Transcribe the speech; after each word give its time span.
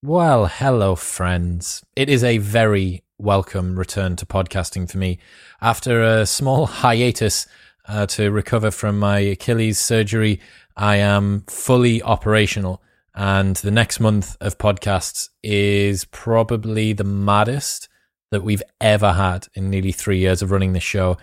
Well, 0.00 0.46
hello, 0.46 0.94
friends. 0.94 1.84
It 1.96 2.08
is 2.08 2.22
a 2.22 2.38
very 2.38 3.02
welcome 3.18 3.76
return 3.76 4.14
to 4.14 4.26
podcasting 4.26 4.88
for 4.88 4.96
me. 4.96 5.18
After 5.60 6.04
a 6.04 6.24
small 6.24 6.66
hiatus 6.84 7.48
uh, 7.88 8.06
to 8.06 8.30
recover 8.30 8.70
from 8.70 9.00
my 9.00 9.18
Achilles 9.18 9.80
surgery, 9.80 10.38
I 10.76 10.98
am 10.98 11.42
fully 11.48 12.00
operational. 12.00 12.80
And 13.12 13.56
the 13.56 13.72
next 13.72 13.98
month 13.98 14.36
of 14.40 14.56
podcasts 14.56 15.30
is 15.42 16.04
probably 16.04 16.92
the 16.92 17.02
maddest 17.02 17.88
that 18.30 18.44
we've 18.44 18.62
ever 18.80 19.14
had 19.14 19.48
in 19.54 19.68
nearly 19.68 19.90
three 19.90 20.18
years 20.18 20.42
of 20.42 20.52
running 20.52 20.74
this 20.74 20.84
show. 20.84 21.18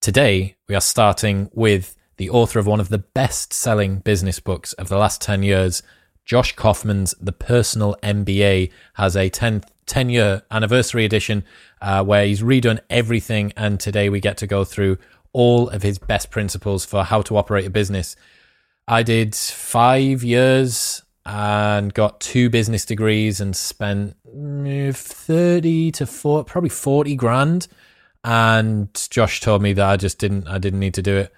Today, 0.00 0.56
we 0.68 0.74
are 0.74 0.80
starting 0.80 1.48
with 1.52 1.96
the 2.16 2.30
author 2.30 2.58
of 2.58 2.66
one 2.66 2.80
of 2.80 2.88
the 2.88 2.98
best 2.98 3.52
selling 3.52 4.00
business 4.00 4.40
books 4.40 4.72
of 4.72 4.88
the 4.88 4.98
last 4.98 5.20
10 5.22 5.44
years, 5.44 5.84
Josh 6.26 6.56
Kaufman's 6.56 7.14
The 7.20 7.32
Personal 7.32 7.96
MBA 8.02 8.72
has 8.94 9.16
a 9.16 9.28
10, 9.28 9.62
10 9.86 10.10
year 10.10 10.42
anniversary 10.50 11.04
edition 11.04 11.44
uh, 11.80 12.04
where 12.04 12.26
he's 12.26 12.42
redone 12.42 12.80
everything. 12.90 13.52
And 13.56 13.78
today 13.78 14.08
we 14.08 14.18
get 14.18 14.36
to 14.38 14.46
go 14.48 14.64
through 14.64 14.98
all 15.32 15.68
of 15.68 15.82
his 15.82 15.98
best 15.98 16.32
principles 16.32 16.84
for 16.84 17.04
how 17.04 17.22
to 17.22 17.36
operate 17.36 17.64
a 17.64 17.70
business. 17.70 18.16
I 18.88 19.04
did 19.04 19.36
five 19.36 20.24
years 20.24 21.02
and 21.24 21.94
got 21.94 22.20
two 22.20 22.50
business 22.50 22.84
degrees 22.84 23.40
and 23.40 23.54
spent 23.54 24.16
mm, 24.28 24.96
30 24.96 25.92
to 25.92 26.06
40, 26.06 26.50
probably 26.50 26.70
40 26.70 27.14
grand. 27.14 27.68
And 28.24 28.88
Josh 29.10 29.40
told 29.40 29.62
me 29.62 29.72
that 29.74 29.88
I 29.88 29.96
just 29.96 30.18
didn't, 30.18 30.48
I 30.48 30.58
didn't 30.58 30.80
need 30.80 30.94
to 30.94 31.02
do 31.02 31.16
it 31.18 31.32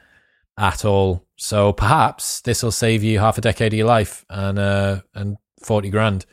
at 0.59 0.85
all. 0.85 1.25
So 1.37 1.73
perhaps 1.73 2.43
this 2.43 2.62
will 2.62 2.73
save 2.73 3.03
you 3.03 3.21
half 3.21 3.39
a 3.39 3.41
decade 3.41 3.73
of 3.73 3.79
your 3.79 3.87
life 3.87 4.27
and 4.29 4.59
uh, 4.59 5.01
and 5.15 5.39
forty 5.62 5.89
grand. 5.89 6.27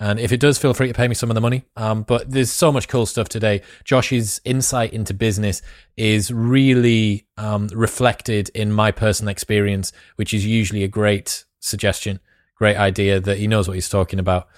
And 0.00 0.18
if 0.18 0.32
it 0.32 0.40
does, 0.40 0.58
feel 0.58 0.74
free 0.74 0.88
to 0.88 0.94
pay 0.94 1.06
me 1.06 1.14
some 1.14 1.30
of 1.30 1.36
the 1.36 1.40
money. 1.40 1.64
Um, 1.76 2.02
but 2.02 2.28
there's 2.28 2.50
so 2.50 2.72
much 2.72 2.88
cool 2.88 3.06
stuff 3.06 3.28
today. 3.28 3.62
Josh's 3.84 4.40
insight 4.44 4.92
into 4.92 5.14
business 5.14 5.62
is 5.96 6.32
really 6.32 7.26
um, 7.36 7.68
reflected 7.72 8.48
in 8.48 8.72
my 8.72 8.90
personal 8.90 9.30
experience, 9.30 9.92
which 10.16 10.34
is 10.34 10.44
usually 10.44 10.82
a 10.82 10.88
great 10.88 11.44
suggestion, 11.60 12.18
great 12.56 12.76
idea 12.76 13.20
that 13.20 13.38
he 13.38 13.46
knows 13.46 13.68
what 13.68 13.74
he's 13.74 13.88
talking 13.88 14.18
about. 14.18 14.48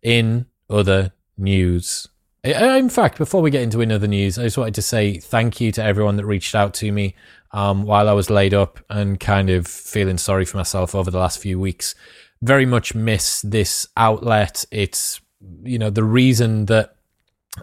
In 0.00 0.46
other 0.70 1.12
news, 1.36 2.06
in 2.44 2.90
fact, 2.90 3.16
before 3.16 3.40
we 3.40 3.50
get 3.50 3.62
into 3.62 3.80
another 3.80 4.06
news, 4.06 4.38
I 4.38 4.42
just 4.42 4.58
wanted 4.58 4.74
to 4.74 4.82
say 4.82 5.18
thank 5.18 5.60
you 5.60 5.72
to 5.72 5.82
everyone 5.82 6.16
that 6.16 6.26
reached 6.26 6.54
out 6.54 6.74
to 6.74 6.92
me 6.92 7.14
um, 7.52 7.84
while 7.84 8.08
I 8.08 8.12
was 8.12 8.28
laid 8.28 8.52
up 8.52 8.80
and 8.90 9.18
kind 9.18 9.48
of 9.48 9.66
feeling 9.66 10.18
sorry 10.18 10.44
for 10.44 10.58
myself 10.58 10.94
over 10.94 11.10
the 11.10 11.18
last 11.18 11.38
few 11.38 11.58
weeks. 11.58 11.94
Very 12.42 12.66
much 12.66 12.94
miss 12.94 13.40
this 13.40 13.88
outlet. 13.96 14.64
It's, 14.70 15.20
you 15.62 15.78
know, 15.78 15.88
the 15.88 16.04
reason 16.04 16.66
that 16.66 16.96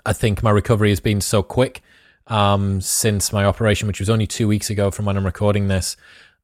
I 0.06 0.14
think 0.14 0.42
my 0.42 0.50
recovery 0.50 0.90
has 0.90 1.00
been 1.00 1.22
so 1.22 1.44
quick 1.44 1.82
um, 2.28 2.82
since 2.82 3.32
my 3.32 3.46
operation, 3.46 3.88
which 3.88 4.00
was 4.00 4.10
only 4.10 4.26
two 4.26 4.48
weeks 4.48 4.70
ago 4.70 4.90
from 4.90 5.06
when 5.06 5.18
I'm 5.18 5.26
recording 5.26 5.68
this. 5.68 5.96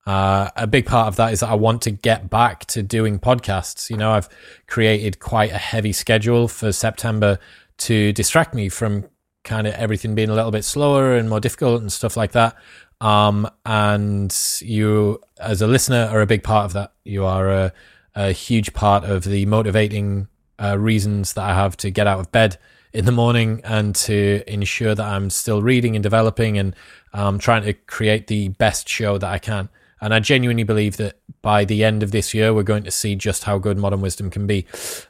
Uh, 0.06 0.50
a 0.56 0.68
big 0.68 0.86
part 0.86 1.08
of 1.08 1.16
that 1.18 1.34
is 1.34 1.42
that 1.42 1.50
I 1.50 1.56
want 1.56 1.82
to 1.82 1.92
get 1.92 2.30
back 2.30 2.66
to 2.68 2.84
doing 2.84 3.20
podcasts. 3.20 3.90
You 3.90 3.98
know, 3.98 4.12
I've 4.12 4.30
created 4.68 5.20
quite 5.20 5.52
a 5.52 5.58
heavy 5.58 5.92
schedule 5.92 6.48
for 6.48 6.72
September 6.72 7.40
to 7.80 8.14
distract 8.14 8.54
me 8.54 8.70
from 8.70 9.06
kind 9.44 9.66
of 9.66 9.74
everything 9.76 10.14
being 10.14 10.30
a 10.30 10.34
little 10.34 10.52
bit 10.52 10.66
slower 10.66 11.16
and 11.16 11.30
more 11.30 11.40
difficult 11.40 11.82
and 11.82 11.92
stuff 11.92 12.18
like 12.18 12.34
that. 12.34 12.56
Um, 13.00 13.50
and 13.66 14.36
you, 14.62 15.22
as 15.40 15.62
a 15.62 15.68
listener, 15.68 16.10
are 16.12 16.22
a 16.22 16.26
big 16.26 16.44
part 16.44 16.66
of 16.66 16.74
that. 16.74 16.94
You 17.06 17.26
are 17.26 17.50
a, 17.50 17.74
a 18.16 18.32
huge 18.32 18.74
part 18.74 19.04
of 19.04 19.24
the 19.24 19.46
motivating 19.46 20.28
uh, 20.62 20.78
reasons 20.78 21.34
that 21.34 21.44
I 21.44 21.54
have 21.54 21.78
to 21.78 21.92
get 21.92 22.08
out 22.08 22.20
of 22.20 22.32
bed 22.32 22.58
in 22.94 23.06
the 23.06 23.12
morning 23.12 23.62
and 23.64 23.96
to 23.96 24.44
ensure 24.48 24.96
that 24.96 25.06
I'm 25.06 25.30
still 25.30 25.62
reading 25.62 25.96
and 25.96 26.04
developing 26.04 26.58
and 26.58 26.76
um, 27.14 27.38
trying 27.38 27.64
to 27.64 27.74
create 27.74 28.28
the 28.28 28.50
best 28.50 28.90
show 28.90 29.18
that 29.18 29.30
I 29.30 29.38
can. 29.38 29.70
And 30.02 30.14
I 30.14 30.20
genuinely 30.20 30.64
believe 30.64 30.98
that 30.98 31.20
by 31.42 31.66
the 31.66 31.84
end 31.84 32.04
of 32.04 32.12
this 32.12 32.34
year, 32.34 32.54
we're 32.54 32.64
going 32.64 32.84
to 32.84 32.92
see 32.92 33.16
just 33.16 33.44
how 33.46 33.58
good 33.58 33.78
modern 33.78 34.02
wisdom 34.02 34.30
can 34.30 34.46
be. 34.48 34.66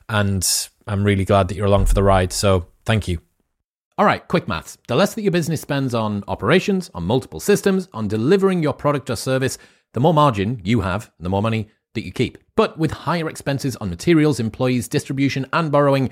And 0.07 0.47
I'm 0.87 1.03
really 1.03 1.25
glad 1.25 1.47
that 1.47 1.55
you're 1.55 1.65
along 1.65 1.85
for 1.85 1.93
the 1.93 2.03
ride. 2.03 2.31
So 2.33 2.67
thank 2.85 3.07
you. 3.07 3.19
All 3.97 4.05
right, 4.05 4.27
quick 4.27 4.47
maths. 4.47 4.77
The 4.87 4.95
less 4.95 5.15
that 5.15 5.23
your 5.23 5.31
business 5.31 5.61
spends 5.61 5.95
on 5.95 6.23
operations, 6.27 6.91
on 6.93 7.03
multiple 7.03 7.39
systems, 7.39 7.89
on 7.93 8.07
delivering 8.07 8.61
your 8.61 8.73
product 8.73 9.09
or 9.09 9.15
service, 9.15 9.57
the 9.93 9.99
more 9.99 10.13
margin 10.13 10.61
you 10.63 10.81
have, 10.81 11.11
the 11.19 11.29
more 11.29 11.41
money 11.41 11.69
that 11.95 12.05
you 12.05 12.11
keep. 12.11 12.37
But 12.55 12.77
with 12.77 12.91
higher 12.91 13.27
expenses 13.27 13.75
on 13.77 13.89
materials, 13.89 14.39
employees, 14.39 14.87
distribution, 14.87 15.47
and 15.51 15.71
borrowing, 15.71 16.11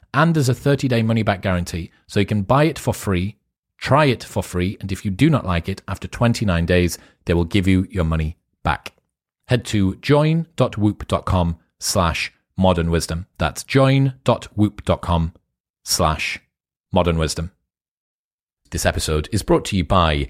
and 0.13 0.35
there's 0.35 0.49
a 0.49 0.53
30 0.53 0.87
day 0.87 1.01
money 1.01 1.23
back 1.23 1.41
guarantee. 1.41 1.91
So 2.07 2.19
you 2.19 2.25
can 2.25 2.43
buy 2.43 2.65
it 2.65 2.79
for 2.79 2.93
free, 2.93 3.37
try 3.77 4.05
it 4.05 4.23
for 4.23 4.43
free, 4.43 4.77
and 4.79 4.91
if 4.91 5.05
you 5.05 5.11
do 5.11 5.29
not 5.29 5.45
like 5.45 5.69
it, 5.69 5.81
after 5.87 6.07
29 6.07 6.65
days, 6.65 6.97
they 7.25 7.33
will 7.33 7.45
give 7.45 7.67
you 7.67 7.87
your 7.89 8.03
money 8.03 8.37
back. 8.63 8.93
Head 9.47 9.65
to 9.65 9.95
join.whoop.com 9.97 11.57
slash 11.79 12.33
modern 12.57 12.91
wisdom. 12.91 13.27
That's 13.37 13.63
join.whoop.com 13.63 15.33
slash 15.83 16.39
modern 16.91 17.17
wisdom. 17.17 17.51
This 18.69 18.85
episode 18.85 19.27
is 19.31 19.43
brought 19.43 19.65
to 19.65 19.75
you 19.75 19.83
by 19.83 20.29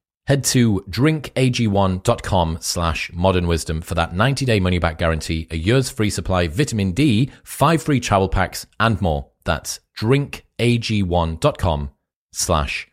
Head 0.31 0.45
to 0.45 0.81
drinkag1.com 0.89 2.59
slash 2.61 3.11
modern 3.13 3.47
wisdom 3.47 3.81
for 3.81 3.95
that 3.95 4.15
90 4.15 4.45
day 4.45 4.61
money 4.61 4.79
back 4.79 4.97
guarantee, 4.97 5.45
a 5.51 5.57
year's 5.57 5.89
free 5.89 6.09
supply, 6.09 6.47
vitamin 6.47 6.93
D, 6.93 7.29
five 7.43 7.83
free 7.83 7.99
travel 7.99 8.29
packs, 8.29 8.65
and 8.79 9.01
more. 9.01 9.29
That's 9.43 9.81
drinkag1.com 9.99 11.89
slash 12.31 12.87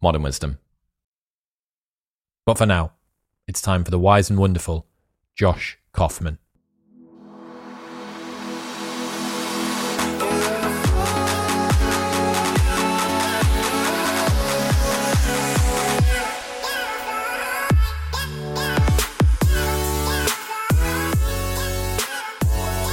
modern 0.00 0.22
wisdom. 0.22 0.58
But 2.46 2.58
for 2.58 2.66
now, 2.66 2.92
it's 3.48 3.60
time 3.60 3.82
for 3.82 3.90
the 3.90 3.98
wise 3.98 4.30
and 4.30 4.38
wonderful 4.38 4.86
Josh 5.34 5.76
Kaufman. 5.92 6.38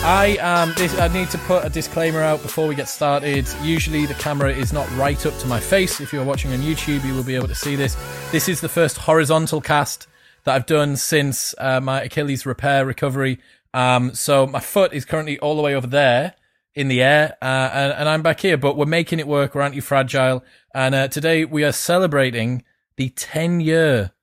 I 0.03 0.37
um 0.37 0.73
this 0.77 0.99
I 0.99 1.09
need 1.09 1.29
to 1.29 1.37
put 1.37 1.63
a 1.63 1.69
disclaimer 1.69 2.21
out 2.21 2.41
before 2.41 2.67
we 2.67 2.73
get 2.73 2.89
started. 2.89 3.47
Usually 3.61 4.07
the 4.07 4.15
camera 4.15 4.51
is 4.51 4.73
not 4.73 4.89
right 4.97 5.23
up 5.27 5.37
to 5.37 5.45
my 5.45 5.59
face. 5.59 6.01
If 6.01 6.11
you're 6.11 6.25
watching 6.25 6.51
on 6.53 6.59
YouTube, 6.59 7.05
you 7.05 7.13
will 7.13 7.23
be 7.23 7.35
able 7.35 7.47
to 7.49 7.53
see 7.53 7.75
this. 7.75 7.95
This 8.31 8.49
is 8.49 8.61
the 8.61 8.67
first 8.67 8.97
horizontal 8.97 9.61
cast 9.61 10.07
that 10.43 10.55
I've 10.55 10.65
done 10.65 10.97
since 10.97 11.53
uh, 11.59 11.79
my 11.81 12.01
Achilles 12.01 12.47
repair 12.47 12.83
recovery. 12.83 13.37
Um, 13.75 14.15
so 14.15 14.47
my 14.47 14.59
foot 14.59 14.91
is 14.91 15.05
currently 15.05 15.37
all 15.37 15.55
the 15.55 15.61
way 15.61 15.75
over 15.75 15.85
there 15.85 16.33
in 16.73 16.87
the 16.87 17.03
air, 17.03 17.37
uh, 17.39 17.69
and, 17.71 17.93
and, 17.93 18.09
I'm 18.09 18.23
back 18.23 18.39
here. 18.39 18.57
But 18.57 18.77
we're 18.77 18.85
making 18.85 19.19
it 19.19 19.27
work. 19.27 19.53
We're 19.53 19.61
anti-fragile, 19.61 20.43
and 20.73 20.95
uh, 20.95 21.07
today 21.09 21.45
we 21.45 21.63
are 21.63 21.71
celebrating 21.71 22.63
the 22.95 23.09
10 23.09 23.59
year 23.59 24.13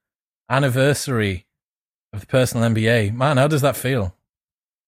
anniversary 0.51 1.47
of 2.13 2.21
the 2.21 2.27
personal 2.27 2.69
MBA. 2.69 3.15
Man, 3.15 3.37
how 3.37 3.47
does 3.47 3.63
that 3.63 3.77
feel? 3.77 4.17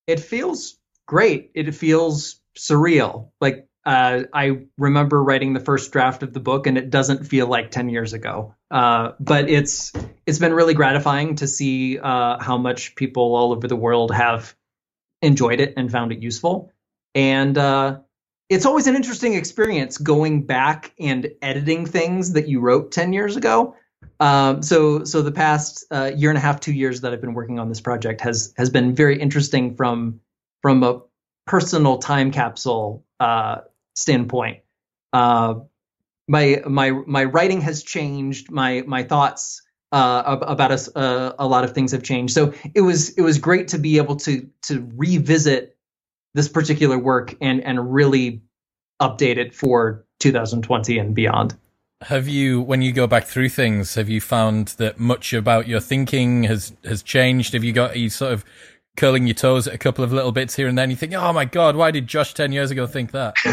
It 0.06 0.18
feels 0.18 0.79
great. 1.10 1.50
It 1.54 1.74
feels 1.74 2.40
surreal. 2.56 3.30
Like 3.40 3.66
uh, 3.84 4.22
I 4.32 4.60
remember 4.78 5.20
writing 5.20 5.54
the 5.54 5.60
first 5.60 5.90
draft 5.90 6.22
of 6.22 6.32
the 6.32 6.38
book, 6.38 6.68
and 6.68 6.78
it 6.78 6.88
doesn't 6.88 7.26
feel 7.26 7.48
like 7.48 7.72
ten 7.72 7.88
years 7.88 8.12
ago. 8.12 8.54
Uh, 8.70 9.12
but 9.18 9.50
it's 9.50 9.92
it's 10.24 10.38
been 10.38 10.54
really 10.54 10.74
gratifying 10.74 11.34
to 11.36 11.48
see 11.48 11.98
uh, 11.98 12.40
how 12.40 12.58
much 12.58 12.94
people 12.94 13.34
all 13.34 13.50
over 13.50 13.66
the 13.66 13.74
world 13.74 14.14
have 14.14 14.54
enjoyed 15.20 15.58
it 15.58 15.74
and 15.76 15.90
found 15.90 16.12
it 16.12 16.22
useful. 16.22 16.72
And 17.16 17.58
uh, 17.58 17.98
it's 18.48 18.64
always 18.64 18.86
an 18.86 18.94
interesting 18.94 19.34
experience 19.34 19.98
going 19.98 20.46
back 20.46 20.94
and 21.00 21.28
editing 21.42 21.86
things 21.86 22.34
that 22.34 22.46
you 22.46 22.60
wrote 22.60 22.92
ten 22.92 23.12
years 23.12 23.36
ago. 23.36 23.74
Um, 24.20 24.62
so 24.62 25.02
so 25.02 25.22
the 25.22 25.32
past 25.32 25.86
uh, 25.90 26.12
year 26.14 26.30
and 26.30 26.38
a 26.38 26.40
half, 26.40 26.60
two 26.60 26.72
years 26.72 27.00
that 27.00 27.12
I've 27.12 27.20
been 27.20 27.34
working 27.34 27.58
on 27.58 27.68
this 27.68 27.80
project 27.80 28.20
has 28.20 28.54
has 28.56 28.70
been 28.70 28.94
very 28.94 29.18
interesting 29.18 29.74
from 29.74 30.20
from 30.62 30.82
a 30.82 31.00
personal 31.46 31.98
time 31.98 32.30
capsule 32.30 33.04
uh, 33.18 33.58
standpoint. 33.94 34.60
Uh, 35.12 35.54
my 36.28 36.62
my 36.66 36.90
my 36.90 37.24
writing 37.24 37.60
has 37.62 37.82
changed. 37.82 38.50
My 38.50 38.82
my 38.86 39.02
thoughts 39.02 39.62
uh, 39.92 40.38
about 40.42 40.70
a, 40.70 40.98
uh, 40.98 41.34
a 41.38 41.46
lot 41.46 41.64
of 41.64 41.72
things 41.72 41.92
have 41.92 42.02
changed. 42.02 42.32
So 42.32 42.54
it 42.74 42.80
was 42.82 43.10
it 43.10 43.22
was 43.22 43.38
great 43.38 43.68
to 43.68 43.78
be 43.78 43.96
able 43.96 44.16
to 44.16 44.48
to 44.62 44.88
revisit 44.96 45.76
this 46.34 46.48
particular 46.48 46.98
work 46.98 47.34
and 47.40 47.62
and 47.62 47.92
really 47.92 48.42
update 49.00 49.38
it 49.38 49.54
for 49.54 50.04
2020 50.20 50.98
and 50.98 51.14
beyond. 51.14 51.56
Have 52.02 52.28
you, 52.28 52.62
when 52.62 52.80
you 52.80 52.92
go 52.92 53.06
back 53.06 53.26
through 53.26 53.50
things, 53.50 53.94
have 53.94 54.08
you 54.08 54.22
found 54.22 54.68
that 54.78 54.98
much 54.98 55.34
about 55.34 55.68
your 55.68 55.80
thinking 55.80 56.44
has 56.44 56.72
has 56.84 57.02
changed? 57.02 57.52
Have 57.52 57.62
you 57.62 57.74
got 57.74 57.98
you 57.98 58.08
sort 58.08 58.32
of 58.32 58.44
curling 58.96 59.26
your 59.26 59.34
toes 59.34 59.66
at 59.66 59.74
a 59.74 59.78
couple 59.78 60.04
of 60.04 60.12
little 60.12 60.32
bits 60.32 60.56
here 60.56 60.68
and 60.68 60.76
then. 60.76 60.90
You 60.90 60.96
think, 60.96 61.12
oh 61.14 61.32
my 61.32 61.44
god, 61.44 61.76
why 61.76 61.90
did 61.90 62.06
Josh 62.06 62.34
ten 62.34 62.52
years 62.52 62.70
ago 62.70 62.86
think 62.86 63.12
that? 63.12 63.34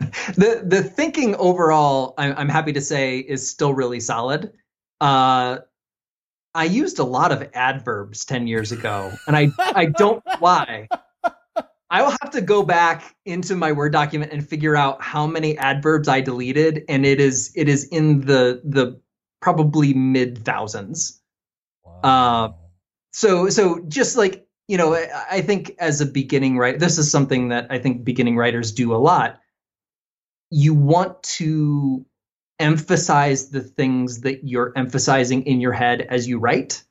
the 0.00 0.62
the 0.64 0.82
thinking 0.82 1.34
overall, 1.36 2.14
I'm, 2.18 2.34
I'm 2.36 2.48
happy 2.48 2.72
to 2.72 2.80
say, 2.80 3.18
is 3.18 3.48
still 3.48 3.74
really 3.74 4.00
solid. 4.00 4.52
Uh, 5.00 5.58
I 6.54 6.64
used 6.64 6.98
a 6.98 7.04
lot 7.04 7.32
of 7.32 7.48
adverbs 7.54 8.24
ten 8.24 8.46
years 8.46 8.72
ago, 8.72 9.12
and 9.26 9.36
I 9.36 9.50
I 9.58 9.86
don't 9.86 10.22
why. 10.38 10.88
I 11.90 12.02
will 12.02 12.10
have 12.10 12.30
to 12.32 12.42
go 12.42 12.62
back 12.62 13.16
into 13.24 13.56
my 13.56 13.72
Word 13.72 13.92
document 13.92 14.32
and 14.32 14.46
figure 14.46 14.76
out 14.76 15.02
how 15.02 15.26
many 15.26 15.56
adverbs 15.56 16.06
I 16.06 16.20
deleted, 16.20 16.84
and 16.88 17.06
it 17.06 17.20
is 17.20 17.52
it 17.54 17.68
is 17.68 17.84
in 17.88 18.20
the 18.20 18.60
the 18.64 19.00
probably 19.40 19.94
mid 19.94 20.44
thousands. 20.44 21.20
Wow. 21.84 22.00
Uh, 22.02 22.52
so 23.12 23.48
so 23.48 23.80
just 23.88 24.16
like 24.16 24.47
you 24.68 24.76
know, 24.76 24.94
I 24.94 25.40
think 25.40 25.74
as 25.78 26.02
a 26.02 26.06
beginning 26.06 26.58
writer, 26.58 26.78
this 26.78 26.98
is 26.98 27.10
something 27.10 27.48
that 27.48 27.68
I 27.70 27.78
think 27.78 28.04
beginning 28.04 28.36
writers 28.36 28.72
do 28.72 28.94
a 28.94 28.96
lot. 28.96 29.40
You 30.50 30.74
want 30.74 31.22
to 31.22 32.04
emphasize 32.58 33.48
the 33.48 33.62
things 33.62 34.20
that 34.22 34.46
you're 34.46 34.72
emphasizing 34.76 35.46
in 35.46 35.60
your 35.60 35.72
head 35.72 36.02
as 36.02 36.28
you 36.28 36.38
write. 36.38 36.84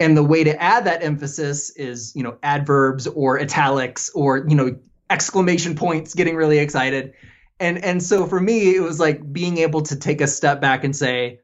And 0.00 0.16
the 0.16 0.22
way 0.22 0.44
to 0.44 0.62
add 0.62 0.84
that 0.84 1.02
emphasis 1.02 1.70
is, 1.70 2.12
you 2.14 2.22
know, 2.22 2.36
adverbs 2.42 3.06
or 3.06 3.40
italics 3.40 4.10
or, 4.10 4.44
you 4.46 4.56
know, 4.56 4.76
exclamation 5.08 5.76
points, 5.76 6.14
getting 6.14 6.36
really 6.36 6.58
excited. 6.58 7.14
And 7.58 7.82
and 7.82 8.02
so 8.02 8.26
for 8.26 8.40
me, 8.40 8.74
it 8.74 8.80
was 8.80 9.00
like 9.00 9.32
being 9.32 9.58
able 9.58 9.82
to 9.82 9.96
take 9.96 10.20
a 10.20 10.26
step 10.26 10.60
back 10.60 10.84
and 10.84 10.94
say, 10.94 11.40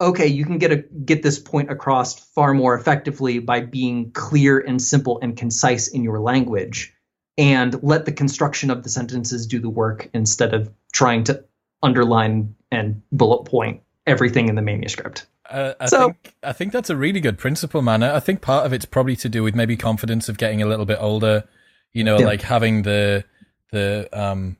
okay, 0.00 0.26
you 0.26 0.44
can 0.44 0.58
get 0.58 0.72
a 0.72 0.76
get 0.76 1.22
this 1.22 1.38
point 1.38 1.70
across 1.70 2.18
far 2.18 2.54
more 2.54 2.74
effectively 2.74 3.38
by 3.38 3.60
being 3.60 4.10
clear 4.12 4.58
and 4.58 4.80
simple 4.80 5.18
and 5.20 5.36
concise 5.36 5.88
in 5.88 6.02
your 6.02 6.20
language 6.20 6.94
and 7.36 7.82
let 7.82 8.04
the 8.04 8.12
construction 8.12 8.70
of 8.70 8.82
the 8.82 8.88
sentences 8.88 9.46
do 9.46 9.60
the 9.60 9.70
work 9.70 10.10
instead 10.12 10.54
of 10.54 10.72
trying 10.92 11.24
to 11.24 11.44
underline 11.82 12.54
and 12.70 13.02
bullet 13.12 13.44
point 13.44 13.82
everything 14.06 14.48
in 14.48 14.56
the 14.56 14.62
manuscript. 14.62 15.26
Uh, 15.48 15.74
I 15.80 15.86
so, 15.86 16.08
think 16.08 16.34
I 16.42 16.52
think 16.52 16.72
that's 16.72 16.90
a 16.90 16.96
really 16.96 17.20
good 17.20 17.38
principle, 17.38 17.80
man. 17.80 18.02
I 18.02 18.20
think 18.20 18.42
part 18.42 18.66
of 18.66 18.72
it's 18.72 18.84
probably 18.84 19.16
to 19.16 19.28
do 19.28 19.42
with 19.42 19.54
maybe 19.54 19.76
confidence 19.76 20.28
of 20.28 20.36
getting 20.36 20.60
a 20.60 20.66
little 20.66 20.84
bit 20.84 20.98
older. 21.00 21.44
You 21.92 22.04
know, 22.04 22.18
yeah. 22.18 22.26
like 22.26 22.42
having 22.42 22.82
the 22.82 23.24
the 23.72 24.08
um 24.12 24.57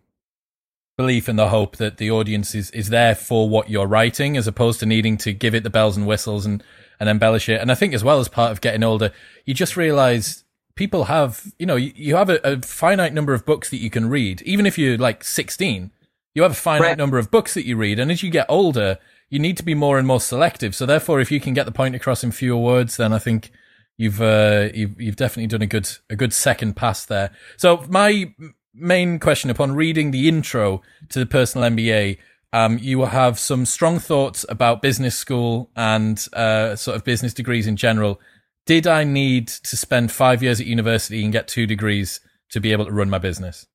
belief 0.98 1.28
and 1.28 1.38
the 1.38 1.48
hope 1.48 1.76
that 1.76 1.96
the 1.96 2.10
audience 2.10 2.56
is, 2.56 2.70
is 2.72 2.90
there 2.90 3.14
for 3.14 3.48
what 3.48 3.70
you're 3.70 3.86
writing 3.86 4.36
as 4.36 4.48
opposed 4.48 4.80
to 4.80 4.84
needing 4.84 5.16
to 5.16 5.32
give 5.32 5.54
it 5.54 5.62
the 5.62 5.70
bells 5.70 5.96
and 5.96 6.06
whistles 6.06 6.44
and, 6.44 6.62
and 6.98 7.08
embellish 7.08 7.48
it. 7.48 7.60
And 7.60 7.70
I 7.70 7.76
think 7.76 7.94
as 7.94 8.02
well 8.02 8.18
as 8.18 8.28
part 8.28 8.50
of 8.50 8.60
getting 8.60 8.82
older, 8.82 9.12
you 9.46 9.54
just 9.54 9.76
realize 9.76 10.42
people 10.74 11.04
have, 11.04 11.52
you 11.56 11.66
know, 11.66 11.76
you, 11.76 11.92
you 11.94 12.16
have 12.16 12.28
a, 12.28 12.40
a, 12.42 12.60
finite 12.62 13.14
number 13.14 13.32
of 13.32 13.46
books 13.46 13.70
that 13.70 13.78
you 13.78 13.90
can 13.90 14.10
read. 14.10 14.42
Even 14.42 14.66
if 14.66 14.76
you're 14.76 14.98
like 14.98 15.22
16, 15.22 15.92
you 16.34 16.42
have 16.42 16.50
a 16.50 16.56
finite 16.56 16.82
right. 16.82 16.98
number 16.98 17.16
of 17.16 17.30
books 17.30 17.54
that 17.54 17.64
you 17.64 17.76
read. 17.76 18.00
And 18.00 18.10
as 18.10 18.24
you 18.24 18.30
get 18.30 18.46
older, 18.48 18.98
you 19.30 19.38
need 19.38 19.56
to 19.56 19.62
be 19.62 19.74
more 19.74 19.98
and 19.98 20.06
more 20.06 20.20
selective. 20.20 20.74
So 20.74 20.84
therefore, 20.84 21.20
if 21.20 21.30
you 21.30 21.38
can 21.38 21.54
get 21.54 21.64
the 21.64 21.72
point 21.72 21.94
across 21.94 22.24
in 22.24 22.32
fewer 22.32 22.60
words, 22.60 22.96
then 22.96 23.12
I 23.12 23.20
think 23.20 23.52
you've, 23.96 24.20
uh, 24.20 24.70
you've, 24.74 25.00
you've 25.00 25.16
definitely 25.16 25.46
done 25.46 25.62
a 25.62 25.66
good, 25.66 25.88
a 26.10 26.16
good 26.16 26.32
second 26.32 26.74
pass 26.74 27.04
there. 27.04 27.30
So 27.56 27.84
my 27.88 28.34
main 28.78 29.18
question 29.18 29.50
upon 29.50 29.74
reading 29.74 30.10
the 30.10 30.28
intro 30.28 30.82
to 31.10 31.18
the 31.18 31.26
personal 31.26 31.70
MBA, 31.70 32.18
um, 32.52 32.78
you 32.80 33.02
have 33.02 33.38
some 33.38 33.66
strong 33.66 33.98
thoughts 33.98 34.44
about 34.48 34.80
business 34.82 35.16
school 35.16 35.70
and 35.76 36.26
uh, 36.32 36.76
sort 36.76 36.96
of 36.96 37.04
business 37.04 37.34
degrees 37.34 37.66
in 37.66 37.76
general. 37.76 38.20
Did 38.66 38.86
I 38.86 39.04
need 39.04 39.48
to 39.48 39.76
spend 39.76 40.12
five 40.12 40.42
years 40.42 40.60
at 40.60 40.66
university 40.66 41.24
and 41.24 41.32
get 41.32 41.48
two 41.48 41.66
degrees 41.66 42.20
to 42.50 42.60
be 42.60 42.72
able 42.72 42.86
to 42.86 42.92
run 42.92 43.10
my 43.10 43.18
business? 43.18 43.66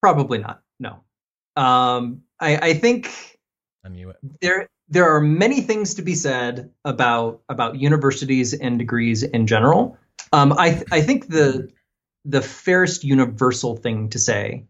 Probably 0.00 0.38
not. 0.38 0.62
No. 0.78 1.00
Um, 1.56 2.22
I, 2.40 2.56
I 2.56 2.74
think 2.74 3.38
I 3.84 3.88
knew 3.88 4.10
it. 4.10 4.16
There, 4.40 4.68
there 4.88 5.14
are 5.14 5.20
many 5.20 5.60
things 5.60 5.94
to 5.94 6.02
be 6.02 6.14
said 6.14 6.70
about 6.84 7.42
about 7.48 7.80
universities 7.80 8.54
and 8.54 8.78
degrees 8.78 9.22
in 9.22 9.46
general. 9.46 9.96
Um, 10.32 10.52
I 10.52 10.82
I 10.90 11.00
think 11.00 11.28
the 11.28 11.70
the 12.24 12.42
fairest 12.42 13.04
universal 13.04 13.76
thing 13.76 14.10
to 14.10 14.18
say 14.18 14.64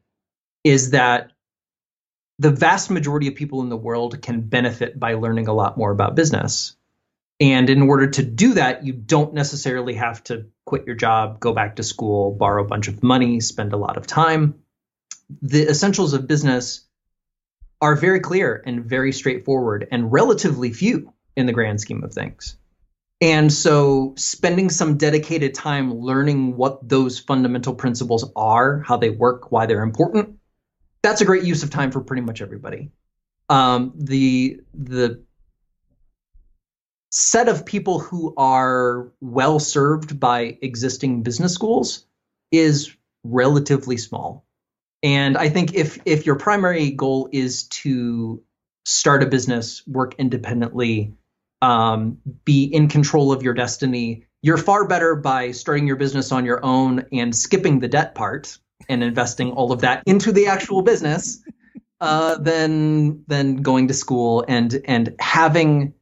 is 0.65 0.91
that 0.91 1.33
the 2.39 2.51
vast 2.51 2.91
majority 2.91 3.29
of 3.29 3.35
people 3.35 3.63
in 3.63 3.69
the 3.69 3.77
world 3.77 4.21
can 4.23 4.41
benefit 4.41 4.99
by 4.99 5.15
learning 5.15 5.47
a 5.47 5.53
lot 5.53 5.79
more 5.79 5.93
about 5.93 6.17
business. 6.17 6.75
And 7.41 7.69
in 7.71 7.83
order 7.83 8.09
to 8.09 8.23
do 8.23 8.55
that, 8.55 8.85
you 8.85 8.93
don't 8.93 9.35
necessarily 9.35 9.95
have 9.95 10.23
to 10.25 10.47
quit 10.67 10.87
your 10.87 10.97
job, 10.97 11.41
go 11.41 11.53
back 11.53 11.77
to 11.77 11.83
school, 11.83 12.33
borrow 12.33 12.65
a 12.65 12.69
bunch 12.69 12.89
of 12.89 13.03
money, 13.03 13.41
spend 13.41 13.73
a 13.73 13.77
lot 13.77 13.97
of 13.97 14.07
time. 14.07 14.55
The 15.43 15.69
essentials 15.69 16.13
of 16.13 16.27
business 16.27 16.87
are 17.81 17.97
very 17.97 18.21
clear 18.21 18.63
and 18.65 18.85
very 18.85 19.13
straightforward 19.13 19.87
and 19.91 20.13
relatively 20.13 20.73
few 20.73 21.13
in 21.37 21.47
the 21.47 21.53
grand 21.53 21.81
scheme 21.81 22.03
of 22.03 22.13
things. 22.13 22.57
And 23.21 23.53
so, 23.53 24.15
spending 24.17 24.69
some 24.71 24.97
dedicated 24.99 25.55
time 25.55 25.95
learning 25.95 26.57
what 26.57 26.87
those 26.87 27.19
fundamental 27.19 27.75
principles 27.75 28.31
are, 28.37 28.81
how 28.81 28.97
they 28.97 29.11
work, 29.11 29.53
why 29.53 29.67
they're 29.67 29.83
important, 29.83 30.39
that's 31.03 31.21
a 31.21 31.25
great 31.25 31.45
use 31.45 31.63
of 31.63 31.71
time 31.71 31.91
for 31.91 32.01
pretty 32.01 32.23
much 32.23 32.43
everybody. 32.43 32.91
Um, 33.49 33.93
the 33.97 34.61
the 34.75 35.23
set 37.11 37.49
of 37.49 37.65
people 37.65 38.01
who 38.01 38.35
are 38.37 39.13
well 39.21 39.61
served 39.61 40.19
by 40.19 40.59
existing 40.61 41.23
business 41.23 41.55
schools 41.55 42.07
is 42.51 42.97
relatively 43.23 43.97
small. 43.97 44.45
And 45.03 45.37
I 45.37 45.51
think 45.51 45.75
if 45.75 45.99
if 46.07 46.27
your 46.27 46.37
primary 46.37 46.91
goal 46.91 47.29
is 47.31 47.65
to 47.65 48.43
start 48.85 49.23
a 49.23 49.27
business, 49.27 49.87
work 49.87 50.15
independently, 50.19 51.15
um, 51.65 52.19
be 52.45 52.65
in 52.65 52.89
control 52.89 53.33
of 53.33 53.43
your 53.43 53.55
destiny, 53.55 54.27
you're 54.43 54.59
far 54.59 54.87
better 54.87 55.17
by 55.17 55.51
starting 55.51 55.87
your 55.87 55.97
business 55.97 56.31
on 56.31 56.45
your 56.45 56.63
own 56.63 57.07
and 57.11 57.35
skipping 57.35 57.79
the 57.79 57.89
debt 57.89 58.15
part 58.15 58.59
and 58.91 59.03
investing 59.03 59.51
all 59.53 59.73
of 59.73 59.81
that 59.81 60.03
into 60.05 60.31
the 60.31 60.47
actual 60.47 60.83
business 60.83 61.43
uh, 62.03 62.37
than 62.37 63.25
than 63.29 63.57
going 63.57 63.89
to 63.89 63.95
school 63.95 64.45
and 64.47 64.79
and 64.85 65.15
having 65.19 65.95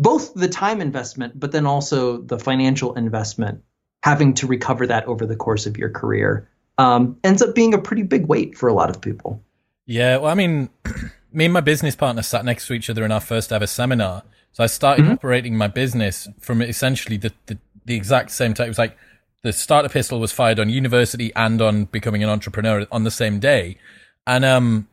both 0.00 0.34
the 0.34 0.48
time 0.48 0.80
investment, 0.80 1.38
but 1.38 1.52
then 1.52 1.64
also 1.64 2.20
the 2.20 2.38
financial 2.40 2.94
investment, 2.94 3.62
having 4.02 4.34
to 4.34 4.48
recover 4.48 4.84
that 4.88 5.04
over 5.04 5.26
the 5.26 5.36
course 5.36 5.64
of 5.64 5.76
your 5.76 5.90
career, 5.90 6.48
um, 6.78 7.16
ends 7.22 7.40
up 7.40 7.54
being 7.54 7.72
a 7.72 7.78
pretty 7.78 8.02
big 8.02 8.26
weight 8.26 8.58
for 8.58 8.68
a 8.68 8.72
lot 8.72 8.90
of 8.90 9.00
people. 9.00 9.40
Yeah, 9.86 10.16
well, 10.16 10.32
I 10.32 10.34
mean, 10.34 10.70
me 11.32 11.44
and 11.44 11.54
my 11.54 11.60
business 11.60 11.94
partner 11.94 12.22
sat 12.22 12.44
next 12.44 12.66
to 12.66 12.72
each 12.72 12.90
other 12.90 13.04
in 13.04 13.12
our 13.12 13.20
first 13.20 13.52
ever 13.52 13.68
seminar. 13.68 14.24
So 14.52 14.62
I 14.62 14.66
started 14.66 15.04
mm-hmm. 15.04 15.14
operating 15.14 15.56
my 15.56 15.68
business 15.68 16.28
from 16.38 16.62
essentially 16.62 17.16
the, 17.16 17.32
the, 17.46 17.58
the 17.84 17.94
exact 17.94 18.30
same 18.30 18.54
time. 18.54 18.66
It 18.66 18.68
was 18.68 18.78
like 18.78 18.96
the 19.42 19.52
starter 19.52 19.88
pistol 19.88 20.20
was 20.20 20.30
fired 20.30 20.60
on 20.60 20.68
university 20.68 21.32
and 21.34 21.60
on 21.60 21.86
becoming 21.86 22.22
an 22.22 22.28
entrepreneur 22.28 22.86
on 22.92 23.04
the 23.04 23.10
same 23.10 23.40
day. 23.40 23.78
And 24.26 24.44
um, 24.44 24.88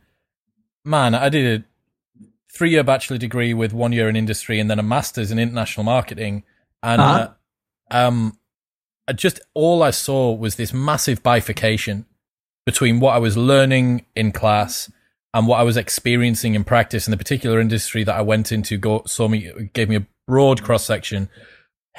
man, 0.83 1.13
I 1.13 1.29
did 1.29 1.61
a 1.61 1.65
three 2.51 2.71
year 2.71 2.83
bachelor 2.83 3.17
degree 3.17 3.53
with 3.53 3.73
one 3.73 3.91
year 3.91 4.09
in 4.09 4.15
industry 4.15 4.59
and 4.59 4.69
then 4.69 4.79
a 4.79 4.83
master's 4.83 5.31
in 5.31 5.39
international 5.39 5.83
marketing. 5.83 6.43
And 6.81 7.01
uh-huh. 7.01 7.29
uh, 7.91 7.95
um, 7.95 8.37
just 9.15 9.41
all 9.53 9.83
I 9.83 9.91
saw 9.91 10.33
was 10.33 10.55
this 10.55 10.73
massive 10.73 11.21
bifurcation 11.21 12.05
between 12.65 12.99
what 12.99 13.15
I 13.15 13.17
was 13.17 13.35
learning 13.35 14.05
in 14.15 14.31
class 14.31 14.91
and 15.33 15.47
what 15.47 15.59
I 15.59 15.63
was 15.63 15.77
experiencing 15.77 16.55
in 16.55 16.63
practice 16.63 17.07
in 17.07 17.11
the 17.11 17.17
particular 17.17 17.59
industry 17.59 18.03
that 18.03 18.15
I 18.15 18.21
went 18.21 18.51
into. 18.51 18.77
Go, 18.77 19.03
saw 19.05 19.27
me, 19.27 19.51
gave 19.73 19.89
me 19.89 19.95
a 19.95 20.07
broad 20.27 20.63
cross 20.63 20.85
section: 20.85 21.29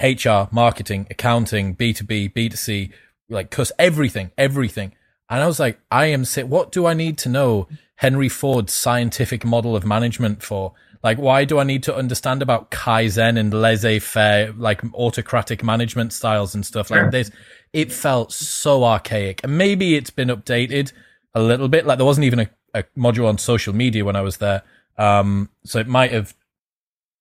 HR, 0.01 0.49
marketing, 0.51 1.07
accounting, 1.11 1.75
B 1.75 1.93
two 1.93 2.05
B, 2.05 2.29
B 2.29 2.49
two 2.49 2.57
C, 2.57 2.93
like 3.29 3.51
cuss 3.51 3.73
everything, 3.79 4.33
everything. 4.37 4.95
And 5.29 5.43
I 5.43 5.47
was 5.47 5.61
like, 5.61 5.79
I 5.91 6.07
am 6.07 6.25
sick. 6.25 6.47
What 6.47 6.73
do 6.73 6.87
I 6.87 6.95
need 6.95 7.17
to 7.19 7.29
know 7.29 7.69
Henry 7.97 8.29
Ford's 8.29 8.73
scientific 8.73 9.45
model 9.45 9.77
of 9.77 9.87
management 9.87 10.43
for? 10.43 10.73
Like, 11.03 11.19
why 11.19 11.45
do 11.45 11.59
I 11.59 11.65
need 11.65 11.85
to 11.85 11.95
understand 11.95 12.43
about 12.43 12.71
Kaizen 12.71 13.39
and 13.39 13.55
laissez 13.55 14.01
faire, 14.01 14.53
like 14.53 14.83
autocratic 14.93 15.63
management 15.63 16.13
styles 16.13 16.55
and 16.55 16.67
stuff 16.67 16.91
like 16.91 17.11
this? 17.11 17.31
It 17.73 17.91
felt 17.93 18.33
so 18.33 18.85
archaic. 18.85 19.41
And 19.43 19.57
maybe 19.57 19.95
it's 19.95 20.11
been 20.11 20.29
updated 20.29 20.93
a 21.33 21.41
little 21.41 21.69
bit. 21.69 21.87
Like, 21.87 21.99
there 21.99 22.05
wasn't 22.05 22.27
even 22.27 22.41
a, 22.41 22.51
a 22.75 22.85
module 22.97 23.29
on 23.29 23.39
social 23.39 23.75
media 23.75 24.05
when 24.05 24.17
I 24.17 24.21
was 24.21 24.39
there. 24.39 24.63
Um, 24.97 25.51
so 25.65 25.79
it 25.79 25.89
might 25.89 26.13
have 26.13 26.35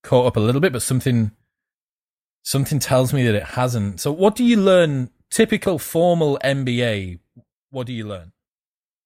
caught 0.03 0.25
up 0.25 0.37
a 0.37 0.39
little 0.39 0.61
bit, 0.61 0.73
but 0.73 0.81
something, 0.81 1.31
something 2.43 2.79
tells 2.79 3.13
me 3.13 3.23
that 3.23 3.35
it 3.35 3.43
hasn't. 3.43 3.99
So 3.99 4.11
what 4.11 4.35
do 4.35 4.43
you 4.43 4.57
learn? 4.57 5.09
Typical 5.29 5.77
formal 5.77 6.39
MBA 6.43 7.19
what 7.71 7.87
do 7.87 7.93
you 7.93 8.07
learn? 8.07 8.31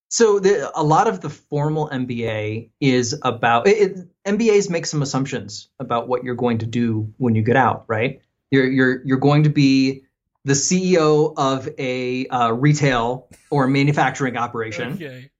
So 0.09 0.39
the, 0.39 0.71
a 0.75 0.83
lot 0.83 1.07
of 1.07 1.21
the 1.21 1.29
formal 1.29 1.89
MBA 1.89 2.69
is 2.79 3.19
about 3.23 3.67
it, 3.67 3.97
it, 3.97 4.07
MBAs 4.25 4.69
make 4.69 4.85
some 4.85 5.01
assumptions 5.01 5.69
about 5.79 6.07
what 6.07 6.23
you're 6.23 6.35
going 6.35 6.59
to 6.59 6.65
do 6.65 7.11
when 7.17 7.35
you 7.35 7.41
get 7.41 7.55
out, 7.55 7.85
right? 7.87 8.21
You're 8.51 8.69
you're 8.69 9.01
you're 9.05 9.17
going 9.17 9.43
to 9.43 9.49
be 9.49 10.03
the 10.45 10.53
CEO 10.53 11.33
of 11.35 11.67
a 11.79 12.27
uh, 12.27 12.51
retail 12.51 13.27
or 13.49 13.67
manufacturing 13.67 14.37
operation. 14.37 14.93
Okay. 14.93 15.31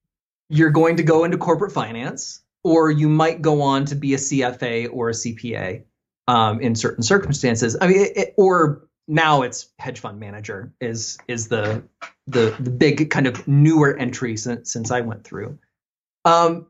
You're 0.54 0.70
going 0.70 0.98
to 0.98 1.04
go 1.04 1.24
into 1.24 1.38
corporate 1.38 1.72
finance, 1.72 2.42
or 2.64 2.92
you 2.92 3.10
might 3.10 3.42
go 3.42 3.62
on 3.64 3.86
to 3.86 3.96
be 3.96 4.14
a 4.14 4.18
CFA 4.18 4.90
or 4.94 5.10
a 5.10 5.14
CPA 5.14 5.84
um, 6.28 6.62
in 6.62 6.76
certain 6.76 7.04
circumstances. 7.04 7.76
I 7.80 7.88
mean, 7.88 8.08
it, 8.16 8.34
or 8.38 8.88
now 9.08 9.42
it's 9.42 9.70
hedge 9.80 10.00
fund 10.00 10.20
manager 10.20 10.74
is 10.80 11.18
is 11.28 11.48
the 11.48 11.84
the 12.28 12.56
the 12.60 12.70
big 12.70 13.10
kind 13.10 13.28
of 13.28 13.48
newer 13.48 13.98
entry 13.98 14.38
since 14.38 14.72
since 14.72 14.92
I 14.92 15.02
went 15.02 15.24
through, 15.24 15.60
um, 16.24 16.68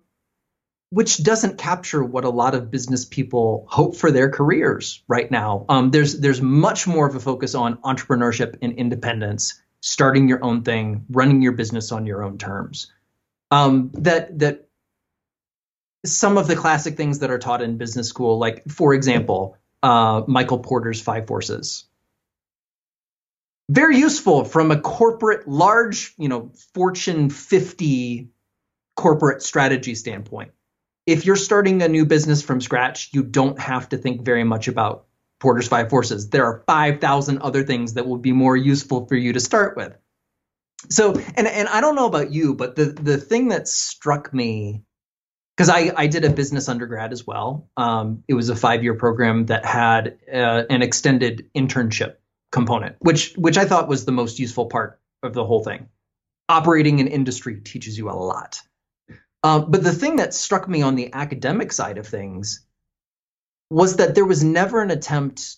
which 0.90 1.22
doesn't 1.22 1.58
capture 1.58 2.04
what 2.04 2.24
a 2.24 2.30
lot 2.30 2.56
of 2.56 2.72
business 2.72 3.06
people 3.06 3.66
hope 3.70 3.96
for 3.96 4.12
their 4.12 4.30
careers 4.30 5.04
right 5.08 5.30
now. 5.30 5.66
Um, 5.70 5.92
there's 5.92 6.20
there's 6.20 6.42
much 6.42 6.88
more 6.88 7.08
of 7.08 7.16
a 7.16 7.20
focus 7.20 7.54
on 7.54 7.78
entrepreneurship 7.78 8.58
and 8.62 8.74
independence, 8.74 9.62
starting 9.82 10.28
your 10.28 10.44
own 10.44 10.64
thing, 10.64 11.06
running 11.10 11.42
your 11.42 11.52
business 11.52 11.92
on 11.92 12.06
your 12.06 12.24
own 12.24 12.38
terms. 12.38 12.92
Um, 13.54 13.92
that 14.00 14.40
that 14.40 14.68
some 16.06 16.40
of 16.40 16.48
the 16.48 16.56
classic 16.56 16.98
things 16.98 17.20
that 17.20 17.30
are 17.30 17.38
taught 17.38 17.62
in 17.62 17.78
business 17.78 18.10
school, 18.10 18.40
like 18.40 18.68
for 18.68 18.96
example, 18.96 19.58
uh, 19.84 20.24
Michael 20.28 20.58
Porter's 20.58 21.00
Five 21.00 21.28
Forces. 21.28 21.86
Very 23.70 23.98
useful 23.98 24.44
from 24.44 24.72
a 24.72 24.80
corporate 24.80 25.48
large 25.48 26.16
you 26.18 26.30
know 26.30 26.52
fortune 26.74 27.30
50 27.30 28.30
corporate 28.96 29.44
strategy 29.44 29.94
standpoint. 29.94 30.52
If 31.06 31.26
you're 31.26 31.36
starting 31.36 31.82
a 31.84 31.88
new 31.88 32.06
business 32.06 32.42
from 32.42 32.60
scratch 32.60 33.10
you 33.14 33.24
don't 33.24 33.60
have 33.60 33.88
to 33.90 33.98
think 33.98 34.24
very 34.24 34.44
much 34.44 34.68
about 34.68 35.06
porter's 35.40 35.68
five 35.68 35.90
forces. 35.90 36.30
There 36.30 36.46
are 36.46 36.64
5000 36.66 37.40
other 37.40 37.64
things 37.64 37.94
that 37.94 38.08
will 38.08 38.18
be 38.18 38.32
more 38.32 38.58
useful 38.58 39.06
for 39.06 39.16
you 39.16 39.34
to 39.34 39.40
start 39.40 39.78
with 39.78 39.94
so 40.90 41.14
and 41.36 41.48
and 41.48 41.68
i 41.68 41.82
don't 41.82 41.96
know 41.96 42.08
about 42.08 42.32
you 42.32 42.54
but 42.56 42.76
the 42.76 42.86
the 42.86 43.18
thing 43.18 43.50
that 43.50 43.68
struck 43.68 44.34
me 44.34 44.84
because 45.56 45.70
I, 45.70 45.92
I 45.96 46.08
did 46.08 46.26
a 46.26 46.32
business 46.32 46.68
undergrad 46.68 47.12
as 47.12 47.28
well. 47.28 47.70
Um, 47.78 48.24
it 48.28 48.34
was 48.34 48.50
a 48.50 48.56
five 48.56 48.84
year 48.84 48.96
program 48.96 49.46
that 49.48 49.66
had 49.66 50.18
uh, 50.32 50.64
an 50.70 50.82
extended 50.82 51.50
internship 51.56 52.16
component, 52.52 52.96
which 53.00 53.34
which 53.36 53.58
I 53.58 53.66
thought 53.66 53.88
was 53.88 54.06
the 54.06 54.12
most 54.12 54.40
useful 54.40 54.66
part 54.66 55.00
of 55.22 55.34
the 55.34 55.46
whole 55.46 55.64
thing. 55.64 55.90
Operating 56.50 57.00
in 57.00 57.08
industry 57.08 57.62
teaches 57.62 57.98
you 57.98 58.10
a 58.10 58.14
lot. 58.14 58.60
Um, 59.44 59.70
but 59.70 59.84
the 59.84 59.94
thing 59.94 60.18
that 60.18 60.34
struck 60.34 60.68
me 60.68 60.82
on 60.82 60.96
the 60.96 61.14
academic 61.14 61.72
side 61.72 61.98
of 61.98 62.08
things 62.08 62.66
was 63.70 63.98
that 63.98 64.16
there 64.16 64.26
was 64.26 64.44
never 64.44 64.82
an 64.82 64.92
attempt 64.92 65.58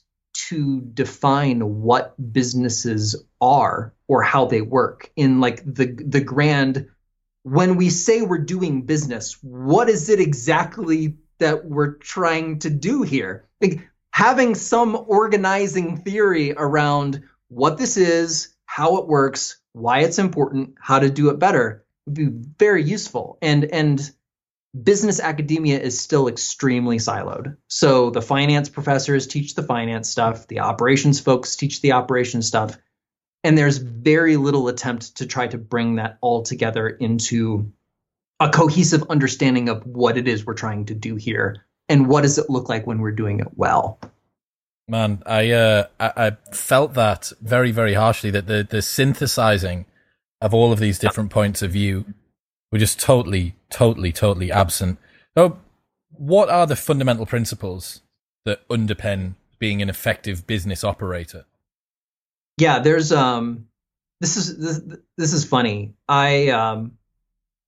to 0.50 0.82
define 0.82 1.82
what 1.82 2.16
businesses 2.34 3.16
are 3.42 3.94
or 4.08 4.22
how 4.22 4.46
they 4.46 4.62
work 4.62 5.10
in 5.16 5.40
like 5.40 5.64
the 5.66 5.86
the 5.86 6.22
grand 6.22 6.88
when 7.44 7.76
we 7.76 7.90
say 7.90 8.22
we're 8.22 8.38
doing 8.38 8.82
business 8.82 9.38
what 9.42 9.90
is 9.90 10.10
it 10.10 10.20
exactly 10.20 11.16
that 11.40 11.66
we're 11.66 11.94
trying 11.96 12.60
to 12.60 12.70
do 12.70 13.02
here 13.02 13.48
like 13.62 13.88
having 14.16 14.56
some 14.56 14.96
organizing 15.08 15.98
theory 15.98 16.54
around 16.54 17.22
what 17.50 17.78
this 17.78 17.98
is, 17.98 18.56
how 18.66 18.96
it 18.96 19.08
works, 19.08 19.60
why 19.74 20.00
it's 20.00 20.20
important, 20.20 20.76
how 20.80 21.00
to 21.00 21.10
do 21.10 21.30
it 21.30 21.38
better 21.38 21.86
would 22.06 22.16
be 22.16 22.28
very 22.58 22.82
useful. 22.82 23.38
And 23.42 23.66
and 23.66 24.12
business 24.84 25.20
academia 25.20 25.80
is 25.80 26.00
still 26.00 26.28
extremely 26.28 26.98
siloed. 26.98 27.56
So 27.68 28.10
the 28.10 28.22
finance 28.22 28.70
professors 28.70 29.28
teach 29.28 29.56
the 29.56 29.64
finance 29.64 30.10
stuff, 30.10 30.48
the 30.48 30.60
operations 30.60 31.20
folks 31.20 31.56
teach 31.56 31.82
the 31.82 31.94
operations 31.94 32.48
stuff, 32.48 32.78
and 33.44 33.58
there's 33.58 33.78
very 33.78 34.38
little 34.38 34.68
attempt 34.68 35.18
to 35.18 35.26
try 35.26 35.48
to 35.48 35.58
bring 35.58 35.96
that 35.96 36.18
all 36.22 36.44
together 36.44 36.88
into 36.88 37.72
a 38.40 38.50
cohesive 38.50 39.04
understanding 39.10 39.70
of 39.70 39.86
what 39.86 40.18
it 40.18 40.28
is 40.28 40.46
we're 40.46 40.54
trying 40.56 40.86
to 40.86 40.94
do 40.94 41.16
here 41.16 41.66
and 41.88 42.08
what 42.08 42.22
does 42.22 42.38
it 42.38 42.50
look 42.50 42.68
like 42.68 42.86
when 42.86 43.00
we're 43.00 43.12
doing 43.12 43.40
it 43.40 43.48
well? 43.56 44.00
Man, 44.88 45.24
I 45.26 45.52
uh, 45.52 45.88
I, 46.00 46.12
I 46.16 46.32
felt 46.54 46.94
that 46.94 47.32
very 47.42 47.72
very 47.72 47.94
harshly 47.94 48.30
that 48.32 48.48
the 48.48 48.68
the 48.70 48.82
synthesizing 48.82 49.86
of 50.42 50.54
all 50.54 50.72
of 50.72 50.80
these 50.80 51.00
different 51.00 51.32
points 51.32 51.62
of 51.62 51.72
view 51.72 52.06
were 52.76 52.80
just 52.80 53.00
totally 53.00 53.56
totally 53.70 54.12
totally 54.12 54.52
absent. 54.52 55.00
So, 55.38 55.60
what 56.10 56.50
are 56.50 56.68
the 56.68 56.76
fundamental 56.76 57.26
principles 57.26 58.02
that 58.44 58.68
underpin 58.68 59.36
being 59.60 59.82
an 59.82 59.90
effective 59.90 60.46
business 60.46 60.84
operator? 60.84 61.46
Yeah, 62.58 62.80
there's 62.80 63.14
um 63.14 63.68
this 64.20 64.36
is 64.36 64.58
this, 64.58 65.00
this 65.18 65.32
is 65.32 65.46
funny. 65.46 65.94
I 66.10 66.50
um 66.50 66.98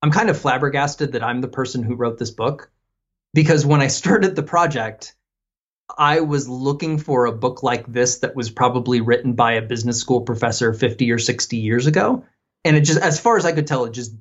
I'm 0.02 0.12
kind 0.12 0.30
of 0.30 0.38
flabbergasted 0.38 1.14
that 1.14 1.24
I'm 1.24 1.40
the 1.40 1.48
person 1.48 1.84
who 1.84 1.96
wrote 1.96 2.18
this 2.18 2.32
book 2.32 2.70
because 3.34 3.66
when 3.66 3.80
I 3.80 3.88
started 3.88 4.36
the 4.36 4.44
project, 4.44 5.16
I 5.98 6.20
was 6.20 6.50
looking 6.50 6.98
for 6.98 7.28
a 7.28 7.32
book 7.32 7.64
like 7.64 7.88
this 7.88 8.20
that 8.20 8.36
was 8.36 8.50
probably 8.50 9.00
written 9.00 9.34
by 9.34 9.54
a 9.54 9.62
business 9.62 10.02
school 10.02 10.22
professor 10.22 10.74
50 10.74 11.10
or 11.12 11.18
60 11.18 11.56
years 11.56 11.88
ago. 11.88 12.26
And 12.66 12.76
it 12.76 12.82
just, 12.82 13.00
as 13.00 13.22
far 13.22 13.38
as 13.38 13.46
I 13.46 13.54
could 13.54 13.68
tell, 13.68 13.86
it 13.86 13.94
just 13.94 14.14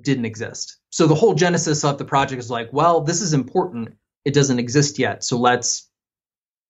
didn't 0.00 0.24
exist. 0.24 0.78
So 0.90 1.06
the 1.06 1.14
whole 1.14 1.34
genesis 1.34 1.84
of 1.84 1.98
the 1.98 2.04
project 2.04 2.40
is 2.40 2.50
like, 2.50 2.72
well, 2.72 3.00
this 3.02 3.20
is 3.20 3.32
important. 3.32 3.96
It 4.24 4.34
doesn't 4.34 4.58
exist 4.58 4.98
yet. 4.98 5.24
So 5.24 5.38
let's, 5.38 5.88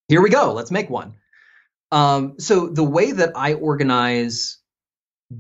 here 0.09 0.23
we 0.23 0.31
go. 0.31 0.52
Let's 0.52 0.71
make 0.71 0.91
one. 0.91 1.14
Um, 1.91 2.35
so 2.38 2.69
the 2.69 2.85
way 2.85 3.12
that 3.12 3.33
I 3.37 3.55
organize 3.55 4.59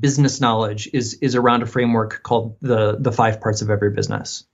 business 0.00 0.40
knowledge 0.40 0.88
is 0.92 1.14
is 1.14 1.34
around 1.34 1.62
a 1.62 1.66
framework 1.66 2.22
called 2.22 2.56
the 2.60 2.96
the 2.98 3.12
five 3.12 3.40
parts 3.40 3.62
of 3.62 3.70
every 3.70 3.90
business 3.90 4.44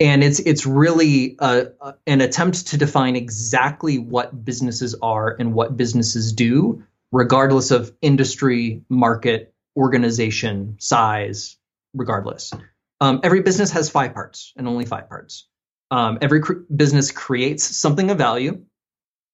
and 0.00 0.22
it's 0.22 0.38
it's 0.40 0.66
really 0.66 1.36
a, 1.40 1.68
a, 1.80 1.94
an 2.06 2.20
attempt 2.20 2.68
to 2.68 2.76
define 2.76 3.16
exactly 3.16 3.98
what 3.98 4.44
businesses 4.44 4.94
are 5.02 5.36
and 5.38 5.52
what 5.52 5.76
businesses 5.76 6.32
do 6.32 6.82
regardless 7.10 7.70
of 7.70 7.92
industry 8.02 8.82
market 8.88 9.54
organization 9.76 10.76
size 10.78 11.56
regardless. 11.94 12.52
Um, 13.00 13.20
every 13.22 13.42
business 13.42 13.70
has 13.72 13.90
five 13.90 14.14
parts 14.14 14.52
and 14.56 14.66
only 14.66 14.84
five 14.84 15.08
parts. 15.08 15.48
Um, 15.90 16.18
every 16.20 16.40
cr- 16.40 16.64
business 16.74 17.10
creates 17.10 17.64
something 17.64 18.10
of 18.10 18.18
value. 18.18 18.64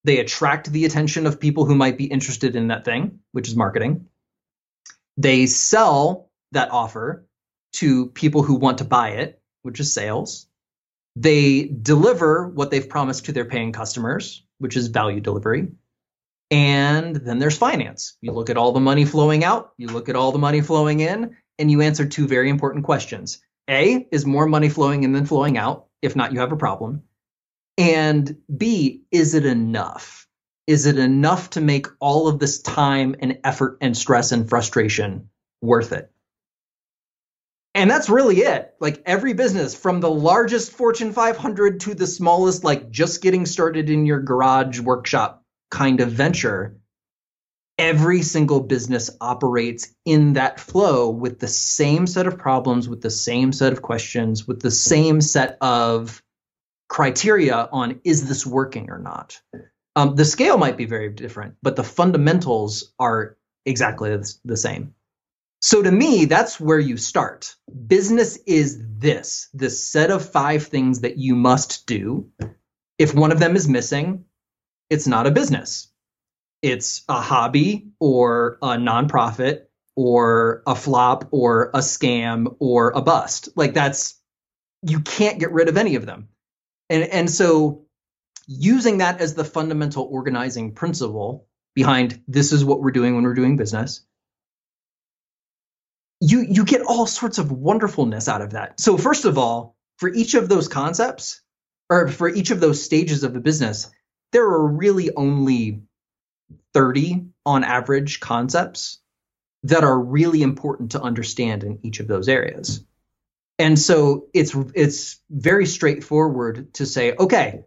They 0.04 0.18
attract 0.18 0.70
the 0.70 0.84
attention 0.84 1.26
of 1.26 1.40
people 1.40 1.64
who 1.64 1.74
might 1.74 1.96
be 1.96 2.04
interested 2.04 2.56
in 2.56 2.68
that 2.68 2.84
thing 2.84 3.20
which 3.32 3.48
is 3.48 3.56
marketing. 3.56 4.06
They 5.16 5.46
sell 5.46 6.30
that 6.52 6.70
offer 6.70 7.26
to 7.74 8.06
people 8.08 8.42
who 8.42 8.54
want 8.54 8.78
to 8.78 8.84
buy 8.84 9.10
it 9.10 9.40
which 9.64 9.80
is 9.80 9.92
sales. 9.92 10.46
They 11.16 11.64
deliver 11.64 12.48
what 12.48 12.70
they've 12.70 12.88
promised 12.88 13.26
to 13.26 13.32
their 13.32 13.46
paying 13.46 13.72
customers, 13.72 14.44
which 14.58 14.76
is 14.76 14.88
value 14.88 15.20
delivery. 15.20 15.68
And 16.50 17.16
then 17.16 17.38
there's 17.38 17.56
finance. 17.56 18.16
You 18.20 18.32
look 18.32 18.50
at 18.50 18.56
all 18.56 18.72
the 18.72 18.80
money 18.80 19.06
flowing 19.06 19.42
out, 19.42 19.72
you 19.78 19.88
look 19.88 20.08
at 20.08 20.16
all 20.16 20.32
the 20.32 20.38
money 20.38 20.60
flowing 20.60 21.00
in, 21.00 21.36
and 21.58 21.70
you 21.70 21.80
answer 21.80 22.04
two 22.04 22.26
very 22.26 22.50
important 22.50 22.84
questions. 22.84 23.42
A, 23.68 24.06
is 24.10 24.26
more 24.26 24.46
money 24.46 24.68
flowing 24.68 25.04
in 25.04 25.12
than 25.12 25.26
flowing 25.26 25.56
out? 25.56 25.86
If 26.02 26.16
not, 26.16 26.32
you 26.32 26.40
have 26.40 26.52
a 26.52 26.56
problem. 26.56 27.02
And 27.78 28.36
B, 28.54 29.04
is 29.10 29.34
it 29.34 29.46
enough? 29.46 30.28
Is 30.66 30.86
it 30.86 30.98
enough 30.98 31.50
to 31.50 31.60
make 31.60 31.86
all 32.00 32.28
of 32.28 32.38
this 32.38 32.60
time 32.60 33.16
and 33.18 33.38
effort 33.44 33.78
and 33.80 33.96
stress 33.96 34.32
and 34.32 34.48
frustration 34.48 35.28
worth 35.60 35.92
it? 35.92 36.10
and 37.74 37.90
that's 37.90 38.08
really 38.08 38.36
it 38.36 38.74
like 38.80 39.02
every 39.04 39.32
business 39.32 39.74
from 39.74 40.00
the 40.00 40.10
largest 40.10 40.72
fortune 40.72 41.12
500 41.12 41.80
to 41.80 41.94
the 41.94 42.06
smallest 42.06 42.64
like 42.64 42.90
just 42.90 43.20
getting 43.20 43.46
started 43.46 43.90
in 43.90 44.06
your 44.06 44.20
garage 44.20 44.78
workshop 44.80 45.44
kind 45.70 46.00
of 46.00 46.10
venture 46.10 46.78
every 47.78 48.22
single 48.22 48.60
business 48.60 49.10
operates 49.20 49.94
in 50.04 50.34
that 50.34 50.60
flow 50.60 51.10
with 51.10 51.40
the 51.40 51.48
same 51.48 52.06
set 52.06 52.26
of 52.26 52.38
problems 52.38 52.88
with 52.88 53.00
the 53.00 53.10
same 53.10 53.52
set 53.52 53.72
of 53.72 53.82
questions 53.82 54.46
with 54.46 54.60
the 54.60 54.70
same 54.70 55.20
set 55.20 55.56
of 55.60 56.22
criteria 56.88 57.68
on 57.72 58.00
is 58.04 58.28
this 58.28 58.46
working 58.46 58.90
or 58.90 58.98
not 58.98 59.40
um, 59.96 60.14
the 60.14 60.24
scale 60.24 60.58
might 60.58 60.76
be 60.76 60.86
very 60.86 61.10
different 61.10 61.56
but 61.62 61.76
the 61.76 61.84
fundamentals 61.84 62.92
are 62.98 63.36
exactly 63.66 64.16
the 64.44 64.56
same 64.56 64.94
so 65.64 65.80
to 65.80 65.90
me, 65.90 66.26
that's 66.26 66.60
where 66.60 66.78
you 66.78 66.98
start. 66.98 67.56
Business 67.86 68.36
is 68.46 68.78
this, 68.98 69.48
this 69.54 69.82
set 69.82 70.10
of 70.10 70.30
five 70.30 70.66
things 70.66 71.00
that 71.00 71.16
you 71.16 71.34
must 71.34 71.86
do. 71.86 72.28
If 72.98 73.14
one 73.14 73.32
of 73.32 73.38
them 73.38 73.56
is 73.56 73.66
missing, 73.66 74.26
it's 74.90 75.06
not 75.06 75.26
a 75.26 75.30
business. 75.30 75.88
It's 76.64 77.04
a 77.10 77.20
hobby 77.20 77.88
or 78.00 78.56
a 78.62 78.68
nonprofit 78.68 79.64
or 79.96 80.62
a 80.66 80.74
flop 80.74 81.28
or 81.30 81.66
a 81.74 81.80
scam 81.80 82.56
or 82.58 82.92
a 82.92 83.02
bust. 83.02 83.50
Like 83.54 83.74
that's 83.74 84.18
you 84.82 85.00
can't 85.00 85.38
get 85.38 85.52
rid 85.52 85.68
of 85.68 85.76
any 85.76 85.96
of 85.96 86.06
them. 86.06 86.28
And 86.88 87.04
and 87.04 87.30
so 87.30 87.84
using 88.46 88.98
that 88.98 89.20
as 89.20 89.34
the 89.34 89.44
fundamental 89.44 90.04
organizing 90.10 90.72
principle 90.72 91.46
behind 91.74 92.22
this 92.28 92.52
is 92.52 92.64
what 92.64 92.80
we're 92.80 92.92
doing 92.92 93.14
when 93.14 93.24
we're 93.24 93.34
doing 93.34 93.58
business 93.58 94.06
you 96.20 96.40
you 96.48 96.64
get 96.64 96.82
all 96.82 97.06
sorts 97.06 97.36
of 97.38 97.52
wonderfulness 97.52 98.28
out 98.28 98.40
of 98.40 98.52
that. 98.52 98.80
So 98.80 98.96
first 98.96 99.26
of 99.26 99.36
all, 99.36 99.76
for 99.98 100.08
each 100.08 100.34
of 100.34 100.48
those 100.48 100.68
concepts 100.68 101.42
or 101.90 102.08
for 102.08 102.28
each 102.28 102.50
of 102.50 102.60
those 102.60 102.82
stages 102.82 103.24
of 103.24 103.34
the 103.34 103.40
business, 103.40 103.90
there 104.32 104.44
are 104.44 104.66
really 104.66 105.14
only 105.14 105.82
30 106.74 107.26
on 107.46 107.64
average 107.64 108.20
concepts 108.20 108.98
that 109.64 109.84
are 109.84 109.98
really 109.98 110.42
important 110.42 110.92
to 110.92 111.00
understand 111.00 111.64
in 111.64 111.78
each 111.82 112.00
of 112.00 112.06
those 112.06 112.28
areas. 112.28 112.84
And 113.58 113.78
so 113.78 114.26
it's 114.34 114.54
it's 114.74 115.20
very 115.30 115.64
straightforward 115.66 116.74
to 116.74 116.86
say, 116.86 117.14
okay, 117.16 117.64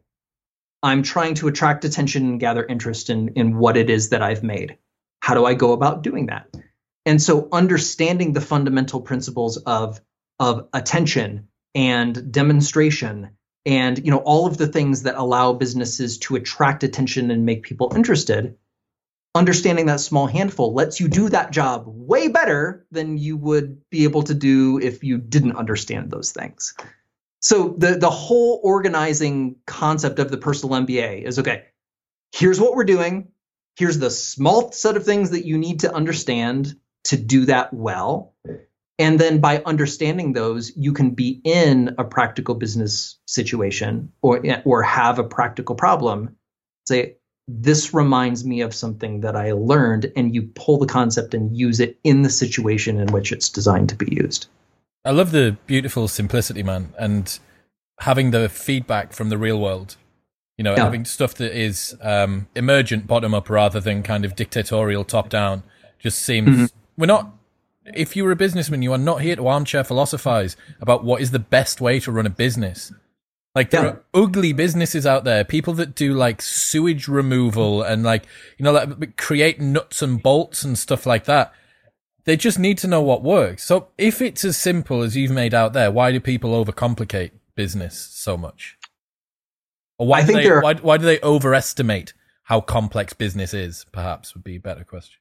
I'm 0.83 1.01
trying 1.01 1.35
to 1.35 1.47
attract 1.47 1.85
attention 1.85 2.25
and 2.25 2.39
gather 2.39 2.65
interest 2.65 3.09
in 3.09 3.29
in 3.29 3.57
what 3.57 3.77
it 3.77 3.89
is 3.89 4.09
that 4.09 4.21
I've 4.21 4.43
made. 4.43 4.77
How 5.21 5.33
do 5.33 5.45
I 5.45 5.53
go 5.53 5.71
about 5.71 6.03
doing 6.03 6.27
that? 6.27 6.53
And 7.05 7.21
so 7.21 7.47
understanding 7.51 8.33
the 8.33 8.41
fundamental 8.41 9.01
principles 9.01 9.57
of 9.57 10.01
of 10.39 10.67
attention 10.73 11.47
and 11.73 12.31
demonstration 12.31 13.31
and 13.65 13.97
you 13.97 14.11
know 14.11 14.17
all 14.17 14.45
of 14.45 14.57
the 14.57 14.67
things 14.67 15.03
that 15.03 15.15
allow 15.15 15.53
businesses 15.53 16.17
to 16.19 16.35
attract 16.35 16.83
attention 16.83 17.31
and 17.31 17.45
make 17.45 17.63
people 17.63 17.93
interested 17.95 18.55
understanding 19.38 19.86
that 19.86 20.00
small 20.00 20.28
handful 20.28 20.73
lets 20.73 21.00
you 21.00 21.08
do 21.08 21.30
that 21.30 21.52
job 21.52 21.86
way 21.88 22.28
better 22.28 22.86
than 22.91 23.17
you 23.17 23.38
would 23.38 23.82
be 23.89 24.04
able 24.04 24.23
to 24.23 24.34
do 24.34 24.80
if 24.80 25.04
you 25.04 25.17
didn't 25.17 25.56
understand 25.56 26.12
those 26.12 26.32
things 26.32 26.73
so 27.39 27.76
the 27.78 27.97
the 27.97 28.10
whole 28.10 28.60
organizing 28.63 29.56
concept 29.65 30.19
of 30.19 30.30
the 30.30 30.38
personal 30.38 30.82
mba 30.82 31.23
is 31.23 31.39
okay 31.39 31.65
here's 32.32 32.60
what 32.60 32.76
we're 32.76 32.84
doing 32.84 33.30
here's 33.78 34.00
the 34.00 34.10
small 34.10 34.71
set 34.71 34.97
of 34.97 35.06
things 35.06 35.30
that 35.30 35.45
you 35.45 35.58
need 35.58 35.82
to 35.82 35.93
understand 35.93 36.76
to 37.08 37.17
do 37.17 37.45
that 37.45 37.73
well. 37.73 38.34
And 39.00 39.19
then 39.19 39.39
by 39.39 39.62
understanding 39.63 40.34
those, 40.34 40.76
you 40.76 40.91
can 40.91 41.12
be 41.12 41.39
in 41.43 41.95
a 41.97 42.04
practical 42.04 42.56
business 42.56 43.17
situation 43.26 44.12
or, 44.21 44.41
or 44.65 44.82
have 44.84 45.19
a 45.19 45.23
practical 45.23 45.76
problem. 45.76 46.36
Say, 46.86 47.17
this 47.47 47.93
reminds 47.93 48.45
me 48.45 48.62
of 48.62 48.73
something 48.73 49.21
that 49.21 49.36
I 49.36 49.53
learned, 49.53 50.12
and 50.15 50.33
you 50.33 50.43
pull 50.55 50.77
the 50.77 50.86
concept 50.86 51.33
and 51.33 51.55
use 51.55 51.79
it 51.79 51.97
in 52.03 52.23
the 52.23 52.29
situation 52.29 52.99
in 52.99 53.07
which 53.12 53.31
it's 53.31 53.49
designed 53.49 53.89
to 53.89 53.95
be 53.95 54.13
used. 54.13 54.47
I 55.05 55.12
love 55.12 55.31
the 55.31 55.57
beautiful 55.65 56.07
simplicity, 56.07 56.63
man, 56.63 56.93
and 56.99 57.39
having 57.99 58.31
the 58.31 58.49
feedback 58.49 59.13
from 59.13 59.29
the 59.29 59.38
real 59.38 59.60
world. 59.60 59.95
You 60.57 60.63
know, 60.63 60.75
yeah. 60.75 60.83
having 60.83 61.05
stuff 61.05 61.36
that 61.36 61.57
is 61.57 61.95
um, 62.01 62.47
emergent 62.55 63.05
bottom 63.05 63.33
up 63.33 63.49
rather 63.49 63.79
than 63.79 64.01
kind 64.01 64.25
of 64.25 64.36
dictatorial 64.36 65.03
top 65.03 65.29
down 65.29 65.63
just 65.99 66.19
seems 66.19 66.49
mm-hmm. 66.49 66.65
We're 66.97 67.05
not. 67.05 67.33
If 67.86 68.15
you 68.15 68.25
were 68.25 68.31
a 68.31 68.36
businessman, 68.36 68.81
you 68.81 68.91
are 68.91 68.97
not 68.97 69.21
here 69.21 69.36
to 69.36 69.47
armchair 69.47 69.83
philosophize 69.83 70.57
about 70.81 71.05
what 71.05 71.21
is 71.21 71.31
the 71.31 71.39
best 71.39 71.79
way 71.79 71.99
to 72.01 72.12
run 72.12 72.25
a 72.25 72.29
business. 72.29 72.91
Like 73.57 73.71
there 73.71 73.83
yeah. 73.83 73.89
are 73.89 74.03
ugly 74.13 74.53
businesses 74.53 75.07
out 75.07 75.23
there, 75.23 75.43
people 75.43 75.73
that 75.73 75.95
do 75.95 76.13
like 76.13 76.43
sewage 76.43 77.07
removal 77.07 77.81
and 77.81 78.03
like 78.03 78.27
you 78.59 78.63
know 78.63 78.71
like 78.71 79.17
create 79.17 79.59
nuts 79.59 80.03
and 80.03 80.21
bolts 80.21 80.63
and 80.63 80.77
stuff 80.77 81.07
like 81.07 81.25
that. 81.25 81.51
They 82.25 82.37
just 82.37 82.59
need 82.59 82.77
to 82.77 82.87
know 82.87 83.01
what 83.01 83.23
works. 83.23 83.63
So 83.63 83.87
if 83.97 84.21
it's 84.21 84.45
as 84.45 84.57
simple 84.57 85.01
as 85.01 85.17
you've 85.17 85.31
made 85.31 85.55
out 85.55 85.73
there, 85.73 85.91
why 85.91 86.11
do 86.11 86.19
people 86.19 86.51
overcomplicate 86.51 87.31
business 87.55 87.97
so 87.97 88.37
much? 88.37 88.77
Or 89.97 90.05
why 90.05 90.19
I 90.19 90.25
do 90.27 90.33
they 90.33 90.49
why, 90.51 90.75
why 90.75 90.97
do 90.97 91.05
they 91.05 91.19
overestimate 91.21 92.13
how 92.43 92.61
complex 92.61 93.13
business 93.13 93.55
is? 93.55 93.87
Perhaps 93.91 94.35
would 94.35 94.43
be 94.43 94.57
a 94.57 94.59
better 94.59 94.83
question. 94.83 95.17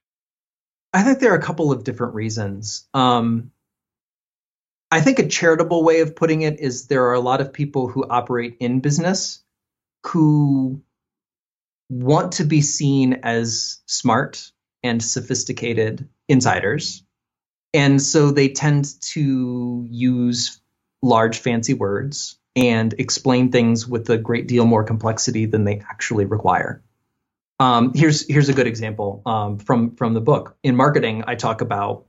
I 0.93 1.01
think 1.01 1.17
there 1.17 1.33
are 1.33 1.37
a 1.39 1.41
couple 1.41 1.71
of 1.71 1.83
different 1.83 2.13
reasons. 2.13 2.87
Um, 2.93 3.49
I 4.89 5.01
think 5.01 5.19
a 5.19 5.27
charitable 5.27 5.83
way 5.83 5.99
of 5.99 6.15
putting 6.15 6.41
it 6.41 6.59
is 6.59 6.87
there 6.87 7.07
are 7.07 7.13
a 7.13 7.19
lot 7.19 7.41
of 7.41 7.51
people 7.51 7.87
who 7.87 8.05
operate 8.07 8.57
in 8.59 8.79
business 8.79 9.43
who 10.05 10.81
want 11.89 12.33
to 12.33 12.45
be 12.45 12.61
seen 12.61 13.19
as 13.23 13.81
smart 13.85 14.51
and 14.83 15.03
sophisticated 15.03 16.07
insiders. 16.27 17.03
And 17.73 18.01
so 18.01 18.31
they 18.31 18.49
tend 18.49 18.87
to 19.11 19.85
use 19.89 20.61
large, 21.01 21.39
fancy 21.39 21.73
words 21.73 22.39
and 22.55 22.93
explain 22.97 23.51
things 23.51 23.87
with 23.87 24.09
a 24.09 24.17
great 24.17 24.47
deal 24.47 24.65
more 24.65 24.83
complexity 24.83 25.45
than 25.45 25.63
they 25.63 25.79
actually 25.79 26.25
require. 26.25 26.81
Um, 27.59 27.91
here's 27.93 28.27
here's 28.27 28.49
a 28.49 28.53
good 28.53 28.67
example 28.67 29.21
um, 29.25 29.57
from 29.57 29.95
from 29.95 30.13
the 30.13 30.21
book. 30.21 30.55
In 30.63 30.75
marketing, 30.75 31.23
I 31.27 31.35
talk 31.35 31.61
about 31.61 32.05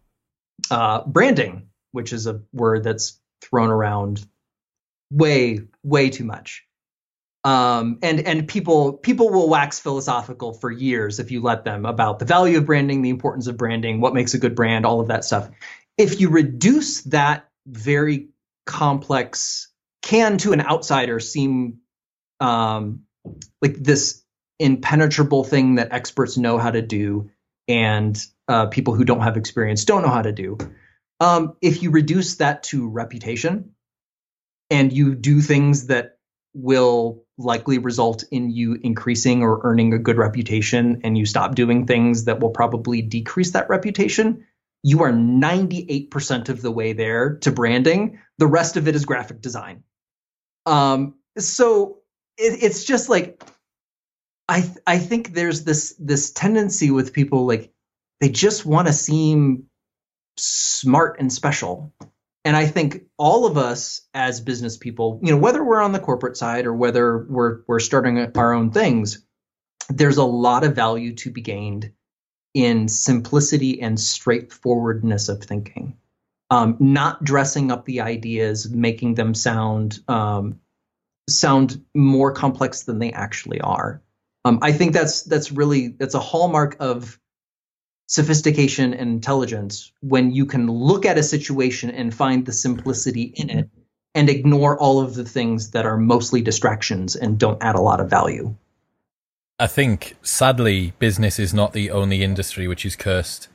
uh, 0.70 1.02
branding, 1.06 1.67
which 1.92 2.12
is 2.12 2.27
a 2.27 2.42
word 2.53 2.85
that's 2.85 3.20
thrown 3.42 3.70
around 3.70 4.27
way 5.11 5.61
way 5.83 6.11
too 6.11 6.24
much. 6.24 6.64
Um, 7.44 7.98
and 8.03 8.20
and 8.20 8.48
people 8.48 8.94
people 8.94 9.31
will 9.31 9.48
wax 9.48 9.79
philosophical 9.79 10.53
for 10.53 10.70
years 10.70 11.18
if 11.18 11.31
you 11.31 11.40
let 11.40 11.64
them 11.64 11.87
about 11.87 12.18
the 12.18 12.24
value 12.24 12.59
of 12.59 12.66
branding, 12.66 13.03
the 13.03 13.11
importance 13.11 13.46
of 13.46 13.57
branding, 13.57 14.01
what 14.01 14.14
makes 14.14 14.35
a 14.35 14.38
good 14.38 14.55
brand, 14.55 14.85
all 14.85 15.01
of 15.01 15.09
that 15.09 15.24
stuff. 15.24 15.48
If 15.96 16.20
you 16.20 16.31
reduce 16.31 17.03
that 17.05 17.48
very 17.66 18.29
complex, 18.66 19.68
can 20.03 20.38
to 20.38 20.53
an 20.53 20.61
outsider 20.61 21.20
seem 21.20 21.79
um, 22.40 23.03
like 23.62 23.77
this 23.77 24.22
impenetrable 24.59 25.44
thing 25.44 25.77
that 25.77 25.92
experts 25.92 26.37
know 26.37 26.59
how 26.59 26.70
to 26.70 26.83
do 26.83 27.31
and 27.68 28.20
uh, 28.48 28.66
people 28.66 28.94
who 28.94 29.05
don't 29.05 29.20
have 29.20 29.37
experience 29.37 29.85
don't 29.85 30.03
know 30.03 30.09
how 30.09 30.22
to 30.22 30.33
do. 30.33 30.59
Um, 31.20 31.57
if 31.61 31.83
you 31.83 31.90
reduce 31.90 32.37
that 32.37 32.62
to 32.64 32.88
reputation 32.88 33.72
and 34.70 34.92
you 34.92 35.14
do 35.14 35.40
things 35.40 35.87
that 35.87 36.18
will 36.54 37.24
likely 37.37 37.78
result 37.78 38.24
in 38.31 38.50
you 38.50 38.78
increasing 38.83 39.42
or 39.42 39.61
earning 39.64 39.94
a 39.94 39.98
good 39.98 40.16
reputation 40.16 41.00
and 41.04 41.16
you 41.16 41.26
stop 41.26 41.54
doing 41.54 41.87
things 41.87 42.24
that 42.24 42.40
will 42.40 42.50
probably 42.50 43.02
decrease 43.02 43.52
that 43.52 43.68
reputation, 43.68 44.44
you 44.83 45.02
are 45.02 45.12
98% 45.12 46.48
of 46.48 46.62
the 46.62 46.70
way 46.70 46.92
there 46.92 47.37
to 47.37 47.52
branding. 47.52 48.20
The 48.38 48.46
rest 48.46 48.76
of 48.76 48.88
it 48.88 48.94
is 48.94 49.04
graphic 49.04 49.40
design. 49.40 49.85
Um, 50.66 51.14
so 51.37 51.98
it, 52.37 52.62
it's 52.62 52.85
just 52.85 53.09
like 53.09 53.42
I 54.48 54.62
th- 54.62 54.78
I 54.87 54.98
think 54.98 55.35
there's 55.35 55.64
this 55.64 55.94
this 55.98 56.31
tendency 56.31 56.90
with 56.90 57.12
people 57.12 57.46
like 57.46 57.70
they 58.20 58.31
just 58.31 58.64
want 58.64 58.88
to 58.88 58.92
seem 58.92 59.64
smart 60.38 61.20
and 61.20 61.33
special. 61.33 61.92
And 62.44 62.57
I 62.57 62.66
think 62.66 63.03
all 63.18 63.46
of 63.46 63.59
us 63.59 64.03
as 64.14 64.40
business 64.40 64.77
people, 64.77 65.20
you 65.22 65.33
know, 65.33 65.38
whether 65.38 65.62
we're 65.62 65.83
on 65.83 65.92
the 65.92 65.98
corporate 65.98 66.37
side 66.37 66.66
or 66.66 66.74
whether 66.74 67.27
we're 67.29 67.61
we're 67.66 67.81
starting 67.81 68.18
our 68.37 68.53
own 68.53 68.70
things, 68.70 69.24
there's 69.88 70.16
a 70.16 70.24
lot 70.24 70.64
of 70.64 70.74
value 70.74 71.14
to 71.16 71.31
be 71.31 71.40
gained 71.40 71.92
in 72.55 72.88
simplicity 72.88 73.81
and 73.81 74.01
straightforwardness 74.01 75.29
of 75.29 75.42
thinking. 75.42 75.96
Um, 76.51 76.77
not 76.81 77.22
dressing 77.22 77.70
up 77.70 77.85
the 77.85 78.01
ideas, 78.01 78.70
making 78.70 79.14
them 79.14 79.35
sound 79.35 79.98
um, 80.09 80.61
sound 81.29 81.85
more 81.94 82.33
complex 82.33 82.85
than 82.85 82.98
they 82.98 83.12
actually 83.12 83.61
are. 83.61 84.03
Um, 84.44 84.59
I 84.62 84.72
think 84.72 84.94
that's 84.94 85.24
that's 85.24 85.53
really 85.53 85.88
that's 85.88 86.14
a 86.14 86.20
hallmark 86.20 86.77
of 86.81 87.20
sophistication 88.09 88.94
and 88.94 89.11
intelligence 89.11 89.92
when 90.01 90.33
you 90.33 90.47
can 90.47 90.66
look 90.66 91.05
at 91.05 91.18
a 91.18 91.23
situation 91.23 91.90
and 91.90 92.12
find 92.12 92.47
the 92.47 92.53
simplicity 92.53 93.35
in 93.37 93.51
it 93.51 93.71
and 94.14 94.31
ignore 94.31 94.79
all 94.79 95.01
of 95.01 95.14
the 95.14 95.25
things 95.25 95.71
that 95.73 95.85
are 95.85 95.99
mostly 95.99 96.40
distractions 96.40 97.14
and 97.14 97.38
don't 97.38 97.62
add 97.62 97.77
a 97.77 97.81
lot 97.81 98.01
of 98.01 98.09
value. 98.09 98.55
I 99.61 99.66
think 99.66 100.16
sadly 100.23 100.94
business 100.99 101.38
is 101.38 101.53
not 101.53 101.75
the 101.75 101.90
only 101.90 102.23
industry 102.23 102.66
which 102.66 102.87
is 102.87 102.97
cursed 102.97 103.49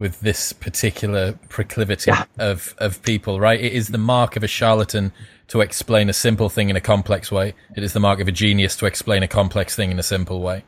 with 0.00 0.20
this 0.20 0.52
particular 0.52 1.38
proclivity 1.48 2.10
yeah. 2.10 2.24
of 2.38 2.74
of 2.78 3.02
people, 3.02 3.38
right? 3.38 3.60
It 3.60 3.72
is 3.72 3.88
the 3.88 3.98
mark 3.98 4.36
of 4.36 4.42
a 4.42 4.48
charlatan 4.48 5.12
to 5.48 5.60
explain 5.60 6.08
a 6.08 6.12
simple 6.12 6.48
thing 6.48 6.68
in 6.68 6.76
a 6.76 6.80
complex 6.80 7.30
way. 7.30 7.54
It 7.76 7.84
is 7.84 7.92
the 7.92 8.00
mark 8.00 8.20
of 8.20 8.28
a 8.28 8.32
genius 8.32 8.76
to 8.76 8.86
explain 8.86 9.22
a 9.22 9.28
complex 9.28 9.76
thing 9.76 9.90
in 9.90 9.98
a 9.98 10.02
simple 10.02 10.40
way. 10.40 10.64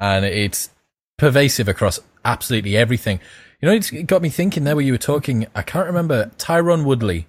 And 0.00 0.24
it's 0.24 0.70
pervasive 1.18 1.68
across 1.68 2.00
absolutely 2.24 2.76
everything. 2.76 3.20
You 3.60 3.68
know, 3.68 3.74
it 3.74 4.06
got 4.06 4.22
me 4.22 4.28
thinking 4.28 4.64
there 4.64 4.76
where 4.76 4.84
you 4.84 4.92
were 4.92 4.98
talking. 4.98 5.46
I 5.54 5.62
can't 5.62 5.86
remember 5.86 6.30
Tyron 6.36 6.84
Woodley 6.84 7.26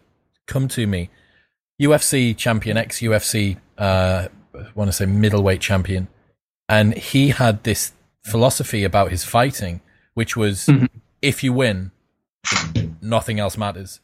come 0.48 0.68
to 0.70 0.86
me, 0.88 1.10
UFC 1.82 2.36
champion, 2.36 2.78
ex 2.78 3.00
UFC, 3.00 3.58
uh, 3.78 4.28
I 4.54 4.66
want 4.76 4.90
to 4.90 4.94
say 4.94 5.06
middleweight 5.06 5.62
champion. 5.62 6.08
And 6.68 6.96
he 6.96 7.30
had 7.30 7.64
this 7.64 7.94
philosophy 8.24 8.84
about 8.84 9.12
his 9.12 9.24
fighting, 9.24 9.82
which 10.14 10.36
was 10.36 10.66
mm-hmm. 10.66 10.86
if 11.22 11.44
you 11.44 11.54
win, 11.54 11.92
nothing 13.02 13.40
else 13.40 13.58
matters. 13.58 14.00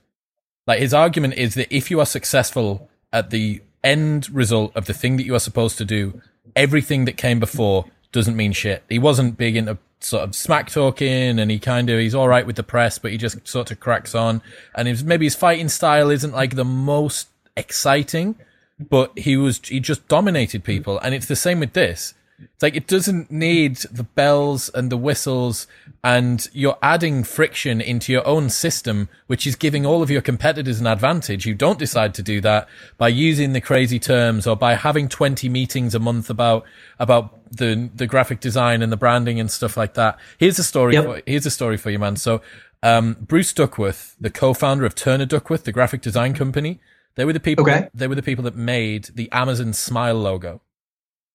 Like 0.68 0.80
his 0.80 0.94
argument 0.94 1.36
is 1.36 1.56
that 1.56 1.74
if 1.76 1.90
you 1.90 2.00
are 2.00 2.06
successful 2.06 2.90
at 3.12 3.30
the 3.30 3.62
end 3.84 4.30
result 4.30 4.72
of 4.76 4.86
the 4.86 4.94
thing 4.94 5.18
that 5.18 5.26
you 5.26 5.36
are 5.36 5.40
supposed 5.40 5.78
to 5.80 5.86
do, 5.86 6.22
everything 6.56 7.06
that 7.06 7.18
came 7.18 7.40
before 7.40 7.86
doesn't 8.12 8.36
mean 8.36 8.52
shit. 8.52 8.84
He 8.90 9.00
wasn't 9.00 9.38
big 9.38 9.56
into 9.56 9.78
sort 10.00 10.24
of 10.24 10.36
smack 10.36 10.70
talking 10.70 11.40
and 11.40 11.52
he 11.52 11.60
kind 11.60 11.90
of 11.90 12.00
he's 12.00 12.16
all 12.16 12.28
right 12.28 12.48
with 12.48 12.56
the 12.56 12.64
press 12.64 12.98
but 12.98 13.12
he 13.12 13.18
just 13.18 13.48
sort 13.48 13.70
of 13.70 13.80
cracks 13.80 14.16
on 14.16 14.42
and 14.74 14.88
his, 14.88 15.04
maybe 15.04 15.28
his 15.28 15.36
fighting 15.36 15.70
style 15.70 16.10
isn't 16.10 16.34
like 16.34 16.56
the 16.56 16.66
most 16.66 17.28
exciting 17.56 18.36
but 18.80 19.16
he 19.16 19.38
was 19.38 19.62
he 19.66 19.80
just 19.80 20.08
dominated 20.08 20.64
people 20.64 20.98
and 21.00 21.14
it's 21.14 21.28
the 21.28 21.36
same 21.36 21.60
with 21.60 21.74
this 21.74 22.16
it's 22.56 22.64
like 22.64 22.76
it 22.76 22.88
doesn't 22.88 23.30
need 23.30 23.78
the 23.92 24.04
bells 24.04 24.70
and 24.70 24.92
the 24.92 24.98
whistles 24.98 25.68
and 26.04 26.50
you're 26.54 26.78
adding 26.82 27.24
friction 27.24 27.80
into 27.80 28.12
your 28.12 28.26
own 28.26 28.50
system, 28.50 29.10
which 29.28 29.46
is 29.46 29.56
giving 29.56 29.86
all 29.86 30.02
of 30.02 30.10
your 30.10 30.22
competitors 30.22 30.80
an 30.80 30.88
advantage. 30.88 31.46
You 31.46 31.54
don't 31.54 31.78
decide 31.78 32.16
to 32.16 32.24
do 32.24 32.42
that 32.42 32.68
by 32.98 33.10
using 33.10 33.54
the 33.54 33.62
crazy 33.62 34.00
terms 34.00 34.48
or 34.48 34.56
by 34.56 34.74
having 34.74 35.08
20 35.08 35.50
meetings 35.50 35.94
a 35.94 36.00
month 36.00 36.30
about, 36.30 36.66
about 36.98 37.41
the, 37.52 37.90
the 37.94 38.08
graphic 38.08 38.40
design 38.40 38.82
and 38.82 38.92
the 38.92 38.98
branding 38.98 39.40
and 39.40 39.52
stuff 39.52 39.78
like 39.78 39.94
that. 39.96 40.20
Here's 40.38 40.58
a 40.60 40.64
story. 40.64 40.94
Yep. 40.94 41.04
For, 41.04 41.22
here's 41.26 41.46
a 41.46 41.52
story 41.52 41.78
for 41.78 41.90
you, 41.90 42.00
man. 42.00 42.16
So, 42.16 42.42
um, 42.84 43.18
Bruce 43.22 43.54
Duckworth, 43.54 44.16
the 44.20 44.30
co-founder 44.30 44.86
of 44.86 44.96
Turner 44.96 45.26
Duckworth, 45.26 45.66
the 45.66 45.72
graphic 45.72 46.02
design 46.02 46.34
company, 46.34 46.80
they 47.16 47.26
were 47.26 47.34
the 47.34 47.40
people, 47.40 47.64
okay. 47.64 47.90
they 47.94 48.08
were 48.08 48.16
the 48.16 48.24
people 48.24 48.44
that 48.46 48.56
made 48.56 49.10
the 49.14 49.32
Amazon 49.32 49.74
smile 49.74 50.16
logo. 50.16 50.62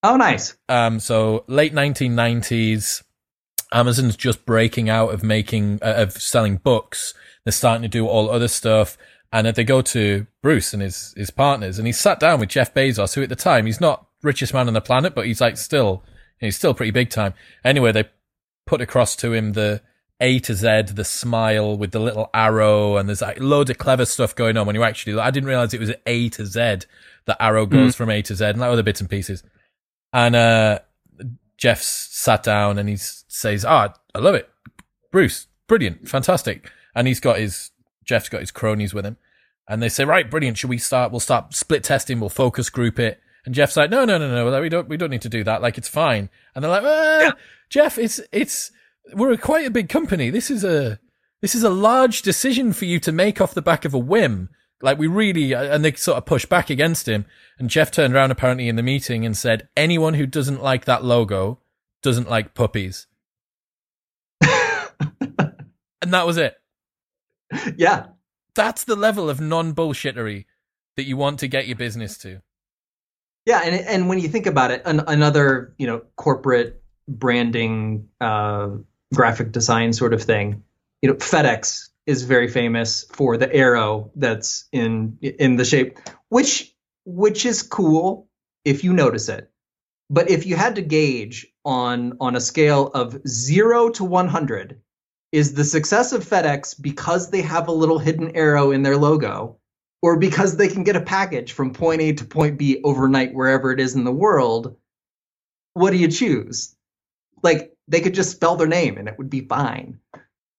Oh, 0.03 0.17
nice. 0.17 0.57
Um, 0.69 1.01
so 1.01 1.45
late 1.47 1.75
1990s, 1.75 3.03
Amazon's 3.73 4.17
just 4.17 4.47
breaking 4.47 4.89
out 4.89 5.13
of 5.13 5.23
making, 5.23 5.81
uh, 5.83 5.95
of 5.97 6.13
selling 6.13 6.57
books. 6.57 7.15
They're 7.45 7.53
starting 7.53 7.83
to 7.83 7.89
do 7.89 8.07
all 8.07 8.31
other 8.31 8.49
stuff. 8.49 8.97
And 9.33 9.47
they 9.47 9.65
go 9.65 9.83
to 9.83 10.27
Bruce 10.43 10.73
and 10.73 10.81
his, 10.81 11.13
his 11.17 11.31
partners 11.31 11.79
and 11.79 11.87
he 11.87 11.93
sat 11.93 12.21
down 12.21 12.41
with 12.41 12.49
Jeff 12.49 12.73
Bezos, 12.73 13.15
who 13.15 13.23
at 13.23 13.29
the 13.29 13.37
time, 13.37 13.67
he's 13.67 13.81
not 13.81 14.06
richest 14.27 14.53
man 14.53 14.69
on 14.69 14.75
the 14.75 14.81
planet, 14.81 15.15
but 15.15 15.27
he's 15.27 15.41
like 15.41 15.57
still, 15.57 16.03
he's 16.39 16.57
still 16.57 16.75
pretty 16.75 16.93
big 16.93 17.11
time. 17.11 17.35
Anyway, 17.65 17.93
they 17.93 18.05
put 18.67 18.81
across 18.81 19.17
to 19.17 19.33
him 19.33 19.53
the 19.53 19.81
A 20.21 20.39
to 20.41 20.55
Z, 20.55 20.83
the 20.95 21.05
smile 21.05 21.77
with 21.79 21.93
the 21.93 22.01
little 22.01 22.29
arrow 22.35 22.97
and 22.97 23.09
there's 23.09 23.23
like 23.23 23.41
loads 23.41 23.71
of 23.71 23.79
clever 23.79 24.05
stuff 24.05 24.35
going 24.35 24.57
on 24.57 24.67
when 24.67 24.77
you 24.77 24.83
actually, 24.83 25.19
I 25.19 25.31
didn't 25.31 25.49
realize 25.49 25.73
it 25.73 25.81
was 25.81 25.93
A 26.07 26.29
to 26.31 26.45
Z. 26.45 26.87
The 27.25 27.43
arrow 27.43 27.67
goes 27.67 27.95
mm. 27.95 27.97
from 27.97 28.11
A 28.11 28.23
to 28.23 28.35
Z 28.35 28.45
and 28.45 28.61
like 28.61 28.71
other 28.71 28.83
bits 28.83 29.01
and 29.01 29.09
pieces. 29.09 29.43
And 30.13 30.37
uh, 30.37 30.79
Jeff 31.57 31.83
sat 31.83 32.43
down 32.43 32.79
and 32.79 32.89
he 32.89 32.97
says, 32.97 33.65
"Ah, 33.65 33.93
oh, 33.93 34.01
I 34.15 34.19
love 34.19 34.35
it, 34.35 34.49
Bruce, 35.11 35.47
brilliant, 35.69 36.09
fantastic." 36.09 36.71
And 36.95 37.07
he's 37.07 37.21
got 37.21 37.39
his 37.39 37.71
Jeff's 38.05 38.29
got 38.29 38.41
his 38.41 38.51
cronies 38.51 38.95
with 38.95 39.05
him, 39.05 39.17
and 39.69 39.83
they 39.83 39.89
say, 39.89 40.05
"Right, 40.05 40.31
brilliant. 40.31 40.59
Should 40.59 40.71
we 40.71 40.79
start? 40.79 41.11
We'll 41.11 41.21
start 41.21 41.55
split 41.55 41.85
testing. 41.85 42.21
We'll 42.21 42.29
focus 42.29 42.71
group 42.71 42.99
it." 42.99 43.21
And 43.47 43.55
Jeff's 43.55 43.77
like, 43.77 43.91
"No, 43.91 44.05
no, 44.05 44.19
no, 44.19 44.29
no. 44.29 44.61
We 44.61 44.69
don't. 44.69 44.89
We 44.89 44.97
don't 44.97 45.11
need 45.11 45.23
to 45.23 45.29
do 45.29 45.45
that. 45.45 45.63
Like, 45.63 45.79
it's 45.79 45.89
fine." 45.89 46.29
And 46.55 46.63
they're 46.63 46.71
like, 46.71 46.83
ah, 46.85 47.35
"Jeff, 47.71 47.97
it's 47.97 48.21
it's 48.33 48.73
we're 49.15 49.33
a 49.33 49.39
quite 49.39 49.67
a 49.67 49.71
big 49.71 49.89
company. 49.89 50.31
This 50.31 50.51
is 50.51 50.65
a 50.65 50.99
this 51.41 51.55
is 51.55 51.63
a 51.63 51.71
large 51.71 52.23
decision 52.23 52.73
for 52.73 52.85
you 52.85 52.99
to 53.01 53.13
make 53.13 53.41
off 53.41 53.55
the 53.55 53.63
back 53.63 53.85
of 53.85 53.95
a 53.95 53.99
whim." 53.99 54.51
Like 54.83 54.99
we 54.99 55.07
really, 55.07 55.55
and 55.55 55.85
they 55.85 55.93
sort 55.93 56.19
of 56.19 56.27
pushed 56.27 56.49
back 56.49 56.69
against 56.69 57.09
him. 57.09 57.25
And 57.59 57.71
Jeff 57.71 57.91
turned 57.91 58.15
around 58.15 58.31
apparently 58.31 58.69
in 58.69 58.77
the 58.77 58.83
meeting 58.83 59.25
and 59.25 59.37
said, 59.37 59.69
anyone 59.77 60.15
who 60.15 60.27
doesn't 60.27 60.63
like 60.63 60.85
that 60.85 61.03
logo 61.03 61.61
doesn't 62.03 62.29
like 62.29 62.55
puppies. 62.55 63.07
and 64.43 66.13
that 66.13 66.27
was 66.27 66.37
it. 66.37 66.57
Yeah. 67.77 68.09
That's 68.55 68.85
the 68.85 68.97
level 68.97 69.31
of 69.31 69.41
non 69.41 69.75
bullshittery 69.75 70.45
that 70.97 71.05
you 71.05 71.17
want 71.17 71.39
to 71.41 71.49
get 71.49 71.67
your 71.67 71.77
business 71.77 72.19
to. 72.19 72.43
Yeah, 73.47 73.61
and 73.65 73.75
and 73.87 74.09
when 74.09 74.19
you 74.19 74.29
think 74.29 74.47
about 74.47 74.73
it, 74.73 74.83
an, 74.85 75.03
another 75.07 75.73
you 75.79 75.87
know 75.87 76.03
corporate 76.17 76.83
branding, 77.09 78.09
uh, 78.21 78.71
graphic 79.15 79.53
design 79.53 79.93
sort 79.93 80.13
of 80.13 80.23
thing, 80.23 80.65
you 81.01 81.09
know, 81.09 81.15
FedEx 81.15 81.91
is 82.07 82.25
very 82.25 82.49
famous 82.49 83.05
for 83.13 83.37
the 83.37 83.53
arrow 83.55 84.11
that's 84.17 84.67
in 84.73 85.19
in 85.23 85.57
the 85.57 85.65
shape, 85.65 85.99
which 86.29 86.75
which 87.05 87.47
is 87.47 87.63
cool 87.63 88.29
if 88.65 88.83
you 88.83 88.93
notice 88.93 89.29
it. 89.29 89.49
But 90.11 90.29
if 90.29 90.45
you 90.47 90.57
had 90.57 90.75
to 90.77 90.83
gauge 90.83 91.47
on 91.65 92.15
on 92.21 92.35
a 92.35 92.41
scale 92.41 92.89
of 92.89 93.17
0 93.29 93.91
to 93.91 94.05
100, 94.05 94.81
is 95.31 95.55
the 95.55 95.65
success 95.65 96.13
of 96.13 96.25
FedEx 96.25 96.81
because 96.81 97.31
they 97.31 97.43
have 97.43 97.69
a 97.69 97.73
little 97.73 97.99
hidden 97.99 98.35
arrow 98.35 98.73
in 98.73 98.83
their 98.83 98.97
logo 98.97 99.59
or 100.07 100.17
because 100.17 100.57
they 100.57 100.69
can 100.69 100.85
get 100.85 100.95
a 100.95 101.01
package 101.01 101.53
from 101.53 101.73
point 101.73 102.01
A 102.01 102.13
to 102.13 102.25
point 102.25 102.61
B 102.61 102.81
overnight 102.85 103.35
wherever 103.35 103.73
it 103.73 103.81
is 103.81 103.97
in 103.97 104.05
the 104.05 104.13
world? 104.13 104.77
What 105.75 105.91
do 105.91 105.97
you 105.97 106.07
choose? 106.07 106.77
Like 107.43 107.75
they 107.89 108.01
could 108.01 108.15
just 108.15 108.31
spell 108.31 108.55
their 108.55 108.69
name 108.69 108.99
and 108.99 109.09
it 109.09 109.19
would 109.19 109.31
be 109.31 109.41
fine. 109.41 109.99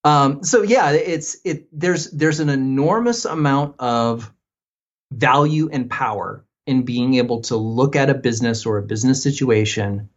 Um, 0.03 0.43
so 0.43 0.63
yeah, 0.63 0.91
it's 0.91 1.37
it. 1.45 1.69
There's 1.71 2.11
there's 2.11 2.41
an 2.41 2.49
enormous 2.49 3.23
amount 3.23 3.79
of 3.79 4.33
value 5.13 5.69
and 5.71 5.89
power 5.89 6.45
in 6.65 6.83
being 6.83 7.13
able 7.13 7.39
to 7.43 7.55
look 7.55 7.95
at 7.95 8.09
a 8.09 8.15
business 8.15 8.65
or 8.65 8.77
a 8.77 8.83
business 8.83 9.23
situation 9.23 10.09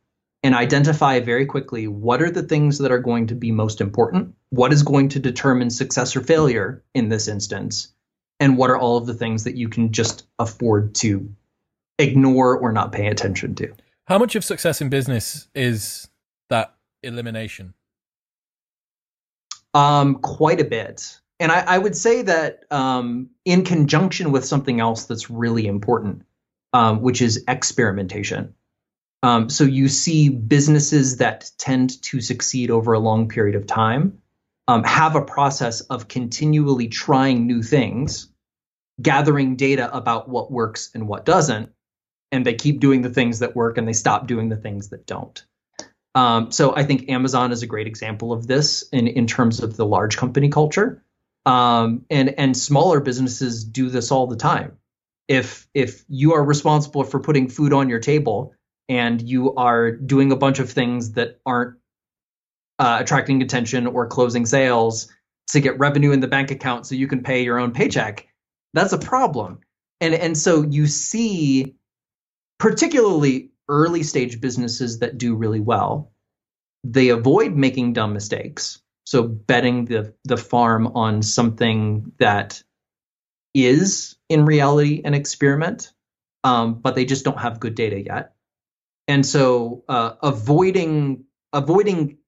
and 0.43 0.57
identify 0.57 1.21
very 1.21 1.47
quickly 1.47 1.87
what 1.87 2.21
are 2.21 2.33
the 2.33 2.43
things 2.43 2.79
that 2.79 2.91
are 2.91 2.99
going 2.99 3.29
to 3.29 3.37
be 3.37 3.53
most 3.53 3.81
important, 3.81 4.35
what 4.49 4.73
is 4.73 4.83
going 4.83 5.11
to 5.11 5.21
determine 5.21 5.71
success 5.71 6.17
or 6.17 6.21
failure 6.21 6.83
in 6.95 7.09
this 7.09 7.29
instance, 7.29 7.95
and 8.41 8.57
what 8.57 8.71
are 8.71 8.79
all 8.79 8.97
of 8.97 9.07
the 9.07 9.15
things 9.15 9.45
that 9.45 9.57
you 9.57 9.69
can 9.69 9.93
just 9.93 10.27
afford 10.39 10.95
to 10.97 11.33
ignore 11.99 12.59
or 12.59 12.73
not 12.73 12.91
pay 12.91 13.07
attention 13.07 13.55
to. 13.57 13.73
How 14.07 14.19
much 14.19 14.35
of 14.35 14.45
success 14.45 14.81
in 14.81 14.89
business 14.89 15.49
is 15.55 16.09
that 16.49 16.75
elimination? 17.03 17.75
Um, 19.75 20.17
quite 20.17 20.61
a 20.61 20.65
bit. 20.65 21.21
And 21.39 21.53
I, 21.53 21.61
I 21.61 21.79
would 21.79 21.97
say 21.97 22.23
that 22.23 22.65
um, 22.71 23.31
in 23.45 23.65
conjunction 23.65 24.33
with 24.33 24.45
something 24.45 24.81
else 24.81 25.05
that's 25.05 25.31
really 25.31 25.67
important, 25.67 26.23
um, 26.73 27.03
which 27.03 27.23
is 27.23 27.45
experimentation. 27.47 28.55
Um, 29.23 29.51
so 29.51 29.65
you 29.65 29.89
see 29.89 30.31
businesses 30.31 31.19
that 31.19 31.51
tend 31.59 32.03
to 32.05 32.21
succeed 32.21 32.71
over 32.71 32.95
a 32.95 32.99
long 32.99 33.29
period 33.29 33.55
of 33.55 33.67
time 33.67 34.21
um, 34.71 34.85
have 34.85 35.17
a 35.17 35.23
process 35.23 35.81
of 35.83 36.09
continually 36.09 36.89
trying 36.89 37.47
new 37.47 37.63
things, 37.63 38.29
gathering 39.01 39.57
data 39.57 39.95
about 39.95 40.29
what 40.29 40.51
works 40.51 40.91
and 40.95 41.09
what 41.09 41.25
doesn't, 41.25 41.71
and 42.33 42.45
they 42.45 42.55
keep 42.55 42.81
doing 42.81 43.03
the 43.03 43.11
things 43.11 43.41
that 43.41 43.57
work 43.57 43.79
and 43.79 43.87
they 43.87 43.93
stop 43.93 44.27
doing 44.27 44.49
the 44.49 44.57
things 44.57 44.89
that 44.91 45.07
don't. 45.07 45.45
Um, 46.15 46.51
so 46.51 46.75
I 46.75 46.85
think 46.85 47.09
Amazon 47.09 47.53
is 47.53 47.63
a 47.63 47.67
great 47.67 47.87
example 47.87 48.33
of 48.33 48.47
this 48.47 48.83
in, 48.93 49.07
in 49.07 49.27
terms 49.27 49.61
of 49.61 49.77
the 49.77 49.87
large 49.87 50.17
company 50.17 50.49
culture. 50.49 51.05
Um, 51.47 52.05
and 52.11 52.35
and 52.39 52.57
smaller 52.57 53.01
businesses 53.01 53.65
do 53.65 53.89
this 53.89 54.11
all 54.11 54.27
the 54.27 54.37
time. 54.37 54.77
If 55.29 55.69
if 55.73 56.05
you 56.09 56.35
are 56.35 56.45
responsible 56.45 57.05
for 57.05 57.21
putting 57.21 57.49
food 57.49 57.73
on 57.73 57.89
your 57.89 58.01
table 58.01 58.55
and 58.89 59.23
you 59.23 59.55
are 59.55 59.93
doing 59.93 60.33
a 60.33 60.37
bunch 60.37 60.59
of 60.59 60.69
things 60.69 61.13
that 61.13 61.41
aren't 61.47 61.79
uh, 62.79 62.99
attracting 63.01 63.41
attention 63.41 63.87
or 63.87 64.07
closing 64.07 64.45
sales 64.45 65.11
to 65.49 65.61
get 65.61 65.79
revenue 65.79 66.13
in 66.13 66.21
the 66.21 66.27
bank 66.27 66.51
account 66.51 66.87
so 66.87 66.95
you 66.95 67.07
can 67.07 67.23
pay 67.23 67.43
your 67.43 67.59
own 67.59 67.73
paycheck, 67.73 68.27
that's 68.73 68.93
a 68.93 68.99
problem. 68.99 69.61
And 70.01 70.15
and 70.15 70.37
so 70.37 70.63
you 70.63 70.87
see 70.87 71.77
particularly 72.59 73.51
early 73.69 74.03
stage 74.03 74.41
businesses 74.41 74.99
that 75.01 75.19
do 75.19 75.35
really 75.35 75.61
well, 75.61 76.13
they 76.85 77.09
avoid 77.09 77.55
making 77.55 77.93
dumb 77.93 78.13
mistakes. 78.13 78.81
So 79.05 79.23
betting 79.23 79.87
the 79.87 80.15
the 80.25 80.37
farm 80.37 80.89
on 80.89 81.23
something 81.23 82.13
that 82.19 82.63
is 83.55 84.17
in 84.29 84.45
reality 84.45 85.03
an 85.05 85.15
experiment, 85.15 85.93
um, 86.45 86.75
but 86.75 86.95
they 86.95 87.05
just 87.05 87.25
don't 87.25 87.41
have 87.41 87.61
good 87.61 87.75
data 87.75 88.01
yet. 88.01 88.35
And 89.09 89.27
so 89.27 89.85
uh, 89.89 90.15
avoiding 90.23 91.25
avoiding 91.53 92.19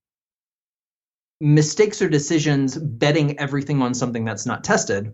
mistakes 1.40 2.02
or 2.02 2.08
decisions, 2.08 2.76
betting 2.76 3.38
everything 3.38 3.82
on 3.82 3.94
something 3.94 4.24
that's 4.24 4.46
not 4.46 4.64
tested, 4.64 5.12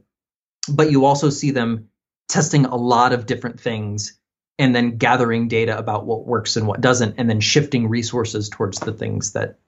but 0.69 0.91
you 0.91 1.05
also 1.05 1.31
see 1.31 1.51
them 1.51 1.89
testing 2.29 2.67
a 2.67 2.77
lot 2.77 3.13
of 3.13 3.27
different 3.27 3.59
things 3.61 4.19
and 4.59 4.75
then 4.75 4.97
gathering 4.97 5.49
data 5.49 5.79
about 5.79 6.05
what 6.05 6.27
works 6.27 6.57
and 6.57 6.67
what 6.67 6.81
doesn't, 6.81 7.15
and 7.17 7.31
then 7.31 7.41
shifting 7.41 7.89
resources 7.89 8.49
towards 8.49 8.81
the 8.81 8.93
things 8.93 9.33
that 9.33 9.59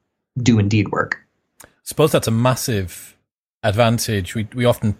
do 0.42 0.58
indeed 0.58 0.90
work. 0.90 1.24
I 1.62 1.68
suppose 1.84 2.12
that's 2.12 2.28
a 2.28 2.32
massive 2.32 3.16
advantage. 3.62 4.34
We 4.34 4.48
we 4.54 4.64
often 4.64 4.96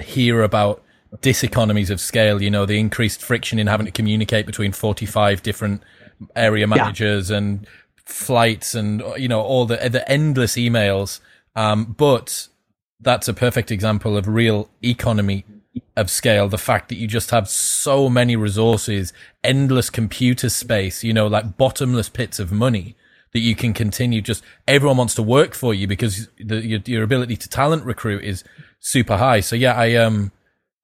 hear 0.00 0.42
about 0.42 0.82
diseconomies 1.18 1.90
of 1.90 2.00
scale. 2.00 2.40
You 2.40 2.50
know, 2.50 2.66
the 2.66 2.78
increased 2.78 3.22
friction 3.22 3.58
in 3.58 3.66
having 3.66 3.86
to 3.86 3.92
communicate 3.92 4.46
between 4.46 4.72
forty 4.72 5.06
five 5.06 5.42
different 5.42 5.82
area 6.36 6.66
managers 6.66 7.30
yeah. 7.30 7.38
and 7.38 7.66
flights, 8.04 8.74
and 8.74 9.02
you 9.16 9.28
know 9.28 9.40
all 9.40 9.66
the 9.66 9.76
the 9.88 10.08
endless 10.10 10.54
emails. 10.54 11.20
Um, 11.56 11.94
but 11.96 12.48
that's 13.00 13.28
a 13.28 13.34
perfect 13.34 13.70
example 13.70 14.16
of 14.16 14.28
real 14.28 14.68
economy 14.82 15.44
of 15.96 16.10
scale. 16.10 16.48
The 16.48 16.58
fact 16.58 16.88
that 16.88 16.96
you 16.96 17.06
just 17.06 17.30
have 17.30 17.48
so 17.48 18.08
many 18.08 18.36
resources, 18.36 19.12
endless 19.42 19.90
computer 19.90 20.48
space, 20.48 21.04
you 21.04 21.12
know, 21.12 21.26
like 21.26 21.56
bottomless 21.56 22.08
pits 22.08 22.38
of 22.38 22.52
money 22.52 22.96
that 23.32 23.40
you 23.40 23.54
can 23.54 23.72
continue. 23.72 24.20
Just 24.20 24.42
everyone 24.66 24.96
wants 24.96 25.14
to 25.14 25.22
work 25.22 25.54
for 25.54 25.72
you 25.72 25.86
because 25.86 26.28
the, 26.38 26.64
your, 26.66 26.80
your 26.86 27.02
ability 27.02 27.36
to 27.36 27.48
talent 27.48 27.84
recruit 27.84 28.24
is 28.24 28.44
super 28.80 29.16
high. 29.16 29.40
So 29.40 29.56
yeah, 29.56 29.74
I 29.74 29.94
um, 29.94 30.32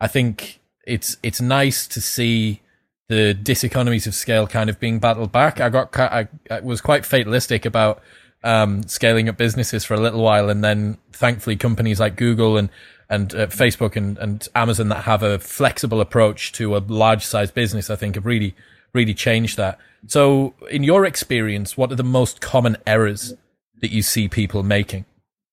I 0.00 0.07
think 0.07 0.61
it's 0.87 1.16
it's 1.22 1.40
nice 1.40 1.87
to 1.88 2.00
see 2.00 2.62
the 3.09 3.37
diseconomies 3.40 4.07
of 4.07 4.14
scale 4.14 4.46
kind 4.46 4.68
of 4.70 4.81
being 4.81 4.98
battled 4.98 5.33
back. 5.33 5.61
I 5.61 5.68
got 5.68 5.96
I, 5.98 6.29
I 6.50 6.61
was 6.61 6.81
quite 6.81 7.05
fatalistic 7.05 7.64
about 7.64 8.02
um, 8.44 8.83
scaling 8.85 9.29
up 9.29 9.37
businesses 9.37 9.85
for 9.85 9.94
a 9.94 10.01
little 10.01 10.22
while, 10.22 10.49
and 10.49 10.62
then 10.62 10.99
thankfully 11.12 11.57
companies 11.57 12.01
like 12.01 12.16
Google 12.16 12.57
and 12.57 12.70
and 13.09 13.35
uh, 13.35 13.46
Facebook 13.46 13.96
and, 13.96 14.18
and 14.18 14.49
Amazon 14.55 14.88
that 14.88 15.05
have 15.05 15.22
a 15.22 15.38
flexible 15.38 16.01
approach 16.01 16.53
to 16.53 16.77
a 16.77 16.79
large 16.79 17.25
size 17.25 17.51
business, 17.51 17.88
I 17.88 17.96
think 17.96 18.16
have 18.16 18.27
really, 18.27 18.55
really 18.92 19.14
changed 19.14 19.57
that. 19.59 19.79
So 20.09 20.55
in 20.70 20.83
your 20.83 21.05
experience, 21.05 21.77
what 21.77 21.92
are 21.92 21.96
the 21.96 22.05
most 22.05 22.40
common 22.40 22.77
errors 22.87 23.35
that 23.81 23.92
you 23.92 24.03
see 24.03 24.29
people 24.29 24.62
making, 24.62 25.05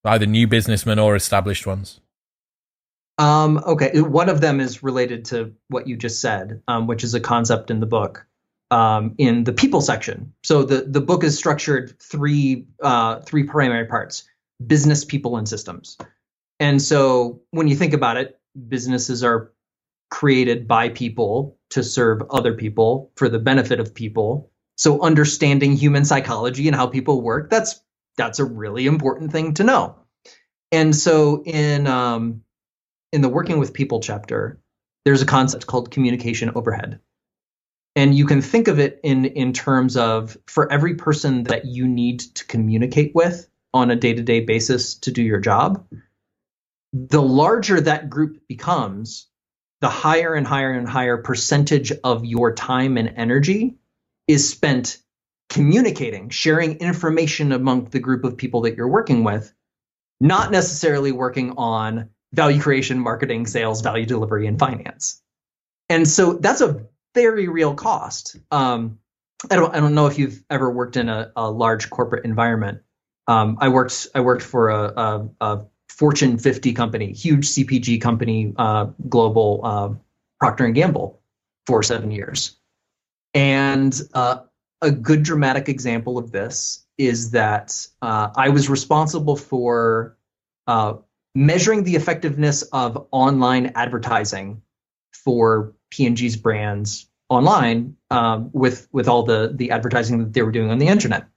either 0.04 0.26
new 0.26 0.48
businessmen 0.48 1.00
or 1.00 1.16
established 1.16 1.68
ones? 1.68 2.00
Um, 3.20 3.62
okay. 3.66 4.02
One 4.02 4.30
of 4.30 4.42
them 4.42 4.60
is 4.60 4.82
related 4.82 5.26
to 5.26 5.54
what 5.68 5.88
you 5.88 5.96
just 5.96 6.22
said, 6.22 6.62
um, 6.68 6.88
which 6.88 7.04
is 7.04 7.14
a 7.14 7.20
concept 7.20 7.70
in 7.70 7.80
the 7.80 7.86
book. 7.86 8.26
Um, 8.74 9.16
in 9.18 9.44
the 9.44 9.54
people 9.54 9.82
section. 9.82 10.34
So 10.44 10.64
the, 10.64 10.82
the 10.82 11.02
book 11.02 11.24
is 11.24 11.38
structured 11.38 12.00
three 12.12 12.66
uh, 12.82 13.20
three 13.28 13.44
primary 13.44 13.86
parts: 13.86 14.24
business, 14.66 15.06
people, 15.06 15.38
and 15.38 15.48
systems. 15.48 15.98
And 16.60 16.82
so 16.82 17.42
when 17.52 17.68
you 17.68 17.76
think 17.76 17.94
about 17.94 18.18
it, 18.18 18.40
businesses 18.68 19.24
are 19.24 19.52
created 20.10 20.68
by 20.68 20.90
people 20.90 21.58
to 21.70 21.84
serve 21.84 22.22
other 22.30 22.54
people 22.54 23.12
for 23.16 23.30
the 23.30 23.40
benefit 23.40 23.80
of 23.80 23.94
people. 23.94 24.52
So 24.76 25.02
understanding 25.02 25.78
human 25.78 26.06
psychology 26.06 26.68
and 26.68 26.76
how 26.76 26.88
people 26.88 27.22
work, 27.22 27.50
that's 27.50 27.82
that's 28.18 28.40
a 28.40 28.46
really 28.46 28.86
important 28.86 29.32
thing 29.32 29.54
to 29.56 29.64
know. 29.64 29.96
And 30.72 30.96
so 30.96 31.44
in 31.46 31.88
um, 31.88 32.44
in 33.12 33.22
the 33.22 33.30
working 33.30 33.60
with 33.60 33.74
people 33.74 34.00
chapter, 34.00 34.60
there's 35.06 35.22
a 35.22 35.28
concept 35.28 35.66
called 35.68 35.92
communication 35.92 36.52
overhead. 36.56 37.00
And 37.96 38.16
you 38.16 38.26
can 38.26 38.42
think 38.42 38.68
of 38.68 38.80
it 38.80 39.00
in 39.04 39.26
in 39.26 39.54
terms 39.54 39.98
of 39.98 40.38
for 40.48 40.72
every 40.72 40.96
person 40.96 41.44
that 41.46 41.66
you 41.66 41.88
need 41.88 42.22
to 42.22 42.46
communicate 42.46 43.14
with 43.14 43.48
on 43.74 43.92
a 43.92 43.96
day-to-day 43.96 44.42
basis 44.42 44.96
to 44.96 45.12
do 45.12 45.22
your 45.22 45.40
job, 45.40 45.86
the 46.92 47.22
larger 47.22 47.82
that 47.82 48.10
group 48.10 48.48
becomes, 48.48 49.28
the 49.82 49.90
higher 49.90 50.34
and 50.34 50.46
higher 50.46 50.72
and 50.72 50.88
higher 50.88 51.18
percentage 51.18 51.92
of 52.04 52.24
your 52.26 52.54
time 52.54 52.98
and 52.98 53.14
energy 53.18 53.78
is 54.28 54.50
spent 54.50 55.00
communicating, 55.50 56.30
sharing 56.30 56.78
information 56.78 57.52
among 57.52 57.86
the 57.86 58.00
group 58.00 58.24
of 58.24 58.38
people 58.38 58.62
that 58.62 58.76
you're 58.76 58.88
working 58.88 59.24
with, 59.24 59.54
not 60.20 60.52
necessarily 60.52 61.12
working 61.12 61.54
on 61.58 62.10
value 62.32 62.62
creation, 62.62 63.00
marketing, 63.00 63.46
sales, 63.46 63.82
value 63.82 64.06
delivery, 64.06 64.48
and 64.48 64.58
finance. 64.58 65.22
And 65.90 66.08
so 66.08 66.34
that's 66.34 66.62
a 66.62 66.88
very 67.14 67.48
real 67.48 67.76
cost. 67.76 68.36
Um, 68.52 69.00
I 69.50 69.56
don't 69.56 69.76
I 69.76 69.80
don't 69.80 69.94
know 69.94 70.08
if 70.08 70.18
you've 70.18 70.44
ever 70.50 70.72
worked 70.72 70.98
in 70.98 71.10
a, 71.10 71.32
a 71.36 71.50
large 71.50 71.90
corporate 71.90 72.26
environment. 72.26 72.82
Um, 73.28 73.58
I 73.60 73.70
worked 73.70 74.08
I 74.16 74.22
worked 74.22 74.44
for 74.44 74.70
a, 74.70 74.94
a, 74.96 75.30
a 75.42 75.66
Fortune 75.90 76.38
50 76.38 76.74
company, 76.74 77.14
huge 77.14 77.48
CPG 77.48 78.02
company, 78.02 78.54
uh, 78.58 78.86
global 79.08 79.62
uh, 79.64 79.90
Procter 80.40 80.66
and 80.66 80.74
Gamble 80.74 81.22
for 81.68 81.84
seven 81.84 82.12
years. 82.12 82.58
And 83.34 84.00
uh, 84.14 84.40
a 84.82 84.92
good 84.92 85.24
dramatic 85.24 85.70
example 85.70 86.18
of 86.18 86.32
this 86.32 86.86
is 86.98 87.32
that 87.32 87.88
uh, 88.02 88.30
I 88.36 88.50
was 88.50 88.70
responsible 88.70 89.36
for 89.36 90.18
uh, 90.68 90.96
measuring 91.36 91.84
the 91.84 91.96
effectiveness 91.96 92.62
of 92.64 93.08
online 93.12 93.72
advertising 93.76 94.62
for 95.12 95.74
P&G's 95.94 96.36
brands 96.36 97.08
online 97.30 97.96
um, 98.10 98.50
with 98.52 98.88
with 98.92 99.08
all 99.08 99.24
the 99.24 99.52
the 99.54 99.72
advertising 99.72 100.20
that 100.20 100.34
they 100.34 100.42
were 100.42 100.52
doing 100.52 100.70
on 100.70 100.80
the 100.80 100.88
internet 100.88 101.28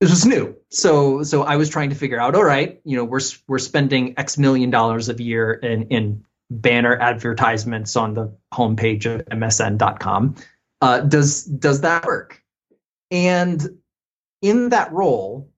this 0.00 0.10
was 0.10 0.26
new. 0.26 0.54
So 0.70 1.22
so 1.22 1.42
I 1.42 1.56
was 1.56 1.68
trying 1.68 1.90
to 1.90 1.96
figure 1.96 2.20
out, 2.20 2.34
all 2.34 2.44
right, 2.44 2.80
you 2.84 2.96
know, 2.96 3.04
we're 3.04 3.20
we're 3.48 3.58
spending 3.58 4.14
X 4.18 4.36
million 4.36 4.70
dollars 4.70 5.08
a 5.08 5.14
year 5.14 5.52
in 5.52 5.88
in 5.88 6.24
banner 6.50 6.96
advertisements 6.96 7.96
on 7.96 8.14
the 8.14 8.36
homepage 8.52 9.06
of 9.06 9.24
MSN.com. 9.26 10.36
Uh, 10.82 11.00
does 11.00 11.44
does 11.44 11.80
that 11.80 12.04
work? 12.04 12.42
And 13.10 13.78
in 14.42 14.68
that 14.70 14.92
role, 14.92 15.50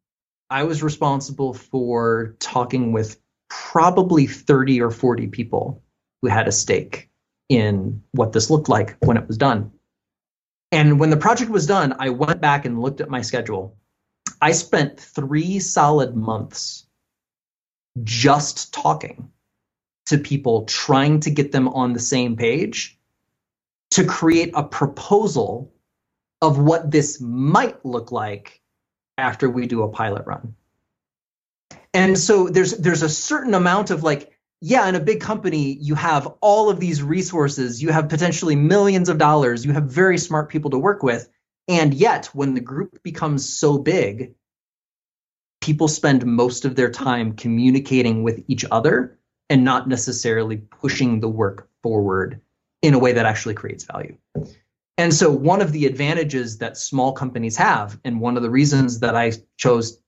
I 0.51 0.63
was 0.63 0.83
responsible 0.83 1.53
for 1.53 2.37
talking 2.39 2.93
with 2.93 3.21
probably 3.51 4.27
30 4.27 4.83
or 4.83 4.91
40 4.91 5.29
people 5.29 5.83
who 6.23 6.29
had 6.29 6.47
a 6.47 6.53
stake 6.53 7.08
in 7.49 8.03
what 8.13 8.33
this 8.33 8.51
looked 8.51 8.69
like 8.69 8.97
when 9.01 9.17
it 9.17 9.27
was 9.27 9.39
done. 9.39 9.73
And 10.71 11.01
when 11.01 11.11
the 11.11 11.17
project 11.17 11.51
was 11.51 11.67
done, 11.67 11.97
I 11.99 12.11
went 12.11 12.41
back 12.41 12.65
and 12.65 12.81
looked 12.81 13.01
at 13.01 13.09
my 13.09 13.23
schedule. 13.23 13.77
I 14.41 14.53
spent 14.53 15.01
three 15.01 15.59
solid 15.59 16.15
months 16.15 16.87
just 18.05 18.73
talking 18.73 19.31
to 20.07 20.19
people, 20.19 20.65
trying 20.65 21.21
to 21.21 21.31
get 21.31 21.53
them 21.53 21.69
on 21.69 21.93
the 21.93 22.01
same 22.01 22.37
page 22.37 22.99
to 23.93 24.05
create 24.05 24.53
a 24.55 24.63
proposal 24.63 25.73
of 26.41 26.59
what 26.59 26.91
this 26.91 27.21
might 27.21 27.85
look 27.85 28.13
like 28.13 28.61
after 29.17 29.51
we 29.51 29.67
do 29.67 29.83
a 29.83 29.89
pilot 29.89 30.25
run. 30.27 30.55
And 31.95 32.19
so 32.19 32.49
there's 32.49 32.77
there's 32.77 33.03
a 33.03 33.09
certain 33.09 33.55
amount 33.55 33.91
of 33.91 34.03
like 34.03 34.38
yeah, 34.61 34.89
in 34.89 34.95
a 34.95 35.01
big 35.01 35.21
company, 35.21 35.79
you 35.81 35.95
have 35.95 36.27
all 36.41 36.69
of 36.69 36.81
these 36.81 37.03
resources, 37.03 37.83
you 37.83 37.91
have 37.91 38.09
potentially 38.09 38.57
millions 38.57 39.09
of 39.09 39.19
dollars, 39.19 39.65
you 39.65 39.73
have 39.73 39.85
very 39.85 40.19
smart 40.19 40.49
people 40.49 40.71
to 40.71 40.79
work 40.79 41.03
with. 41.03 41.29
And 41.69 41.95
yet, 41.95 42.27
when 42.33 42.55
the 42.55 42.61
group 42.61 43.03
becomes 43.03 43.49
so 43.49 43.79
big, 43.79 44.35
people 45.61 45.87
spend 45.87 46.27
most 46.27 46.65
of 46.65 46.75
their 46.75 46.91
time 46.91 47.35
communicating 47.35 48.23
with 48.23 48.43
each 48.49 48.65
other 48.71 49.19
and 49.51 49.65
not 49.65 49.89
necessarily 49.89 50.57
pushing 50.57 51.21
the 51.21 51.29
work 51.29 51.69
forward 51.83 52.41
in 52.83 52.95
a 52.95 52.99
way 52.99 53.13
that 53.13 53.27
actually 53.27 53.55
creates 53.55 53.85
value. 53.85 54.17
And 54.97 55.15
so, 55.15 55.31
one 55.31 55.61
of 55.61 55.73
the 55.73 55.87
advantages 55.87 56.59
that 56.59 56.77
small 56.77 57.13
companies 57.13 57.57
have, 57.57 57.99
and 58.05 58.21
one 58.21 58.37
of 58.37 58.43
the 58.43 58.51
reasons 58.51 59.01
that 59.01 59.15
I 59.15 59.33
chose 59.57 60.01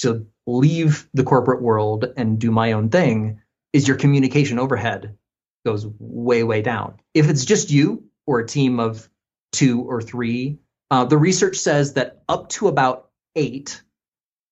to 0.00 0.26
leave 0.46 1.08
the 1.12 1.24
corporate 1.24 1.60
world 1.60 2.06
and 2.16 2.38
do 2.38 2.50
my 2.50 2.72
own 2.72 2.88
thing, 2.88 3.40
is 3.72 3.86
your 3.86 3.96
communication 3.96 4.58
overhead 4.58 5.16
goes 5.64 5.86
way, 5.98 6.42
way 6.42 6.62
down. 6.62 7.00
If 7.14 7.28
it's 7.28 7.44
just 7.44 7.70
you 7.70 8.04
or 8.26 8.40
a 8.40 8.46
team 8.46 8.80
of 8.80 9.08
two 9.52 9.82
or 9.82 10.00
three, 10.00 10.58
uh, 10.90 11.04
the 11.04 11.18
research 11.18 11.56
says 11.56 11.94
that 11.94 12.22
up 12.28 12.48
to 12.50 12.68
about 12.68 13.10
eight, 13.36 13.82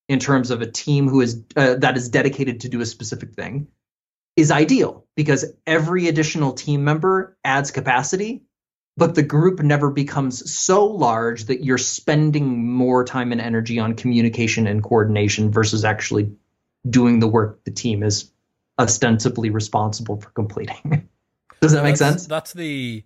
in 0.09 0.18
terms 0.18 0.50
of 0.50 0.62
a 0.62 0.70
team 0.70 1.09
who 1.09 1.20
is 1.20 1.42
uh, 1.57 1.74
that 1.76 1.96
is 1.96 2.09
dedicated 2.09 2.61
to 2.61 2.68
do 2.68 2.81
a 2.81 2.87
specific 2.87 3.35
thing, 3.35 3.68
is 4.37 4.50
ideal 4.50 5.07
because 5.16 5.46
every 5.66 6.09
additional 6.09 6.52
team 6.52 6.85
member 6.85 7.37
adds 7.42 7.70
capacity, 7.70 8.42
but 8.96 9.14
the 9.14 9.22
group 9.22 9.61
never 9.61 9.90
becomes 9.90 10.55
so 10.55 10.87
large 10.87 11.46
that 11.46 11.64
you're 11.64 11.79
spending 11.79 12.70
more 12.72 13.05
time 13.05 13.33
and 13.33 13.40
energy 13.40 13.79
on 13.79 13.94
communication 13.94 14.66
and 14.66 14.83
coordination 14.83 15.50
versus 15.50 15.85
actually 15.85 16.37
doing 16.88 17.18
the 17.18 17.26
work 17.26 17.64
the 17.64 17.70
team 17.72 18.02
is 18.02 18.31
ostensibly 18.78 19.50
responsible 19.50 20.20
for 20.20 20.30
completing. 20.30 21.08
Does 21.60 21.72
that 21.72 21.82
make 21.82 21.96
sense? 21.96 22.26
That's 22.26 22.52
the 22.52 23.04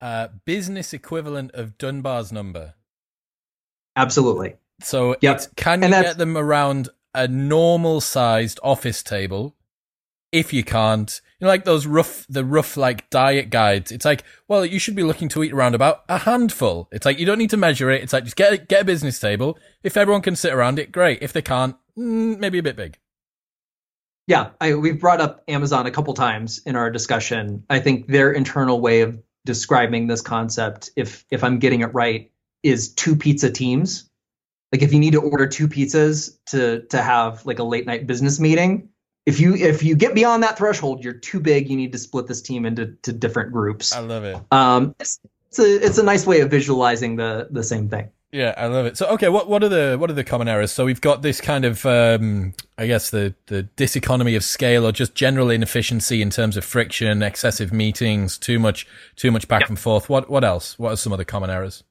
uh, 0.00 0.28
business 0.44 0.92
equivalent 0.92 1.52
of 1.52 1.78
Dunbar's 1.78 2.32
number. 2.32 2.74
Absolutely. 3.96 4.56
So 4.82 5.16
yep. 5.20 5.42
can 5.56 5.82
you 5.82 5.88
get 5.88 6.18
them 6.18 6.36
around 6.36 6.88
a 7.14 7.28
normal 7.28 8.00
sized 8.00 8.58
office 8.62 9.02
table? 9.02 9.54
If 10.32 10.52
you 10.52 10.64
can't, 10.64 11.20
you 11.38 11.44
know, 11.44 11.50
like 11.50 11.64
those 11.64 11.86
rough, 11.86 12.26
the 12.26 12.42
rough 12.42 12.78
like 12.78 13.10
diet 13.10 13.50
guides. 13.50 13.92
It's 13.92 14.06
like, 14.06 14.24
well, 14.48 14.64
you 14.64 14.78
should 14.78 14.96
be 14.96 15.02
looking 15.02 15.28
to 15.28 15.44
eat 15.44 15.52
around 15.52 15.74
about 15.74 16.04
a 16.08 16.18
handful. 16.18 16.88
It's 16.90 17.04
like 17.04 17.18
you 17.18 17.26
don't 17.26 17.36
need 17.36 17.50
to 17.50 17.58
measure 17.58 17.90
it. 17.90 18.02
It's 18.02 18.14
like 18.14 18.24
just 18.24 18.36
get 18.36 18.66
get 18.66 18.80
a 18.80 18.84
business 18.84 19.20
table. 19.20 19.58
If 19.82 19.96
everyone 19.96 20.22
can 20.22 20.34
sit 20.34 20.54
around 20.54 20.78
it, 20.78 20.90
great. 20.90 21.18
If 21.20 21.34
they 21.34 21.42
can't, 21.42 21.76
mm, 21.98 22.38
maybe 22.38 22.58
a 22.58 22.62
bit 22.62 22.76
big. 22.76 22.96
Yeah, 24.26 24.50
I, 24.60 24.74
we've 24.74 25.00
brought 25.00 25.20
up 25.20 25.42
Amazon 25.48 25.86
a 25.86 25.90
couple 25.90 26.14
times 26.14 26.60
in 26.64 26.76
our 26.76 26.90
discussion. 26.90 27.64
I 27.68 27.80
think 27.80 28.06
their 28.06 28.32
internal 28.32 28.80
way 28.80 29.00
of 29.00 29.20
describing 29.44 30.06
this 30.06 30.20
concept, 30.20 30.90
if 30.96 31.24
if 31.30 31.42
I'm 31.42 31.58
getting 31.58 31.80
it 31.80 31.92
right, 31.92 32.30
is 32.62 32.92
two 32.92 33.16
pizza 33.16 33.50
teams. 33.50 34.08
Like 34.72 34.82
if 34.82 34.92
you 34.92 35.00
need 35.00 35.12
to 35.12 35.20
order 35.20 35.46
two 35.46 35.68
pizzas 35.68 36.38
to 36.46 36.82
to 36.90 37.02
have 37.02 37.44
like 37.44 37.58
a 37.58 37.64
late 37.64 37.84
night 37.84 38.06
business 38.06 38.38
meeting, 38.38 38.88
if 39.26 39.40
you 39.40 39.54
if 39.54 39.82
you 39.82 39.96
get 39.96 40.14
beyond 40.14 40.42
that 40.44 40.56
threshold, 40.56 41.04
you're 41.04 41.12
too 41.12 41.40
big. 41.40 41.68
You 41.68 41.76
need 41.76 41.92
to 41.92 41.98
split 41.98 42.26
this 42.26 42.42
team 42.42 42.64
into 42.64 42.96
to 43.02 43.12
different 43.12 43.52
groups. 43.52 43.92
I 43.92 44.00
love 44.00 44.24
it. 44.24 44.38
Um, 44.50 44.94
it's, 45.00 45.20
it's 45.48 45.58
a 45.58 45.86
it's 45.86 45.98
a 45.98 46.02
nice 46.02 46.26
way 46.26 46.40
of 46.40 46.50
visualizing 46.50 47.16
the 47.16 47.48
the 47.50 47.62
same 47.62 47.88
thing. 47.88 48.10
Yeah, 48.32 48.54
I 48.56 48.66
love 48.66 48.86
it. 48.86 48.96
So, 48.96 49.06
okay, 49.08 49.28
what 49.28 49.46
what 49.46 49.62
are 49.62 49.68
the 49.68 49.96
what 49.98 50.08
are 50.08 50.14
the 50.14 50.24
common 50.24 50.48
errors? 50.48 50.72
So 50.72 50.86
we've 50.86 51.02
got 51.02 51.20
this 51.20 51.38
kind 51.38 51.66
of, 51.66 51.84
um, 51.84 52.54
I 52.78 52.86
guess, 52.86 53.10
the 53.10 53.34
the 53.46 53.64
diseconomy 53.76 54.34
of 54.36 54.42
scale, 54.42 54.86
or 54.86 54.92
just 54.92 55.14
general 55.14 55.50
inefficiency 55.50 56.22
in 56.22 56.30
terms 56.30 56.56
of 56.56 56.64
friction, 56.64 57.22
excessive 57.22 57.74
meetings, 57.74 58.38
too 58.38 58.58
much 58.58 58.86
too 59.16 59.30
much 59.30 59.48
back 59.48 59.60
yep. 59.60 59.68
and 59.68 59.78
forth. 59.78 60.08
What 60.08 60.30
what 60.30 60.44
else? 60.44 60.78
What 60.78 60.92
are 60.92 60.96
some 60.96 61.12
of 61.12 61.18
the 61.18 61.26
common 61.26 61.50
errors? 61.50 61.84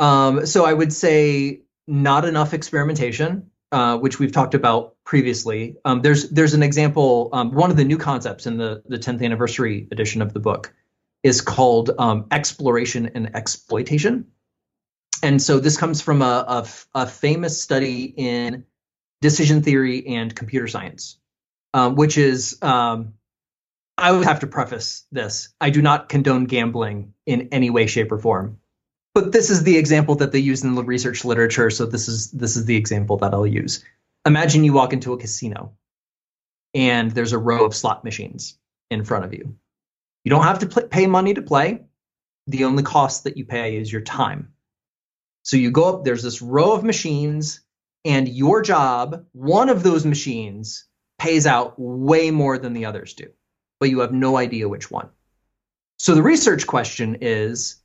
Um, 0.00 0.46
so 0.46 0.64
I 0.64 0.72
would 0.72 0.92
say 0.92 1.60
not 1.86 2.24
enough 2.24 2.52
experimentation, 2.52 3.52
uh, 3.70 3.98
which 3.98 4.18
we've 4.18 4.32
talked 4.32 4.54
about 4.54 4.96
previously. 5.04 5.76
Um, 5.84 6.02
there's 6.02 6.28
there's 6.30 6.54
an 6.54 6.64
example. 6.64 7.28
Um, 7.32 7.52
one 7.52 7.70
of 7.70 7.76
the 7.76 7.84
new 7.84 7.98
concepts 7.98 8.48
in 8.48 8.56
the 8.56 8.82
the 8.88 8.98
10th 8.98 9.24
anniversary 9.24 9.86
edition 9.92 10.22
of 10.22 10.32
the 10.32 10.40
book 10.40 10.74
is 11.22 11.40
called 11.40 11.92
um, 12.00 12.26
exploration 12.32 13.12
and 13.14 13.36
exploitation 13.36 14.26
and 15.22 15.40
so 15.40 15.58
this 15.58 15.76
comes 15.76 16.00
from 16.00 16.22
a, 16.22 16.44
a, 16.48 16.68
a, 16.94 17.06
famous 17.06 17.60
study 17.60 18.04
in 18.04 18.64
decision 19.20 19.62
theory 19.62 20.06
and 20.06 20.34
computer 20.34 20.68
science, 20.68 21.18
um, 21.74 21.94
which 21.94 22.18
is 22.18 22.58
um, 22.62 23.14
I 23.96 24.12
would 24.12 24.24
have 24.24 24.40
to 24.40 24.46
preface 24.46 25.04
this. 25.12 25.50
I 25.60 25.70
do 25.70 25.82
not 25.82 26.08
condone 26.08 26.44
gambling 26.44 27.14
in 27.26 27.48
any 27.52 27.70
way, 27.70 27.86
shape, 27.86 28.12
or 28.12 28.18
form. 28.18 28.58
But 29.14 29.32
this 29.32 29.50
is 29.50 29.64
the 29.64 29.76
example 29.76 30.16
that 30.16 30.32
they 30.32 30.38
use 30.38 30.64
in 30.64 30.74
the 30.74 30.84
research 30.84 31.24
literature, 31.24 31.70
so 31.70 31.86
this 31.86 32.08
is 32.08 32.30
this 32.30 32.56
is 32.56 32.64
the 32.64 32.76
example 32.76 33.16
that 33.18 33.34
I'll 33.34 33.46
use. 33.46 33.84
Imagine 34.24 34.64
you 34.64 34.72
walk 34.72 34.92
into 34.92 35.12
a 35.12 35.18
casino 35.18 35.72
and 36.74 37.10
there's 37.10 37.32
a 37.32 37.38
row 37.38 37.64
of 37.64 37.74
slot 37.74 38.04
machines 38.04 38.58
in 38.90 39.04
front 39.04 39.24
of 39.24 39.34
you. 39.34 39.56
You 40.24 40.30
don't 40.30 40.44
have 40.44 40.60
to 40.60 40.82
pay 40.82 41.06
money 41.06 41.34
to 41.34 41.42
play. 41.42 41.82
The 42.46 42.64
only 42.64 42.82
cost 42.82 43.24
that 43.24 43.36
you 43.36 43.44
pay 43.44 43.76
is 43.76 43.92
your 43.92 44.02
time. 44.02 44.52
So 45.42 45.56
you 45.56 45.70
go 45.70 45.88
up, 45.88 46.04
there's 46.04 46.22
this 46.22 46.42
row 46.42 46.72
of 46.72 46.84
machines, 46.84 47.60
and 48.04 48.28
your 48.28 48.62
job, 48.62 49.24
one 49.32 49.68
of 49.68 49.82
those 49.82 50.04
machines, 50.04 50.86
pays 51.18 51.46
out 51.46 51.74
way 51.78 52.30
more 52.30 52.56
than 52.58 52.72
the 52.72 52.86
others 52.86 53.14
do, 53.14 53.28
but 53.78 53.90
you 53.90 54.00
have 54.00 54.12
no 54.12 54.36
idea 54.36 54.68
which 54.68 54.90
one. 54.90 55.08
So 55.98 56.14
the 56.14 56.22
research 56.22 56.66
question 56.66 57.18
is 57.20 57.76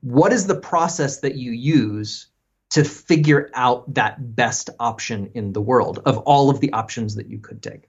what 0.00 0.32
is 0.32 0.46
the 0.46 0.60
process 0.60 1.20
that 1.20 1.36
you 1.36 1.52
use 1.52 2.28
to 2.70 2.84
figure 2.84 3.50
out 3.54 3.94
that 3.94 4.36
best 4.36 4.68
option 4.78 5.30
in 5.34 5.52
the 5.52 5.60
world 5.60 6.00
of 6.04 6.18
all 6.18 6.50
of 6.50 6.60
the 6.60 6.72
options 6.72 7.14
that 7.14 7.28
you 7.28 7.38
could 7.38 7.62
take? 7.62 7.88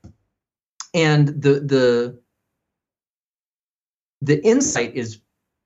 And 0.94 1.28
the 1.28 1.60
the 1.60 2.20
the 4.22 4.42
insight 4.42 4.94
is 4.94 5.20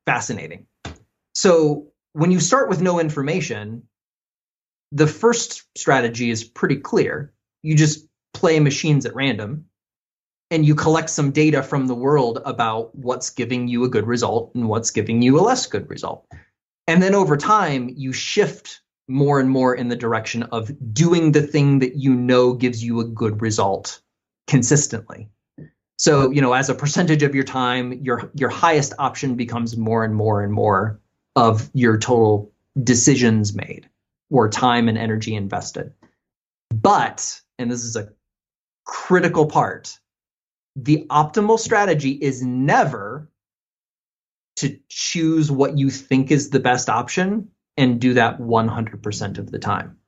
fascinating. 0.05 0.67
So 1.33 1.93
when 2.13 2.31
you 2.31 2.41
start 2.41 2.69
with 2.69 2.81
no 2.81 3.01
information, 3.01 3.83
the 4.93 5.07
first 5.07 5.65
strategy 5.77 6.31
is 6.31 6.45
pretty 6.45 6.77
clear. 6.77 7.33
You 7.63 7.75
just 7.75 8.07
play 8.35 8.61
machines 8.61 9.07
at 9.07 9.15
random 9.15 9.67
and 10.51 10.65
you 10.65 10.75
collect 10.75 11.11
some 11.11 11.31
data 11.31 11.63
from 11.63 11.87
the 11.87 11.95
world 11.95 12.41
about 12.45 12.95
what's 12.95 13.31
giving 13.31 13.69
you 13.69 13.85
a 13.85 13.89
good 13.89 14.07
result 14.07 14.55
and 14.55 14.69
what's 14.69 14.91
giving 14.91 15.21
you 15.21 15.39
a 15.39 15.43
less 15.43 15.67
good 15.67 15.89
result. 15.91 16.27
And 16.87 17.03
then 17.03 17.15
over 17.15 17.37
time, 17.37 17.91
you 17.95 18.13
shift 18.13 18.81
more 19.09 19.41
and 19.41 19.51
more 19.51 19.75
in 19.75 19.89
the 19.89 19.97
direction 19.97 20.45
of 20.45 20.71
doing 20.93 21.33
the 21.33 21.43
thing 21.43 21.81
that 21.81 21.97
you 21.97 22.15
know 22.15 22.55
gives 22.55 22.83
you 22.83 23.01
a 23.01 23.05
good 23.05 23.43
result 23.43 24.01
consistently. 24.47 25.29
So, 25.99 26.31
you 26.31 26.41
know, 26.41 26.53
as 26.53 26.71
a 26.71 26.75
percentage 26.75 27.23
of 27.23 27.35
your 27.35 27.45
time, 27.45 27.93
your 28.05 28.31
your 28.35 28.51
highest 28.51 28.93
option 28.99 29.35
becomes 29.35 29.77
more 29.77 30.05
and 30.05 30.15
more 30.15 30.43
and 30.43 30.53
more 30.53 31.01
of 31.39 31.71
your 31.73 31.97
total 31.97 32.53
decisions 32.83 33.55
made 33.55 33.89
or 34.29 34.49
time 34.49 34.89
and 34.89 34.99
energy 34.99 35.37
invested. 35.37 35.95
But, 36.75 37.41
and 37.61 37.71
this 37.71 37.85
is 37.85 37.95
a 37.95 38.09
critical 38.85 39.47
part, 39.47 39.97
the 40.75 41.07
optimal 41.09 41.61
strategy 41.61 42.11
is 42.11 42.43
never 42.43 43.31
to 44.57 44.81
choose 44.89 45.49
what 45.49 45.79
you 45.79 45.91
think 45.91 46.33
is 46.33 46.51
the 46.51 46.59
best 46.59 46.89
option 46.89 47.51
and 47.77 48.01
do 48.01 48.15
that 48.15 48.41
100% 48.41 49.39
of 49.39 49.53
the 49.53 49.61
time. 49.61 49.99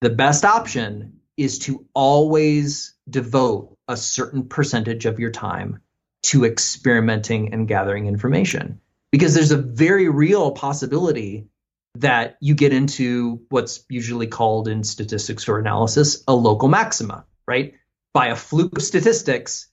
The 0.00 0.08
best 0.08 0.46
option 0.46 1.20
is 1.36 1.58
to 1.60 1.84
always 1.92 2.94
devote 3.10 3.76
a 3.86 3.98
certain 3.98 4.48
percentage 4.48 5.04
of 5.04 5.20
your 5.20 5.30
time 5.30 5.82
to 6.22 6.46
experimenting 6.46 7.52
and 7.52 7.68
gathering 7.68 8.06
information 8.06 8.80
because 9.16 9.32
there's 9.32 9.50
a 9.50 9.56
very 9.56 10.10
real 10.10 10.50
possibility 10.50 11.46
that 11.94 12.36
you 12.42 12.54
get 12.54 12.74
into 12.74 13.40
what's 13.48 13.82
usually 13.88 14.26
called 14.26 14.68
in 14.68 14.84
statistics 14.84 15.48
or 15.48 15.58
analysis 15.58 16.22
a 16.28 16.34
local 16.34 16.68
maxima, 16.68 17.24
right? 17.48 17.72
By 18.12 18.26
a 18.26 18.36
fluke 18.36 18.76
of 18.76 18.82
statistics, 18.82 19.68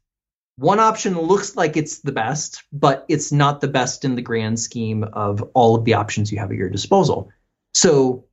one 0.56 0.80
option 0.80 1.20
looks 1.20 1.58
like 1.58 1.76
it's 1.76 2.00
the 2.00 2.14
best, 2.14 2.64
but 2.72 3.04
it's 3.10 3.34
not 3.34 3.60
the 3.60 3.68
best 3.68 4.06
in 4.06 4.16
the 4.16 4.22
grand 4.22 4.62
scheme 4.62 5.04
of 5.04 5.41
all 5.54 5.76
of 5.76 5.84
the 5.84 5.96
options 5.96 6.32
you 6.32 6.39
have 6.39 6.50
at 6.50 6.56
your 6.56 6.70
disposal. 6.70 7.30
So, 7.74 8.24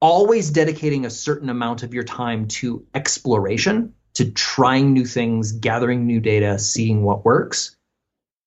always 0.00 0.50
dedicating 0.50 1.06
a 1.06 1.10
certain 1.10 1.48
amount 1.48 1.84
of 1.84 1.94
your 1.94 2.02
time 2.02 2.48
to 2.48 2.84
exploration, 2.92 3.94
to 4.14 4.32
trying 4.32 4.94
new 4.94 5.06
things, 5.06 5.52
gathering 5.52 6.08
new 6.08 6.18
data, 6.18 6.58
seeing 6.58 7.04
what 7.04 7.24
works 7.24 7.76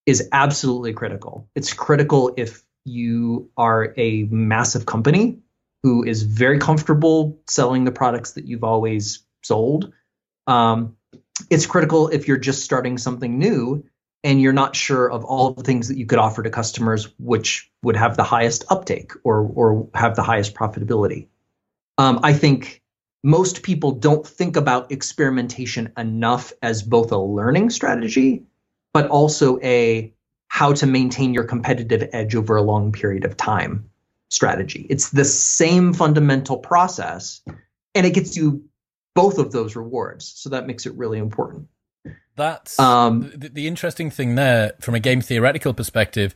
is 0.06 0.30
absolutely 0.32 0.93
critical. 0.93 1.49
It's 1.56 1.74
critical 1.74 2.34
if 2.38 2.64
you 2.86 3.49
are 3.58 3.93
a 3.97 4.24
massive 4.24 4.86
company 4.86 5.39
who 5.84 6.04
is 6.04 6.24
very 6.24 6.60
comfortable 6.60 7.39
selling 7.47 7.84
the 7.84 7.91
products 7.91 8.34
that 8.34 8.45
you've 8.45 8.64
always 8.64 9.24
sold. 9.43 9.93
Um, 10.47 10.97
it's 11.49 11.66
critical 11.66 12.10
if 12.10 12.28
you're 12.28 12.38
just 12.38 12.64
starting 12.64 12.97
something 12.97 13.38
new 13.38 13.86
and 14.24 14.41
you're 14.41 14.54
not 14.54 14.76
sure 14.76 15.10
of 15.10 15.26
all 15.26 15.51
the 15.51 15.64
things 15.64 15.89
that 15.89 15.97
you 15.97 16.06
could 16.06 16.20
offer 16.20 16.43
to 16.43 16.49
customers 16.49 17.10
which 17.20 17.70
would 17.84 17.95
have 17.95 18.16
the 18.16 18.24
highest 18.24 18.66
uptake 18.70 19.12
or 19.24 19.39
or 19.41 19.89
have 19.93 20.16
the 20.16 20.24
highest 20.24 20.54
profitability. 20.54 21.28
Um, 21.97 22.22
I 22.24 22.34
think 22.34 22.82
most 23.24 23.64
people 23.64 23.91
don't 23.91 24.26
think 24.26 24.56
about 24.56 24.91
experimentation 24.91 25.91
enough 25.97 26.54
as 26.62 26.84
both 26.84 27.12
a 27.12 27.18
learning 27.18 27.70
strategy, 27.70 28.43
but 28.94 29.08
also 29.10 29.60
a 29.62 30.14
how 30.48 30.72
to 30.74 30.86
maintain 30.86 31.34
your 31.34 31.44
competitive 31.44 32.08
edge 32.14 32.36
over 32.36 32.56
a 32.56 32.62
long 32.62 32.91
period 32.91 33.26
of 33.26 33.36
time 33.36 33.89
strategy. 34.30 34.86
It's 34.89 35.10
the 35.10 35.26
same 35.26 35.94
fundamental 35.94 36.58
process, 36.58 37.41
and 37.96 38.06
it 38.06 38.14
gets 38.14 38.38
you 38.38 38.64
both 39.16 39.38
of 39.38 39.52
those 39.52 39.76
rewards. 39.76 40.32
So 40.36 40.50
that 40.50 40.68
makes 40.68 40.86
it 40.86 40.94
really 40.96 41.20
important. 41.20 41.68
That's 42.36 42.80
um, 42.80 43.32
the, 43.36 43.50
the 43.50 43.68
interesting 43.68 44.10
thing 44.10 44.36
there 44.36 44.74
from 44.82 44.96
a 44.96 45.00
game 45.00 45.22
theoretical 45.22 45.74
perspective 45.74 46.34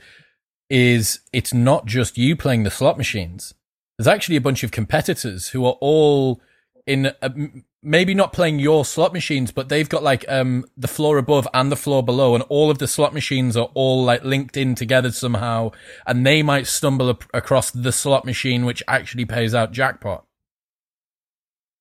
is 0.70 1.22
it's 1.34 1.54
not 1.54 1.86
just 1.86 2.18
you 2.18 2.36
playing 2.36 2.64
the 2.64 2.72
slot 2.72 2.98
machines. 2.98 3.54
There's 3.98 4.08
actually 4.08 4.36
a 4.36 4.42
bunch 4.42 4.64
of 4.64 4.72
competitors 4.72 5.50
who 5.50 5.66
are 5.66 5.78
all 5.82 6.42
in 6.88 7.12
a, 7.22 7.32
maybe 7.84 8.14
not 8.16 8.34
playing 8.34 8.60
your 8.60 8.86
slot 8.86 9.14
machines, 9.14 9.52
but 9.52 9.70
they've 9.70 9.88
got 9.88 10.02
like 10.02 10.26
um 10.30 10.66
the 10.76 10.88
floor 10.88 11.18
above 11.18 11.48
and 11.54 11.72
the 11.72 11.76
floor 11.76 12.02
below, 12.02 12.34
and 12.34 12.44
all 12.50 12.72
of 12.72 12.80
the 12.80 12.88
slot 12.88 13.14
machines 13.14 13.56
are 13.56 13.70
all 13.74 14.04
like 14.04 14.24
linked 14.24 14.58
in 14.58 14.74
together 14.74 15.12
somehow, 15.12 15.72
and 16.08 16.26
they 16.26 16.42
might 16.42 16.66
stumble 16.66 17.10
ap- 17.10 17.30
across 17.34 17.70
the 17.70 17.92
slot 17.92 18.26
machine 18.26 18.66
which 18.66 18.82
actually 18.88 19.26
pays 19.26 19.54
out 19.54 19.72
jackpot. 19.72 20.24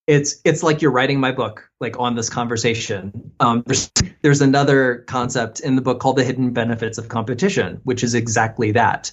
It's 0.07 0.41
it's 0.45 0.63
like 0.63 0.83
you're 0.83 0.93
writing 0.93 1.19
my 1.19 1.33
book 1.33 1.71
like 1.81 1.99
on 1.99 2.15
this 2.15 2.29
conversation. 2.29 3.33
Um, 3.41 3.63
there's, 3.67 3.91
there's 4.23 4.41
another 4.41 5.05
concept 5.09 5.61
in 5.61 5.77
the 5.77 5.83
book 5.83 6.01
called 6.01 6.17
the 6.17 6.25
hidden 6.25 6.53
benefits 6.53 6.99
of 6.99 7.09
competition 7.09 7.81
which 7.85 8.03
is 8.03 8.15
exactly 8.15 8.73
that. 8.73 9.13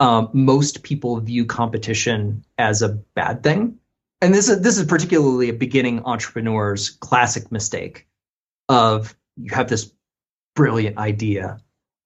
Um, 0.00 0.30
most 0.32 0.82
people 0.82 1.20
view 1.20 1.44
competition 1.44 2.42
as 2.56 2.80
a 2.80 2.88
bad 2.88 3.42
thing 3.42 3.78
and 4.20 4.34
this 4.34 4.48
is 4.48 4.60
this 4.60 4.78
is 4.78 4.86
particularly 4.86 5.48
a 5.48 5.54
beginning 5.54 6.02
entrepreneur's 6.04 6.90
classic 6.90 7.50
mistake 7.50 8.06
of 8.68 9.14
you 9.36 9.52
have 9.54 9.68
this 9.68 9.92
brilliant 10.54 10.98
idea 10.98 11.58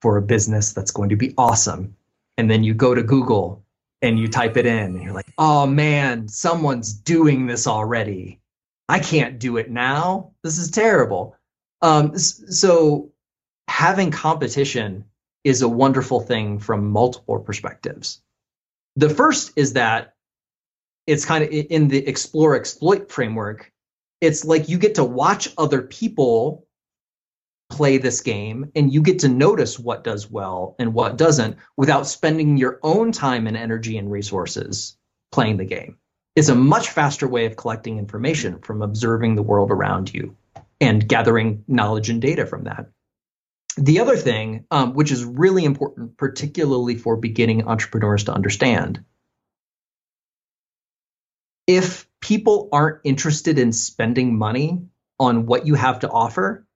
for 0.02 0.16
a 0.16 0.22
business 0.22 0.72
that's 0.72 0.90
going 0.90 1.08
to 1.08 1.16
be 1.16 1.34
awesome 1.38 1.96
and 2.36 2.50
then 2.50 2.62
you 2.62 2.74
go 2.74 2.94
to 2.94 3.02
google 3.02 3.64
and 4.04 4.18
you 4.18 4.28
type 4.28 4.58
it 4.58 4.66
in 4.66 4.94
and 4.94 5.02
you're 5.02 5.14
like, 5.14 5.32
oh 5.38 5.66
man, 5.66 6.28
someone's 6.28 6.92
doing 6.92 7.46
this 7.46 7.66
already. 7.66 8.38
I 8.86 8.98
can't 8.98 9.38
do 9.38 9.56
it 9.56 9.70
now. 9.70 10.32
This 10.42 10.58
is 10.58 10.70
terrible. 10.70 11.36
Um, 11.80 12.18
so 12.18 13.12
having 13.66 14.10
competition 14.10 15.06
is 15.42 15.62
a 15.62 15.68
wonderful 15.68 16.20
thing 16.20 16.58
from 16.58 16.90
multiple 16.90 17.38
perspectives. 17.38 18.20
The 18.96 19.08
first 19.08 19.52
is 19.56 19.72
that 19.72 20.13
it's 21.06 21.24
kind 21.24 21.44
of 21.44 21.50
in 21.50 21.88
the 21.88 22.06
explore 22.06 22.56
exploit 22.56 23.10
framework. 23.10 23.70
It's 24.20 24.44
like 24.44 24.68
you 24.68 24.78
get 24.78 24.96
to 24.96 25.04
watch 25.04 25.48
other 25.58 25.82
people 25.82 26.66
play 27.70 27.98
this 27.98 28.20
game 28.20 28.70
and 28.74 28.92
you 28.92 29.02
get 29.02 29.20
to 29.20 29.28
notice 29.28 29.78
what 29.78 30.04
does 30.04 30.30
well 30.30 30.76
and 30.78 30.94
what 30.94 31.16
doesn't 31.16 31.56
without 31.76 32.06
spending 32.06 32.56
your 32.56 32.78
own 32.82 33.12
time 33.12 33.46
and 33.46 33.56
energy 33.56 33.98
and 33.98 34.10
resources 34.10 34.96
playing 35.32 35.56
the 35.56 35.64
game. 35.64 35.98
It's 36.36 36.48
a 36.48 36.54
much 36.54 36.90
faster 36.90 37.28
way 37.28 37.46
of 37.46 37.56
collecting 37.56 37.98
information 37.98 38.58
from 38.60 38.82
observing 38.82 39.34
the 39.34 39.42
world 39.42 39.70
around 39.70 40.12
you 40.12 40.36
and 40.80 41.06
gathering 41.06 41.64
knowledge 41.68 42.10
and 42.10 42.20
data 42.20 42.46
from 42.46 42.64
that. 42.64 42.86
The 43.76 44.00
other 44.00 44.16
thing, 44.16 44.66
um, 44.70 44.94
which 44.94 45.10
is 45.10 45.24
really 45.24 45.64
important, 45.64 46.16
particularly 46.16 46.96
for 46.96 47.16
beginning 47.16 47.66
entrepreneurs 47.66 48.24
to 48.24 48.32
understand, 48.32 49.04
if 51.66 52.08
people 52.20 52.68
aren't 52.72 53.00
interested 53.04 53.58
in 53.58 53.72
spending 53.72 54.36
money 54.36 54.82
on 55.18 55.46
what 55.46 55.66
you 55.66 55.74
have 55.74 56.00
to 56.00 56.10
offer, 56.10 56.66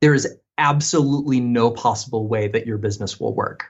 there 0.00 0.14
is 0.14 0.38
absolutely 0.56 1.40
no 1.40 1.70
possible 1.70 2.26
way 2.26 2.48
that 2.48 2.66
your 2.66 2.78
business 2.78 3.18
will 3.18 3.34
work. 3.34 3.66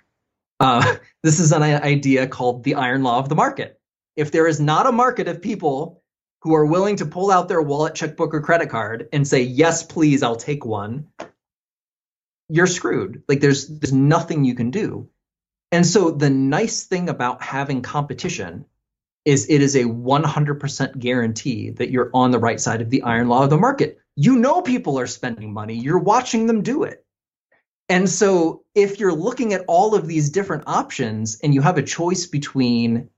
Uh, 0.60 0.96
this 1.22 1.40
is 1.40 1.52
an 1.52 1.62
idea 1.62 2.26
called 2.26 2.64
the 2.64 2.74
iron 2.74 3.02
law 3.02 3.18
of 3.18 3.28
the 3.28 3.34
market. 3.34 3.80
If 4.16 4.32
there 4.32 4.46
is 4.46 4.60
not 4.60 4.86
a 4.86 4.92
market 4.92 5.28
of 5.28 5.42
people 5.42 6.02
who 6.42 6.54
are 6.54 6.66
willing 6.66 6.96
to 6.96 7.06
pull 7.06 7.30
out 7.30 7.48
their 7.48 7.62
wallet, 7.62 7.94
checkbook, 7.94 8.34
or 8.34 8.40
credit 8.40 8.70
card 8.70 9.08
and 9.12 9.26
say, 9.26 9.42
yes, 9.42 9.82
please, 9.82 10.22
I'll 10.22 10.36
take 10.36 10.64
one, 10.64 11.08
you're 12.48 12.66
screwed. 12.66 13.22
Like 13.28 13.40
there's 13.40 13.66
there's 13.66 13.92
nothing 13.92 14.44
you 14.44 14.54
can 14.54 14.70
do. 14.70 15.08
And 15.70 15.86
so 15.86 16.10
the 16.10 16.30
nice 16.30 16.84
thing 16.84 17.08
about 17.08 17.42
having 17.42 17.82
competition 17.82 18.64
is 19.28 19.46
it 19.48 19.60
is 19.62 19.76
a 19.76 19.84
100% 19.84 20.98
guarantee 20.98 21.70
that 21.70 21.90
you're 21.90 22.10
on 22.14 22.30
the 22.30 22.38
right 22.38 22.60
side 22.60 22.80
of 22.80 22.90
the 22.90 23.02
iron 23.02 23.28
law 23.28 23.44
of 23.44 23.50
the 23.50 23.56
market 23.56 23.98
you 24.20 24.34
know 24.34 24.62
people 24.62 24.98
are 24.98 25.06
spending 25.06 25.52
money, 25.52 25.74
you're 25.74 25.96
watching 25.96 26.48
them 26.48 26.60
do 26.60 26.82
it. 26.82 27.06
And 27.88 28.10
so 28.10 28.64
if 28.74 28.98
you're 28.98 29.14
looking 29.14 29.52
at 29.52 29.64
all 29.68 29.94
of 29.94 30.08
these 30.08 30.28
different 30.28 30.64
options 30.66 31.38
and 31.40 31.54
you 31.54 31.60
have 31.60 31.78
a 31.78 31.84
choice 31.84 32.26
between 32.26 33.10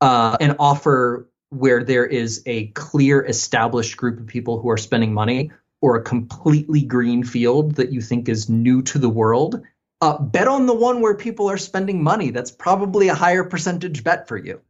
uh, 0.00 0.36
an 0.40 0.54
offer 0.60 1.28
where 1.48 1.82
there 1.82 2.06
is 2.06 2.44
a 2.46 2.68
clear 2.68 3.26
established 3.26 3.96
group 3.96 4.20
of 4.20 4.26
people 4.28 4.60
who 4.60 4.70
are 4.70 4.76
spending 4.76 5.12
money 5.12 5.50
or 5.80 5.96
a 5.96 6.02
completely 6.02 6.82
green 6.82 7.24
field 7.24 7.74
that 7.74 7.92
you 7.92 8.00
think 8.00 8.28
is 8.28 8.48
new 8.48 8.82
to 8.82 9.00
the 9.00 9.08
world, 9.08 9.60
uh, 10.00 10.16
bet 10.16 10.46
on 10.46 10.66
the 10.66 10.74
one 10.74 11.00
where 11.00 11.16
people 11.16 11.50
are 11.50 11.58
spending 11.58 12.04
money. 12.04 12.30
That's 12.30 12.52
probably 12.52 13.08
a 13.08 13.16
higher 13.16 13.42
percentage 13.42 14.04
bet 14.04 14.28
for 14.28 14.36
you. 14.36 14.60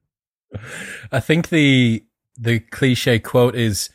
I 1.13 1.21
think 1.21 1.49
the 1.49 2.05
the 2.37 2.61
cliche 2.61 3.19
quote 3.19 3.55
is 3.55 3.91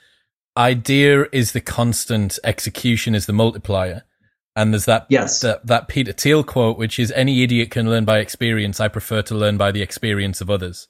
idea 0.58 1.26
is 1.32 1.52
the 1.52 1.62
constant, 1.62 2.40
execution 2.44 3.16
is 3.16 3.26
the 3.26 3.34
multiplier. 3.34 4.04
And 4.56 4.74
there's 4.74 4.86
that, 4.86 5.06
yes. 5.10 5.42
that 5.42 5.68
that 5.68 5.90
Peter 5.90 6.14
Thiel 6.14 6.44
quote, 6.44 6.78
which 6.78 6.98
is 6.98 7.12
any 7.12 7.44
idiot 7.44 7.72
can 7.72 7.90
learn 7.90 8.06
by 8.06 8.20
experience. 8.20 8.80
I 8.80 8.88
prefer 8.88 9.22
to 9.24 9.36
learn 9.36 9.58
by 9.58 9.72
the 9.72 9.82
experience 9.82 10.40
of 10.40 10.50
others. 10.50 10.88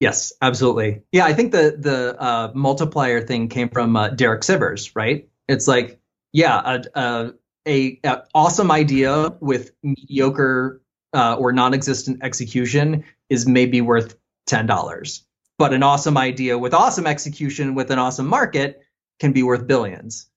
Yes, 0.00 0.32
absolutely. 0.42 1.02
Yeah, 1.12 1.26
I 1.26 1.34
think 1.34 1.52
the 1.52 1.76
the 1.78 2.20
uh, 2.20 2.50
multiplier 2.54 3.20
thing 3.20 3.48
came 3.48 3.68
from 3.68 3.94
uh, 3.94 4.08
Derek 4.08 4.40
Sivers, 4.42 4.90
right? 4.94 5.28
It's 5.46 5.68
like, 5.68 6.00
yeah, 6.32 6.78
a, 6.94 7.32
a, 7.68 8.00
a 8.04 8.22
awesome 8.34 8.70
idea 8.72 9.36
with 9.40 9.72
mediocre 9.82 10.80
uh, 11.12 11.36
or 11.36 11.52
non-existent 11.52 12.20
execution 12.22 13.04
is 13.28 13.46
maybe 13.46 13.80
worth 13.80 14.16
ten 14.46 14.66
dollars 14.66 15.24
but 15.60 15.74
an 15.74 15.82
awesome 15.82 16.16
idea 16.16 16.56
with 16.56 16.72
awesome 16.72 17.06
execution 17.06 17.74
with 17.74 17.90
an 17.90 17.98
awesome 17.98 18.26
market 18.26 18.80
can 19.18 19.32
be 19.32 19.42
worth 19.42 19.66
billions. 19.66 20.30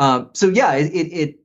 Um, 0.00 0.30
so 0.32 0.48
yeah, 0.48 0.74
it, 0.74 0.92
it, 0.92 1.12
it 1.12 1.38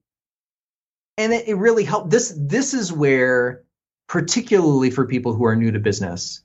and 1.20 1.32
it, 1.32 1.48
it 1.48 1.54
really 1.54 1.84
helped. 1.84 2.10
This 2.10 2.34
this 2.36 2.74
is 2.74 2.92
where, 2.92 3.62
particularly 4.10 4.90
for 4.90 5.06
people 5.06 5.36
who 5.36 5.46
are 5.46 5.56
new 5.56 5.70
to 5.70 5.78
business, 5.78 6.42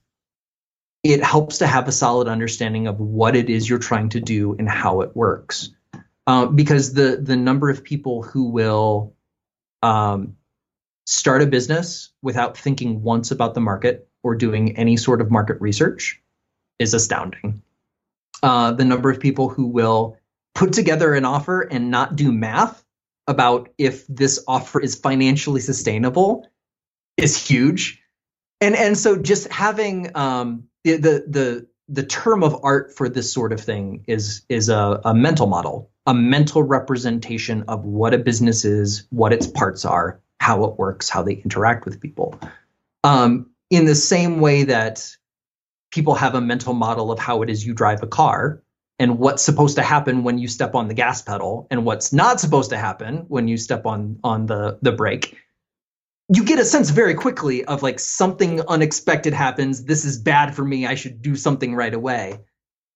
it 1.02 1.24
helps 1.24 1.56
to 1.58 1.66
have 1.66 1.88
a 1.88 1.92
solid 1.92 2.28
understanding 2.28 2.88
of 2.88 3.00
what 3.00 3.34
it 3.34 3.48
is 3.48 3.66
you're 3.66 3.78
trying 3.78 4.10
to 4.10 4.20
do 4.20 4.54
and 4.58 4.68
how 4.68 5.00
it 5.00 5.16
works. 5.16 5.70
Uh, 6.26 6.44
because 6.44 6.92
the 6.92 7.16
the 7.22 7.36
number 7.36 7.70
of 7.70 7.82
people 7.82 8.22
who 8.22 8.50
will 8.50 9.14
um, 9.82 10.36
start 11.06 11.40
a 11.40 11.46
business 11.46 12.10
without 12.20 12.58
thinking 12.58 13.02
once 13.02 13.30
about 13.30 13.54
the 13.54 13.62
market 13.62 14.10
or 14.26 14.34
doing 14.34 14.76
any 14.76 14.96
sort 14.96 15.20
of 15.20 15.30
market 15.30 15.60
research 15.60 16.20
is 16.80 16.94
astounding. 16.94 17.62
Uh, 18.42 18.72
the 18.72 18.84
number 18.84 19.08
of 19.08 19.20
people 19.20 19.48
who 19.48 19.66
will 19.66 20.18
put 20.52 20.72
together 20.72 21.14
an 21.14 21.24
offer 21.24 21.60
and 21.60 21.92
not 21.92 22.16
do 22.16 22.32
math 22.32 22.84
about 23.28 23.68
if 23.78 24.04
this 24.08 24.42
offer 24.48 24.80
is 24.80 24.96
financially 24.96 25.60
sustainable 25.60 26.46
is 27.16 27.36
huge. 27.36 28.02
and 28.60 28.74
and 28.74 28.98
so 28.98 29.16
just 29.16 29.48
having 29.48 30.16
um, 30.16 30.64
the 30.82 30.96
the 30.96 31.24
the 31.28 31.66
the 31.88 32.02
term 32.02 32.42
of 32.42 32.64
art 32.64 32.96
for 32.96 33.08
this 33.08 33.32
sort 33.32 33.52
of 33.52 33.60
thing 33.60 34.04
is 34.08 34.42
is 34.48 34.68
a, 34.68 35.00
a 35.04 35.14
mental 35.14 35.46
model, 35.46 35.90
a 36.04 36.14
mental 36.14 36.62
representation 36.62 37.64
of 37.68 37.84
what 37.84 38.12
a 38.12 38.18
business 38.18 38.64
is, 38.64 39.06
what 39.10 39.32
its 39.32 39.46
parts 39.46 39.84
are, 39.84 40.20
how 40.40 40.64
it 40.64 40.78
works, 40.78 41.08
how 41.08 41.22
they 41.22 41.34
interact 41.34 41.84
with 41.84 42.00
people. 42.00 42.38
Um, 43.04 43.50
in 43.70 43.84
the 43.84 43.94
same 43.94 44.40
way 44.40 44.64
that 44.64 45.08
people 45.90 46.14
have 46.14 46.34
a 46.34 46.40
mental 46.40 46.74
model 46.74 47.10
of 47.10 47.18
how 47.18 47.42
it 47.42 47.50
is 47.50 47.64
you 47.64 47.74
drive 47.74 48.02
a 48.02 48.06
car 48.06 48.62
and 48.98 49.18
what's 49.18 49.42
supposed 49.42 49.76
to 49.76 49.82
happen 49.82 50.24
when 50.24 50.38
you 50.38 50.48
step 50.48 50.74
on 50.74 50.88
the 50.88 50.94
gas 50.94 51.22
pedal 51.22 51.66
and 51.70 51.84
what's 51.84 52.12
not 52.12 52.40
supposed 52.40 52.70
to 52.70 52.78
happen 52.78 53.24
when 53.28 53.48
you 53.48 53.56
step 53.56 53.86
on 53.86 54.18
on 54.24 54.46
the 54.46 54.78
the 54.82 54.92
brake 54.92 55.36
you 56.28 56.44
get 56.44 56.58
a 56.58 56.64
sense 56.64 56.90
very 56.90 57.14
quickly 57.14 57.64
of 57.64 57.82
like 57.82 58.00
something 58.00 58.60
unexpected 58.60 59.32
happens. 59.32 59.84
This 59.84 60.04
is 60.04 60.18
bad 60.18 60.54
for 60.54 60.64
me. 60.64 60.86
I 60.86 60.96
should 60.96 61.22
do 61.22 61.36
something 61.36 61.74
right 61.74 61.94
away. 61.94 62.40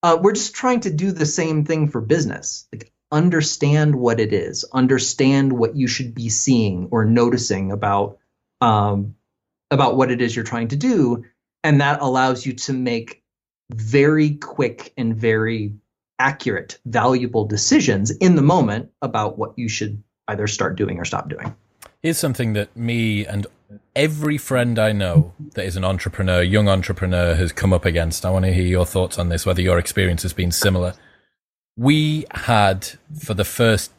Uh, 0.03 0.18
we're 0.21 0.33
just 0.33 0.55
trying 0.55 0.81
to 0.81 0.91
do 0.91 1.12
the 1.12 1.27
same 1.27 1.64
thing 1.64 1.89
for 1.89 2.01
business. 2.01 2.66
Like 2.73 2.93
understand 3.12 3.95
what 3.95 4.18
it 4.18 4.33
is. 4.33 4.64
Understand 4.73 5.53
what 5.53 5.77
you 5.77 5.87
should 5.87 6.14
be 6.14 6.29
seeing 6.29 6.89
or 6.91 7.05
noticing 7.05 7.71
about 7.71 8.18
um, 8.61 9.14
about 9.71 9.97
what 9.97 10.11
it 10.11 10.21
is 10.21 10.35
you're 10.35 10.45
trying 10.45 10.68
to 10.68 10.77
do 10.77 11.25
and 11.62 11.81
that 11.81 12.01
allows 12.01 12.47
you 12.47 12.53
to 12.53 12.73
make 12.73 13.23
very 13.73 14.37
quick 14.37 14.93
and 14.97 15.16
very 15.16 15.73
accurate 16.18 16.79
valuable 16.85 17.47
decisions 17.47 18.11
in 18.11 18.35
the 18.35 18.43
moment 18.43 18.91
about 19.01 19.39
what 19.39 19.59
you 19.59 19.68
should 19.68 20.03
either 20.29 20.47
start 20.47 20.77
doing 20.77 20.99
or 20.99 21.05
stop 21.05 21.29
doing 21.29 21.55
Here's 22.03 22.18
something 22.18 22.55
that 22.55 22.75
me 22.75 23.27
and 23.27 23.47
every 23.95 24.39
friend 24.39 24.79
I 24.79 24.93
know 24.93 25.35
that 25.53 25.66
is 25.66 25.77
an 25.77 25.85
entrepreneur, 25.85 26.43
young 26.43 26.66
entrepreneur, 26.66 27.35
has 27.35 27.53
come 27.53 27.75
up 27.75 27.85
against. 27.85 28.25
I 28.25 28.31
want 28.31 28.47
to 28.47 28.55
hear 28.55 28.66
your 28.66 28.87
thoughts 28.87 29.18
on 29.18 29.29
this, 29.29 29.45
whether 29.45 29.61
your 29.61 29.79
experience 29.79 30.23
has 30.23 30.33
been 30.33 30.51
similar. 30.51 30.95
We 31.77 32.25
had, 32.31 32.93
for 33.18 33.35
the 33.35 33.45
first 33.45 33.93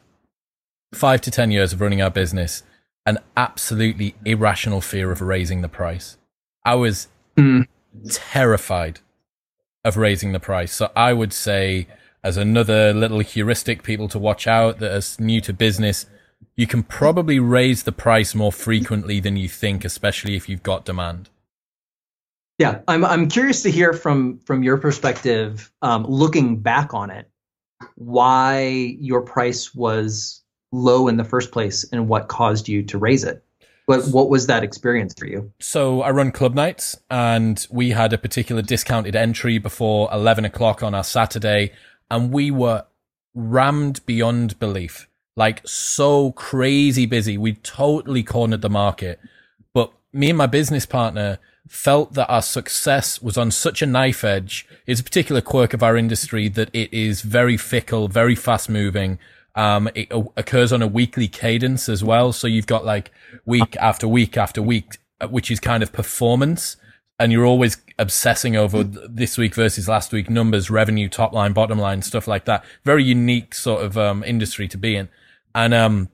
five 0.92 1.20
to 1.22 1.30
10 1.30 1.52
years 1.52 1.72
of 1.72 1.80
running 1.80 2.02
our 2.02 2.10
business, 2.10 2.64
an 3.04 3.18
absolutely 3.36 4.14
irrational 4.24 4.80
fear 4.80 5.10
of 5.10 5.20
raising 5.20 5.62
the 5.62 5.68
price. 5.68 6.16
I 6.64 6.74
was 6.76 7.08
mm. 7.36 7.66
terrified 8.10 9.00
of 9.84 9.96
raising 9.96 10.32
the 10.32 10.40
price. 10.40 10.72
So 10.72 10.90
I 10.94 11.12
would 11.12 11.32
say, 11.32 11.88
as 12.22 12.36
another 12.36 12.92
little 12.92 13.20
heuristic, 13.20 13.82
people 13.82 14.08
to 14.08 14.18
watch 14.18 14.46
out 14.46 14.78
that 14.78 14.92
are 14.92 15.22
new 15.22 15.40
to 15.40 15.52
business, 15.52 16.06
you 16.56 16.66
can 16.66 16.82
probably 16.82 17.40
raise 17.40 17.82
the 17.82 17.92
price 17.92 18.34
more 18.34 18.52
frequently 18.52 19.20
than 19.20 19.36
you 19.36 19.48
think, 19.48 19.84
especially 19.84 20.36
if 20.36 20.48
you've 20.48 20.62
got 20.62 20.84
demand. 20.84 21.30
Yeah, 22.58 22.80
I'm 22.86 23.04
I'm 23.04 23.28
curious 23.28 23.62
to 23.62 23.70
hear 23.70 23.92
from 23.92 24.40
from 24.44 24.62
your 24.62 24.76
perspective, 24.76 25.72
um, 25.80 26.04
looking 26.04 26.60
back 26.60 26.94
on 26.94 27.10
it, 27.10 27.28
why 27.96 28.96
your 29.00 29.22
price 29.22 29.74
was 29.74 30.41
low 30.72 31.06
in 31.06 31.16
the 31.16 31.24
first 31.24 31.52
place 31.52 31.84
and 31.92 32.08
what 32.08 32.28
caused 32.28 32.68
you 32.68 32.82
to 32.84 32.98
raise 32.98 33.22
it. 33.22 33.44
But 33.86 34.04
what 34.06 34.30
was 34.30 34.46
that 34.46 34.62
experience 34.62 35.14
for 35.18 35.26
you? 35.26 35.52
So 35.60 36.02
I 36.02 36.10
run 36.10 36.32
club 36.32 36.54
nights, 36.54 36.98
and 37.10 37.66
we 37.70 37.90
had 37.90 38.12
a 38.12 38.18
particular 38.18 38.62
discounted 38.62 39.14
entry 39.16 39.58
before 39.58 40.08
eleven 40.12 40.44
o'clock 40.44 40.82
on 40.82 40.94
our 40.94 41.04
Saturday, 41.04 41.72
and 42.10 42.32
we 42.32 42.50
were 42.50 42.84
rammed 43.34 44.04
beyond 44.06 44.58
belief 44.58 45.08
like 45.36 45.66
so 45.66 46.32
crazy 46.32 47.06
busy. 47.06 47.38
We 47.38 47.54
totally 47.54 48.22
cornered 48.22 48.62
the 48.62 48.70
market. 48.70 49.18
But 49.72 49.92
me 50.12 50.30
and 50.30 50.38
my 50.38 50.46
business 50.46 50.86
partner 50.86 51.38
felt 51.68 52.14
that 52.14 52.28
our 52.28 52.42
success 52.42 53.22
was 53.22 53.38
on 53.38 53.50
such 53.50 53.82
a 53.82 53.86
knife 53.86 54.24
edge. 54.24 54.66
It's 54.86 55.00
a 55.00 55.04
particular 55.04 55.40
quirk 55.40 55.72
of 55.72 55.82
our 55.82 55.96
industry 55.96 56.48
that 56.50 56.70
it 56.72 56.92
is 56.92 57.22
very 57.22 57.56
fickle, 57.56 58.08
very 58.08 58.34
fast 58.34 58.68
moving. 58.68 59.18
Um, 59.54 59.90
it 59.94 60.10
occurs 60.36 60.72
on 60.72 60.82
a 60.82 60.86
weekly 60.86 61.28
cadence 61.28 61.88
as 61.88 62.02
well. 62.02 62.32
So 62.32 62.46
you've 62.46 62.66
got 62.66 62.84
like 62.84 63.10
week 63.44 63.76
after 63.76 64.08
week 64.08 64.36
after 64.36 64.62
week, 64.62 64.98
uh, 65.20 65.28
which 65.28 65.50
is 65.50 65.60
kind 65.60 65.82
of 65.82 65.92
performance. 65.92 66.76
And 67.18 67.30
you're 67.30 67.46
always 67.46 67.76
obsessing 67.98 68.56
over 68.56 68.82
this 68.82 69.38
week 69.38 69.54
versus 69.54 69.88
last 69.88 70.12
week 70.12 70.28
numbers, 70.28 70.70
revenue, 70.70 71.08
top 71.08 71.32
line, 71.32 71.52
bottom 71.52 71.78
line, 71.78 72.02
stuff 72.02 72.26
like 72.26 72.46
that. 72.46 72.64
Very 72.84 73.04
unique 73.04 73.54
sort 73.54 73.84
of 73.84 73.96
um, 73.96 74.24
industry 74.24 74.66
to 74.68 74.78
be 74.78 74.96
in 74.96 75.08
and 75.54 75.74
um, 75.74 76.08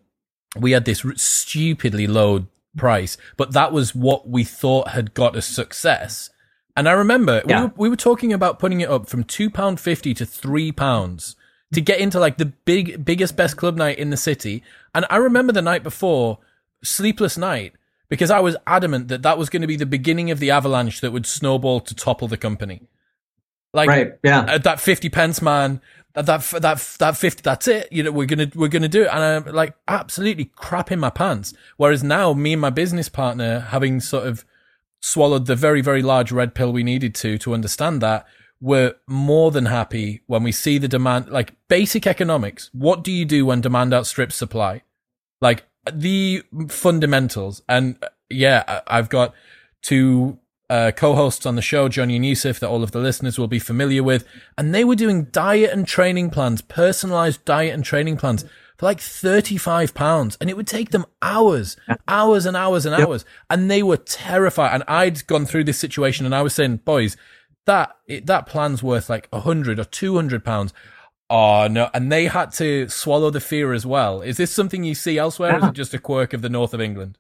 we 0.57 0.73
had 0.73 0.85
this 0.85 1.05
stupidly 1.17 2.07
low 2.07 2.47
price, 2.77 3.17
but 3.37 3.53
that 3.53 3.73
was 3.73 3.95
what 3.95 4.29
we 4.29 4.45
thought 4.45 4.89
had 4.89 5.15
got 5.15 5.37
us 5.37 5.47
success. 5.47 6.31
And 6.77 6.89
I 6.89 6.93
remember 6.93 7.43
yeah. 7.47 7.63
we, 7.63 7.67
were, 7.67 7.73
we 7.77 7.89
were 7.89 7.97
talking 7.97 8.33
about 8.33 8.59
putting 8.59 8.81
it 8.81 8.89
up 8.89 9.09
from 9.09 9.25
two 9.25 9.51
pound 9.51 9.81
fifty 9.81 10.15
to 10.15 10.25
three 10.25 10.73
pounds 10.73 11.37
to 11.73 11.81
get 11.81 12.01
into 12.01 12.19
like 12.19 12.39
the 12.39 12.47
big 12.47 13.05
biggest 13.05 13.37
best 13.37 13.57
club 13.57 13.77
night 13.77 13.99
in 13.99 14.11
the 14.11 14.17
city. 14.17 14.63
And 14.95 15.05
I 15.11 15.17
remember 15.17 15.53
the 15.53 15.63
night 15.63 15.83
before, 15.83 16.39
sleepless 16.83 17.37
night, 17.37 17.75
because 18.09 18.31
I 18.31 18.41
was 18.41 18.57
adamant 18.67 19.09
that 19.09 19.23
that 19.23 19.39
was 19.39 19.51
going 19.51 19.63
to 19.63 19.69
be 19.69 19.77
the 19.77 19.87
beginning 19.87 20.31
of 20.31 20.39
the 20.39 20.51
avalanche 20.51 21.01
that 21.01 21.13
would 21.13 21.27
snowball 21.27 21.81
to 21.81 21.95
topple 21.95 22.29
the 22.29 22.37
company. 22.37 22.89
Like 23.75 23.89
right, 23.89 24.13
yeah. 24.23 24.41
Uh, 24.41 24.59
that 24.59 24.81
50 24.81 25.11
pence 25.11 25.43
man 25.43 25.83
that 26.15 26.43
that 26.61 26.97
that 26.99 27.17
fifty 27.17 27.43
that's 27.43 27.69
it 27.69 27.87
you 27.93 28.03
know 28.03 28.11
we're 28.11 28.27
gonna 28.27 28.51
we're 28.55 28.69
gonna 28.69 28.89
do 28.89 29.03
it 29.03 29.09
and 29.13 29.47
i'm 29.47 29.55
like 29.55 29.75
absolutely 29.87 30.47
crap 30.57 30.91
in 30.91 30.99
my 30.99 31.11
pants 31.11 31.53
whereas 31.77 32.03
now 32.03 32.33
me 32.33 32.55
and 32.55 32.61
my 32.61 32.71
business 32.71 33.09
partner 33.09 33.61
having 33.61 34.01
sort 34.01 34.27
of 34.27 34.45
swallowed 35.01 35.47
the 35.47 35.55
very 35.55 35.81
very 35.81 36.03
large 36.03 36.33
red 36.33 36.55
pill 36.55 36.73
we 36.73 36.83
needed 36.83 37.15
to 37.15 37.39
to 37.39 37.55
understand 37.55 38.01
that 38.01 38.27
we're 38.61 38.95
more 39.07 39.51
than 39.51 39.67
happy 39.67 40.23
when 40.27 40.43
we 40.43 40.53
see 40.53 40.79
the 40.79 40.89
demand 40.89 41.29
like 41.29 41.55
basic 41.69 42.07
economics 42.07 42.71
what 42.73 43.05
do 43.05 43.13
you 43.13 43.25
do 43.25 43.47
when 43.47 43.61
demand 43.61 43.95
outstrips 43.95 44.35
supply 44.35 44.83
like 45.41 45.65
the 45.93 46.43
fundamentals 46.69 47.63
and 47.69 47.97
uh, 48.03 48.09
yeah 48.29 48.81
i've 48.87 49.09
got 49.09 49.35
two 49.83 50.39
uh, 50.71 50.91
co-hosts 50.95 51.47
on 51.47 51.57
the 51.57 51.63
show, 51.63 51.89
Johnny 51.89 52.17
and 52.17 52.27
Yusuf, 52.27 52.61
that 52.61 52.69
all 52.69 52.83
of 52.83 52.91
the 52.91 52.99
listeners 52.99 53.39
will 53.39 53.49
be 53.49 53.59
familiar 53.59 54.03
with, 54.03 54.27
and 54.59 54.75
they 54.75 54.85
were 54.85 54.95
doing 54.95 55.25
diet 55.25 55.71
and 55.73 55.87
training 55.87 56.29
plans, 56.29 56.61
personalized 56.61 57.43
diet 57.47 57.73
and 57.73 57.83
training 57.83 58.19
plans 58.19 58.45
for 58.79 58.87
like 58.87 59.01
35 59.01 59.93
pounds 59.93 60.39
and 60.41 60.49
it 60.49 60.57
would 60.57 60.67
take 60.67 60.91
them 60.91 61.05
hours, 61.21 61.77
hours 62.07 62.47
and 62.47 62.57
hours 62.57 62.87
and 62.87 62.95
hours. 62.95 63.25
Yep. 63.25 63.45
And 63.51 63.71
they 63.71 63.83
were 63.83 63.97
terrified. 63.97 64.73
And 64.73 64.85
I'd 64.87 65.27
gone 65.27 65.47
through 65.47 65.65
this 65.65 65.79
situation 65.79 66.25
and 66.25 66.35
I 66.35 66.43
was 66.43 66.55
saying, 66.55 66.79
boys, 66.79 67.17
that, 67.69 67.97
it, 68.07 68.27
that 68.27 68.47
plan's 68.47 68.83
worth 68.83 69.09
like 69.09 69.29
a 69.33 69.41
hundred 69.41 69.79
or 69.79 69.85
200 69.85 70.45
pounds. 70.45 70.73
Oh 71.31 71.69
no. 71.69 71.91
And 71.95 72.11
they 72.11 72.27
had 72.27 72.53
to 72.53 72.89
swallow 72.89 73.31
the 73.31 73.41
fear 73.41 73.73
as 73.73 73.87
well. 73.87 74.23
Is 74.23 74.39
this 74.39 74.51
something 74.51 74.83
you 74.83 74.95
see 74.95 75.19
elsewhere? 75.19 75.53
Yeah. 75.53 75.57
Or 75.57 75.59
is 75.61 75.69
it 75.69 75.75
just 75.75 75.95
a 75.95 75.99
quirk 75.99 76.33
of 76.33 76.43
the 76.43 76.49
north 76.49 76.75
of 76.75 76.81
England? 76.81 77.19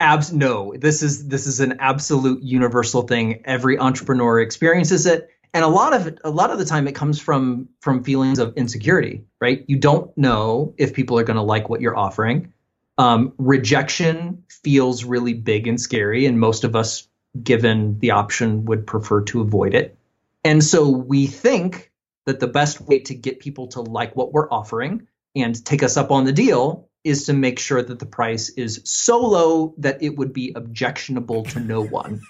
abs 0.00 0.32
no 0.32 0.74
this 0.78 1.02
is 1.02 1.28
this 1.28 1.46
is 1.46 1.60
an 1.60 1.76
absolute 1.78 2.42
universal 2.42 3.02
thing 3.02 3.42
every 3.44 3.78
entrepreneur 3.78 4.40
experiences 4.40 5.04
it 5.04 5.28
and 5.52 5.62
a 5.62 5.68
lot 5.68 5.92
of 5.92 6.18
a 6.24 6.30
lot 6.30 6.50
of 6.50 6.58
the 6.58 6.64
time 6.64 6.88
it 6.88 6.94
comes 6.94 7.20
from 7.20 7.68
from 7.80 8.02
feelings 8.02 8.38
of 8.38 8.54
insecurity 8.56 9.22
right 9.40 9.64
you 9.68 9.78
don't 9.78 10.16
know 10.16 10.74
if 10.78 10.94
people 10.94 11.18
are 11.18 11.22
going 11.22 11.36
to 11.36 11.42
like 11.42 11.68
what 11.68 11.80
you're 11.80 11.96
offering 11.96 12.52
um, 12.98 13.32
rejection 13.38 14.42
feels 14.62 15.04
really 15.04 15.32
big 15.32 15.66
and 15.66 15.80
scary 15.80 16.26
and 16.26 16.38
most 16.38 16.64
of 16.64 16.76
us 16.76 17.08
given 17.42 17.98
the 17.98 18.10
option 18.10 18.64
would 18.64 18.86
prefer 18.86 19.22
to 19.22 19.40
avoid 19.40 19.74
it 19.74 19.96
and 20.44 20.64
so 20.64 20.88
we 20.88 21.26
think 21.26 21.90
that 22.26 22.40
the 22.40 22.46
best 22.46 22.80
way 22.80 23.00
to 23.00 23.14
get 23.14 23.40
people 23.40 23.68
to 23.68 23.80
like 23.80 24.16
what 24.16 24.32
we're 24.32 24.50
offering 24.50 25.06
and 25.34 25.64
take 25.64 25.82
us 25.82 25.96
up 25.96 26.10
on 26.10 26.24
the 26.24 26.32
deal 26.32 26.88
is 27.04 27.26
to 27.26 27.32
make 27.32 27.58
sure 27.58 27.82
that 27.82 27.98
the 27.98 28.06
price 28.06 28.50
is 28.50 28.82
so 28.84 29.20
low 29.20 29.74
that 29.78 30.02
it 30.02 30.10
would 30.10 30.32
be 30.32 30.52
objectionable 30.54 31.44
to 31.44 31.60
no 31.60 31.82
one. 31.82 32.20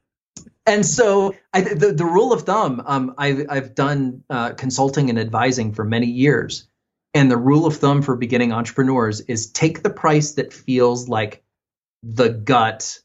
and 0.66 0.84
so 0.84 1.34
I, 1.52 1.60
the, 1.60 1.92
the 1.92 2.04
rule 2.04 2.32
of 2.32 2.42
thumb, 2.42 2.82
um, 2.84 3.14
I've, 3.16 3.46
I've 3.48 3.74
done 3.74 4.24
uh, 4.28 4.50
consulting 4.50 5.10
and 5.10 5.18
advising 5.18 5.72
for 5.72 5.84
many 5.84 6.06
years. 6.06 6.66
And 7.14 7.30
the 7.30 7.36
rule 7.36 7.66
of 7.66 7.76
thumb 7.76 8.02
for 8.02 8.16
beginning 8.16 8.52
entrepreneurs 8.52 9.20
is 9.20 9.50
take 9.50 9.82
the 9.82 9.90
price 9.90 10.32
that 10.32 10.52
feels 10.52 11.08
like 11.08 11.42
the 12.02 12.28
gut, 12.28 13.00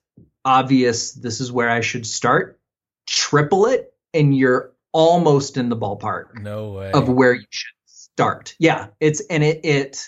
obvious, 0.46 1.12
this 1.12 1.42
is 1.42 1.52
where 1.52 1.70
I 1.70 1.82
should 1.82 2.06
start, 2.06 2.60
triple 3.08 3.66
it, 3.66 3.94
and 4.14 4.36
you're 4.36 4.72
almost 4.94 5.58
in 5.58 5.68
the 5.68 5.76
ballpark 5.76 6.42
no 6.42 6.72
way. 6.72 6.92
of 6.94 7.10
where 7.10 7.34
you 7.34 7.46
should 7.50 7.76
start. 7.86 8.56
Yeah. 8.60 8.88
It's 9.02 9.20
and 9.30 9.44
it 9.44 9.66
it 9.66 10.08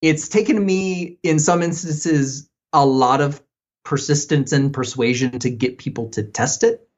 it's 0.00 0.28
taken 0.28 0.64
me 0.64 1.18
in 1.24 1.40
some 1.40 1.62
instances 1.62 2.48
a 2.72 2.86
lot 2.86 3.20
of 3.20 3.42
persistence 3.84 4.52
and 4.52 4.72
persuasion 4.72 5.38
to 5.40 5.50
get 5.50 5.78
people 5.78 6.10
to 6.10 6.22
test 6.22 6.62
it. 6.62 6.88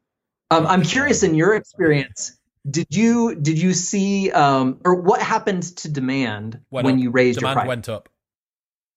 Um, 0.50 0.66
I'm 0.66 0.82
curious 0.82 1.22
in 1.22 1.34
your 1.34 1.54
experience, 1.54 2.36
did 2.70 2.86
you 2.90 3.34
did 3.36 3.58
you 3.58 3.72
see 3.72 4.30
um, 4.30 4.80
or 4.84 4.96
what 4.96 5.22
happened 5.22 5.62
to 5.78 5.88
demand 5.88 6.60
went 6.70 6.84
when 6.84 6.96
up. 6.96 7.00
you 7.00 7.10
raised 7.10 7.38
demand 7.38 7.54
your 7.54 7.60
price? 7.62 7.68
went 7.68 7.88
up. 7.88 8.08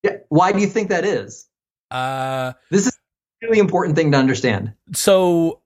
Yeah. 0.04 0.18
Why 0.28 0.52
do 0.52 0.60
you 0.60 0.68
think 0.68 0.90
that 0.90 1.06
is? 1.06 1.48
Uh, 1.90 2.54
this 2.70 2.88
is 2.88 2.99
really 3.42 3.60
important 3.60 3.96
thing 3.96 4.12
to 4.12 4.18
understand. 4.18 4.74
So 4.94 5.62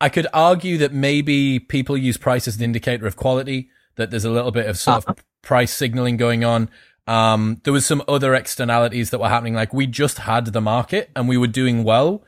I 0.00 0.08
could 0.08 0.26
argue 0.32 0.78
that 0.78 0.92
maybe 0.92 1.58
people 1.58 1.96
use 1.96 2.16
price 2.16 2.48
as 2.48 2.56
an 2.56 2.62
indicator 2.62 3.06
of 3.06 3.16
quality, 3.16 3.70
that 3.96 4.10
there's 4.10 4.24
a 4.24 4.30
little 4.30 4.50
bit 4.50 4.66
of 4.66 4.76
sort 4.76 4.98
uh-huh. 4.98 5.12
of 5.12 5.24
price 5.42 5.72
signaling 5.72 6.16
going 6.16 6.44
on. 6.44 6.68
Um, 7.06 7.60
there 7.64 7.72
was 7.72 7.86
some 7.86 8.02
other 8.08 8.34
externalities 8.34 9.10
that 9.10 9.20
were 9.20 9.28
happening. 9.28 9.54
Like 9.54 9.72
we 9.72 9.86
just 9.86 10.18
had 10.18 10.46
the 10.46 10.60
market 10.60 11.10
and 11.14 11.28
we 11.28 11.36
were 11.36 11.46
doing 11.46 11.84
well. 11.84 12.24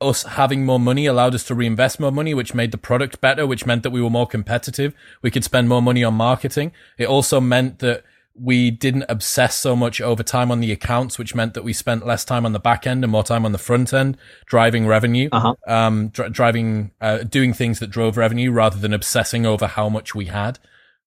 Us 0.00 0.22
having 0.22 0.64
more 0.64 0.78
money 0.78 1.06
allowed 1.06 1.34
us 1.34 1.44
to 1.44 1.54
reinvest 1.54 1.98
more 1.98 2.12
money, 2.12 2.34
which 2.34 2.54
made 2.54 2.70
the 2.70 2.78
product 2.78 3.20
better, 3.20 3.46
which 3.46 3.66
meant 3.66 3.82
that 3.82 3.90
we 3.90 4.02
were 4.02 4.10
more 4.10 4.26
competitive. 4.26 4.94
We 5.22 5.30
could 5.30 5.44
spend 5.44 5.68
more 5.68 5.82
money 5.82 6.04
on 6.04 6.14
marketing. 6.14 6.72
It 6.98 7.06
also 7.06 7.40
meant 7.40 7.80
that 7.80 8.04
we 8.38 8.70
didn't 8.70 9.04
obsess 9.08 9.54
so 9.54 9.74
much 9.74 10.00
over 10.00 10.22
time 10.22 10.50
on 10.50 10.60
the 10.60 10.72
accounts, 10.72 11.18
which 11.18 11.34
meant 11.34 11.54
that 11.54 11.64
we 11.64 11.72
spent 11.72 12.06
less 12.06 12.24
time 12.24 12.44
on 12.44 12.52
the 12.52 12.58
back 12.58 12.86
end 12.86 13.04
and 13.04 13.10
more 13.10 13.22
time 13.22 13.44
on 13.44 13.52
the 13.52 13.58
front 13.58 13.92
end, 13.92 14.16
driving 14.46 14.86
revenue, 14.86 15.28
uh-huh. 15.32 15.54
um, 15.66 16.08
dr- 16.08 16.32
driving, 16.32 16.92
uh, 17.00 17.18
doing 17.18 17.52
things 17.52 17.78
that 17.78 17.90
drove 17.90 18.16
revenue 18.16 18.50
rather 18.50 18.78
than 18.78 18.92
obsessing 18.92 19.46
over 19.46 19.66
how 19.66 19.88
much 19.88 20.14
we 20.14 20.26
had. 20.26 20.58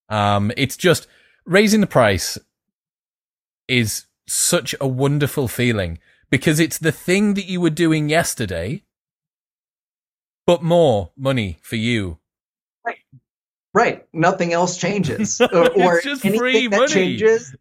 Um, 0.10 0.52
it's 0.58 0.78
just 0.78 1.08
raising 1.46 1.82
the 1.82 1.88
price 1.88 2.38
is 3.68 4.06
such 4.28 4.76
a 4.80 4.88
wonderful 4.88 5.48
feeling 5.48 6.00
because 6.30 6.60
it's 6.60 6.78
the 6.78 6.92
thing 6.92 7.34
that 7.34 7.46
you 7.46 7.62
were 7.62 7.70
doing 7.70 8.10
yesterday, 8.10 8.84
but 10.46 10.64
more 10.64 11.12
money 11.18 11.58
for 11.62 11.76
you. 11.76 12.19
Right. 13.80 14.06
Nothing 14.12 14.52
else 14.52 14.76
changes. 14.78 15.40
or, 15.54 15.72
or 15.72 16.02
anything 16.24 16.70
that 16.70 16.90
changes 16.90 17.56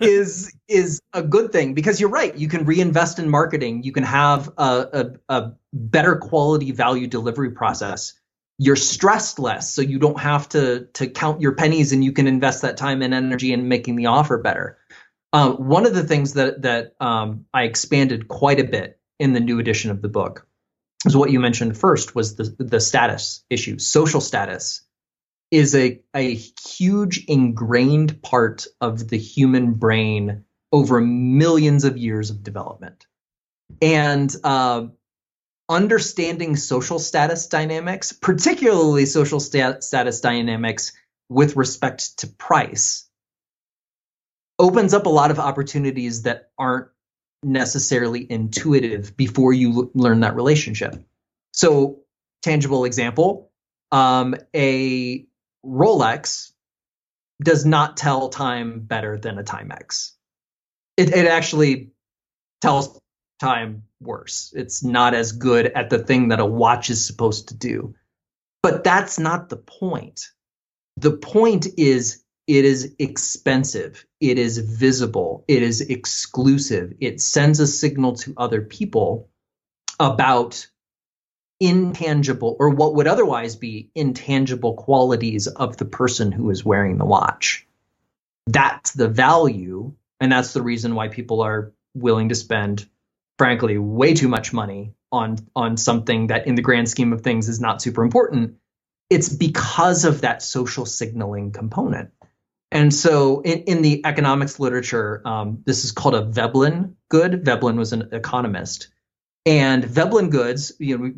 is 0.00 0.52
is 0.66 1.00
a 1.12 1.22
good 1.22 1.52
thing 1.52 1.74
because 1.74 2.00
you're 2.00 2.10
right. 2.10 2.36
You 2.36 2.48
can 2.48 2.64
reinvest 2.64 3.20
in 3.20 3.28
marketing. 3.28 3.84
You 3.84 3.92
can 3.92 4.02
have 4.02 4.48
a, 4.58 5.12
a, 5.28 5.34
a 5.34 5.52
better 5.72 6.16
quality 6.16 6.72
value 6.72 7.06
delivery 7.06 7.52
process. 7.52 8.14
You're 8.58 8.74
stressed 8.74 9.38
less, 9.38 9.72
so 9.72 9.82
you 9.82 10.00
don't 10.00 10.18
have 10.18 10.48
to 10.48 10.88
to 10.94 11.06
count 11.06 11.40
your 11.40 11.52
pennies, 11.52 11.92
and 11.92 12.02
you 12.02 12.10
can 12.10 12.26
invest 12.26 12.62
that 12.62 12.76
time 12.76 13.00
and 13.00 13.14
energy 13.14 13.52
in 13.52 13.68
making 13.68 13.94
the 13.94 14.06
offer 14.06 14.38
better. 14.38 14.78
Um, 15.32 15.68
one 15.68 15.86
of 15.86 15.94
the 15.94 16.02
things 16.02 16.34
that 16.34 16.62
that 16.62 16.96
um, 17.00 17.46
I 17.54 17.62
expanded 17.64 18.26
quite 18.26 18.58
a 18.58 18.64
bit 18.64 18.98
in 19.20 19.32
the 19.32 19.40
new 19.40 19.60
edition 19.60 19.92
of 19.92 20.02
the 20.02 20.08
book 20.08 20.44
is 21.06 21.16
what 21.16 21.30
you 21.30 21.38
mentioned 21.38 21.78
first 21.78 22.16
was 22.16 22.34
the 22.34 22.52
the 22.58 22.80
status 22.80 23.44
issue, 23.48 23.78
social 23.78 24.20
status 24.20 24.82
is 25.52 25.74
a, 25.74 26.00
a 26.16 26.34
huge 26.34 27.26
ingrained 27.26 28.22
part 28.22 28.66
of 28.80 29.06
the 29.08 29.18
human 29.18 29.74
brain 29.74 30.44
over 30.72 30.98
millions 31.02 31.84
of 31.84 31.98
years 31.98 32.30
of 32.30 32.42
development. 32.42 33.06
And 33.82 34.34
uh, 34.42 34.86
understanding 35.68 36.56
social 36.56 36.98
status 36.98 37.48
dynamics, 37.48 38.12
particularly 38.12 39.04
social 39.04 39.40
stat- 39.40 39.84
status 39.84 40.22
dynamics 40.22 40.92
with 41.28 41.54
respect 41.54 42.20
to 42.20 42.28
price, 42.28 43.06
opens 44.58 44.94
up 44.94 45.04
a 45.04 45.10
lot 45.10 45.30
of 45.30 45.38
opportunities 45.38 46.22
that 46.22 46.50
aren't 46.58 46.88
necessarily 47.42 48.26
intuitive 48.30 49.18
before 49.18 49.52
you 49.52 49.72
l- 49.72 49.90
learn 49.94 50.20
that 50.20 50.34
relationship. 50.34 50.96
So, 51.52 52.00
tangible 52.40 52.86
example 52.86 53.50
um, 53.92 54.34
a 54.56 55.26
Rolex 55.64 56.52
does 57.42 57.64
not 57.64 57.96
tell 57.96 58.28
time 58.28 58.80
better 58.80 59.18
than 59.18 59.38
a 59.38 59.44
Timex. 59.44 60.12
It, 60.96 61.14
it 61.14 61.26
actually 61.26 61.90
tells 62.60 63.00
time 63.40 63.84
worse. 64.00 64.52
It's 64.56 64.84
not 64.84 65.14
as 65.14 65.32
good 65.32 65.66
at 65.66 65.90
the 65.90 65.98
thing 65.98 66.28
that 66.28 66.40
a 66.40 66.46
watch 66.46 66.90
is 66.90 67.04
supposed 67.04 67.48
to 67.48 67.54
do. 67.54 67.94
But 68.62 68.84
that's 68.84 69.18
not 69.18 69.48
the 69.48 69.56
point. 69.56 70.28
The 70.96 71.12
point 71.12 71.66
is 71.76 72.22
it 72.46 72.64
is 72.64 72.94
expensive, 72.98 74.04
it 74.20 74.38
is 74.38 74.58
visible, 74.58 75.44
it 75.48 75.62
is 75.62 75.80
exclusive, 75.80 76.92
it 77.00 77.20
sends 77.20 77.60
a 77.60 77.66
signal 77.66 78.14
to 78.16 78.34
other 78.36 78.62
people 78.62 79.30
about 79.98 80.66
intangible 81.62 82.56
or 82.58 82.70
what 82.70 82.96
would 82.96 83.06
otherwise 83.06 83.54
be 83.54 83.88
intangible 83.94 84.74
qualities 84.74 85.46
of 85.46 85.76
the 85.76 85.84
person 85.84 86.32
who 86.32 86.50
is 86.50 86.64
wearing 86.64 86.98
the 86.98 87.04
watch. 87.04 87.66
That's 88.48 88.90
the 88.90 89.08
value. 89.08 89.94
And 90.20 90.32
that's 90.32 90.52
the 90.52 90.62
reason 90.62 90.96
why 90.96 91.06
people 91.06 91.40
are 91.42 91.72
willing 91.94 92.30
to 92.30 92.34
spend, 92.34 92.88
frankly, 93.38 93.78
way 93.78 94.14
too 94.14 94.26
much 94.26 94.52
money 94.52 94.94
on, 95.12 95.38
on 95.54 95.76
something 95.76 96.28
that, 96.28 96.48
in 96.48 96.56
the 96.56 96.62
grand 96.62 96.88
scheme 96.88 97.12
of 97.12 97.20
things, 97.20 97.48
is 97.48 97.60
not 97.60 97.80
super 97.80 98.02
important. 98.02 98.56
It's 99.08 99.28
because 99.28 100.04
of 100.04 100.22
that 100.22 100.42
social 100.42 100.84
signaling 100.84 101.52
component. 101.52 102.10
And 102.72 102.92
so, 102.92 103.40
in, 103.42 103.64
in 103.64 103.82
the 103.82 104.04
economics 104.04 104.58
literature, 104.58 105.22
um, 105.24 105.62
this 105.64 105.84
is 105.84 105.92
called 105.92 106.14
a 106.14 106.24
Veblen 106.24 106.96
good. 107.08 107.44
Veblen 107.44 107.76
was 107.76 107.92
an 107.92 108.08
economist. 108.12 108.88
And 109.44 109.84
Veblen 109.84 110.30
goods, 110.30 110.72
you 110.78 110.98
know, 110.98 111.12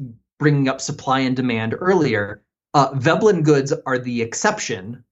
bringing 0.45 0.69
up 0.69 0.79
supply 0.79 1.21
and 1.21 1.35
demand 1.35 1.75
earlier, 1.79 2.43
uh, 2.75 2.91
Veblen 2.93 3.45
goods 3.45 3.73
are 3.87 3.99
the 3.99 4.21
exception 4.21 5.03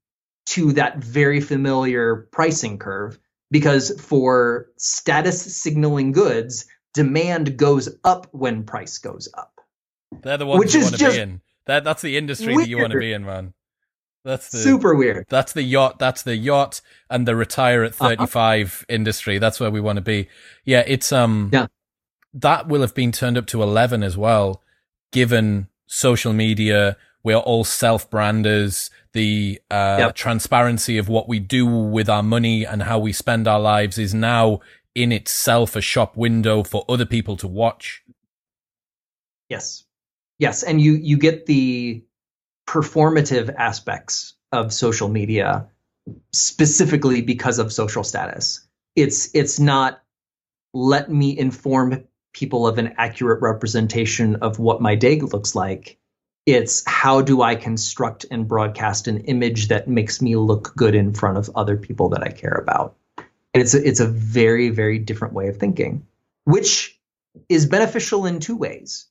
to 0.44 0.74
that 0.74 0.98
very 0.98 1.40
familiar 1.40 2.28
pricing 2.32 2.78
curve 2.78 3.18
because 3.50 3.98
for 3.98 4.68
status 4.76 5.56
signaling 5.56 6.12
goods, 6.12 6.66
demand 6.92 7.56
goes 7.56 7.88
up 8.04 8.26
when 8.32 8.64
price 8.64 8.98
goes 8.98 9.26
up. 9.32 9.58
They're 10.22 10.36
the 10.36 10.44
ones 10.44 10.58
which 10.58 10.74
you 10.74 10.82
want 10.82 10.98
to 10.98 11.10
be 11.10 11.18
in. 11.18 11.40
That 11.64 11.82
that's 11.82 12.02
the 12.02 12.18
industry 12.18 12.48
weird. 12.48 12.66
that 12.66 12.68
you 12.68 12.76
want 12.76 12.92
to 12.92 12.98
be 12.98 13.14
in, 13.14 13.24
man. 13.24 13.54
That's 14.26 14.50
the 14.50 14.58
super 14.58 14.94
weird. 14.94 15.24
That's 15.30 15.54
the 15.54 15.62
yacht. 15.62 15.98
That's 15.98 16.24
the 16.24 16.36
yacht 16.36 16.82
and 17.08 17.26
the 17.26 17.36
retire 17.36 17.84
at 17.84 17.94
thirty 17.94 18.26
five 18.26 18.84
uh-huh. 18.86 18.94
industry. 18.94 19.38
That's 19.38 19.58
where 19.58 19.70
we 19.70 19.80
want 19.80 19.96
to 19.96 20.02
be. 20.02 20.28
Yeah, 20.66 20.84
it's 20.86 21.10
um. 21.10 21.48
Yeah. 21.54 21.68
That 22.34 22.68
will 22.68 22.82
have 22.82 22.94
been 22.94 23.12
turned 23.12 23.38
up 23.38 23.46
to 23.46 23.62
eleven 23.62 24.02
as 24.02 24.14
well 24.18 24.62
given 25.12 25.68
social 25.86 26.32
media, 26.32 26.96
we're 27.22 27.36
all 27.36 27.64
self 27.64 28.10
branders, 28.10 28.90
the 29.12 29.60
uh, 29.70 29.96
yep. 30.00 30.14
transparency 30.14 30.98
of 30.98 31.08
what 31.08 31.28
we 31.28 31.38
do 31.38 31.66
with 31.66 32.08
our 32.08 32.22
money 32.22 32.64
and 32.64 32.82
how 32.82 32.98
we 32.98 33.12
spend 33.12 33.46
our 33.46 33.60
lives 33.60 33.98
is 33.98 34.12
now 34.12 34.60
in 34.94 35.12
itself 35.12 35.76
a 35.76 35.80
shop 35.80 36.16
window 36.16 36.62
for 36.62 36.84
other 36.88 37.06
people 37.06 37.36
to 37.36 37.46
watch. 37.46 38.02
Yes. 39.48 39.84
Yes. 40.38 40.62
And 40.62 40.80
you, 40.80 40.94
you 40.94 41.16
get 41.16 41.46
the 41.46 42.04
performative 42.66 43.54
aspects 43.54 44.34
of 44.50 44.72
social 44.72 45.08
media 45.08 45.68
specifically 46.32 47.22
because 47.22 47.58
of 47.58 47.72
social 47.72 48.02
status. 48.02 48.66
It's, 48.96 49.34
it's 49.34 49.60
not 49.60 50.02
let 50.74 51.10
me 51.10 51.38
inform 51.38 52.04
people 52.32 52.66
of 52.66 52.78
an 52.78 52.94
accurate 52.96 53.42
representation 53.42 54.36
of 54.36 54.58
what 54.58 54.80
my 54.80 54.94
day 54.94 55.20
looks 55.20 55.54
like. 55.54 55.98
It's 56.44 56.82
how 56.86 57.22
do 57.22 57.42
I 57.42 57.54
construct 57.54 58.26
and 58.30 58.48
broadcast 58.48 59.06
an 59.06 59.20
image 59.20 59.68
that 59.68 59.86
makes 59.86 60.20
me 60.20 60.36
look 60.36 60.74
good 60.76 60.94
in 60.94 61.14
front 61.14 61.38
of 61.38 61.50
other 61.54 61.76
people 61.76 62.08
that 62.10 62.22
I 62.22 62.30
care 62.30 62.54
about. 62.54 62.96
And 63.16 63.62
it's 63.62 63.74
a, 63.74 63.86
it's 63.86 64.00
a 64.00 64.08
very 64.08 64.70
very 64.70 64.98
different 64.98 65.34
way 65.34 65.48
of 65.48 65.58
thinking, 65.58 66.06
which 66.44 66.98
is 67.48 67.66
beneficial 67.66 68.26
in 68.26 68.40
two 68.40 68.56
ways. 68.56 69.06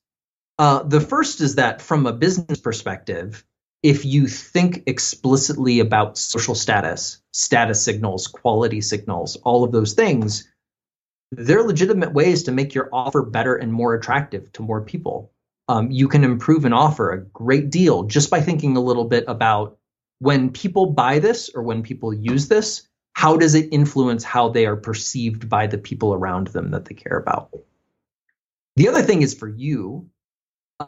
Uh, 0.59 0.83
the 0.83 1.01
first 1.01 1.41
is 1.41 1.55
that 1.55 1.81
from 1.81 2.05
a 2.05 2.13
business 2.13 2.59
perspective, 2.59 3.43
if 3.83 4.05
you 4.05 4.27
think 4.27 4.83
explicitly 4.85 5.79
about 5.79 6.17
social 6.17 6.53
status, 6.53 7.19
status 7.31 7.81
signals, 7.81 8.27
quality 8.27 8.81
signals, 8.81 9.37
all 9.37 9.63
of 9.63 9.71
those 9.71 9.93
things, 9.93 10.50
they're 11.31 11.63
legitimate 11.63 12.13
ways 12.13 12.43
to 12.43 12.51
make 12.51 12.73
your 12.73 12.89
offer 12.91 13.21
better 13.23 13.55
and 13.55 13.71
more 13.71 13.93
attractive 13.93 14.51
to 14.53 14.61
more 14.61 14.81
people. 14.81 15.31
Um, 15.67 15.89
you 15.89 16.07
can 16.07 16.23
improve 16.23 16.65
an 16.65 16.73
offer 16.73 17.11
a 17.11 17.21
great 17.21 17.69
deal 17.69 18.03
just 18.03 18.29
by 18.29 18.41
thinking 18.41 18.75
a 18.75 18.81
little 18.81 19.05
bit 19.05 19.23
about 19.27 19.77
when 20.19 20.51
people 20.51 20.87
buy 20.87 21.19
this 21.19 21.49
or 21.49 21.63
when 21.63 21.81
people 21.81 22.13
use 22.13 22.47
this, 22.47 22.87
how 23.13 23.37
does 23.37 23.55
it 23.55 23.69
influence 23.71 24.23
how 24.23 24.49
they 24.49 24.65
are 24.65 24.75
perceived 24.75 25.49
by 25.49 25.67
the 25.67 25.77
people 25.77 26.13
around 26.13 26.47
them 26.47 26.71
that 26.71 26.85
they 26.85 26.95
care 26.95 27.17
about? 27.17 27.49
The 28.75 28.87
other 28.87 29.01
thing 29.01 29.21
is 29.21 29.33
for 29.33 29.47
you 29.47 30.09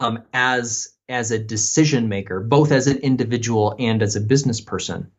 um, 0.00 0.22
as 0.32 0.90
as 1.08 1.30
a 1.30 1.38
decision 1.38 2.08
maker, 2.08 2.40
both 2.40 2.72
as 2.72 2.86
an 2.86 2.96
individual 2.98 3.76
and 3.78 4.02
as 4.02 4.16
a 4.16 4.20
business 4.20 4.60
person, 4.60 5.10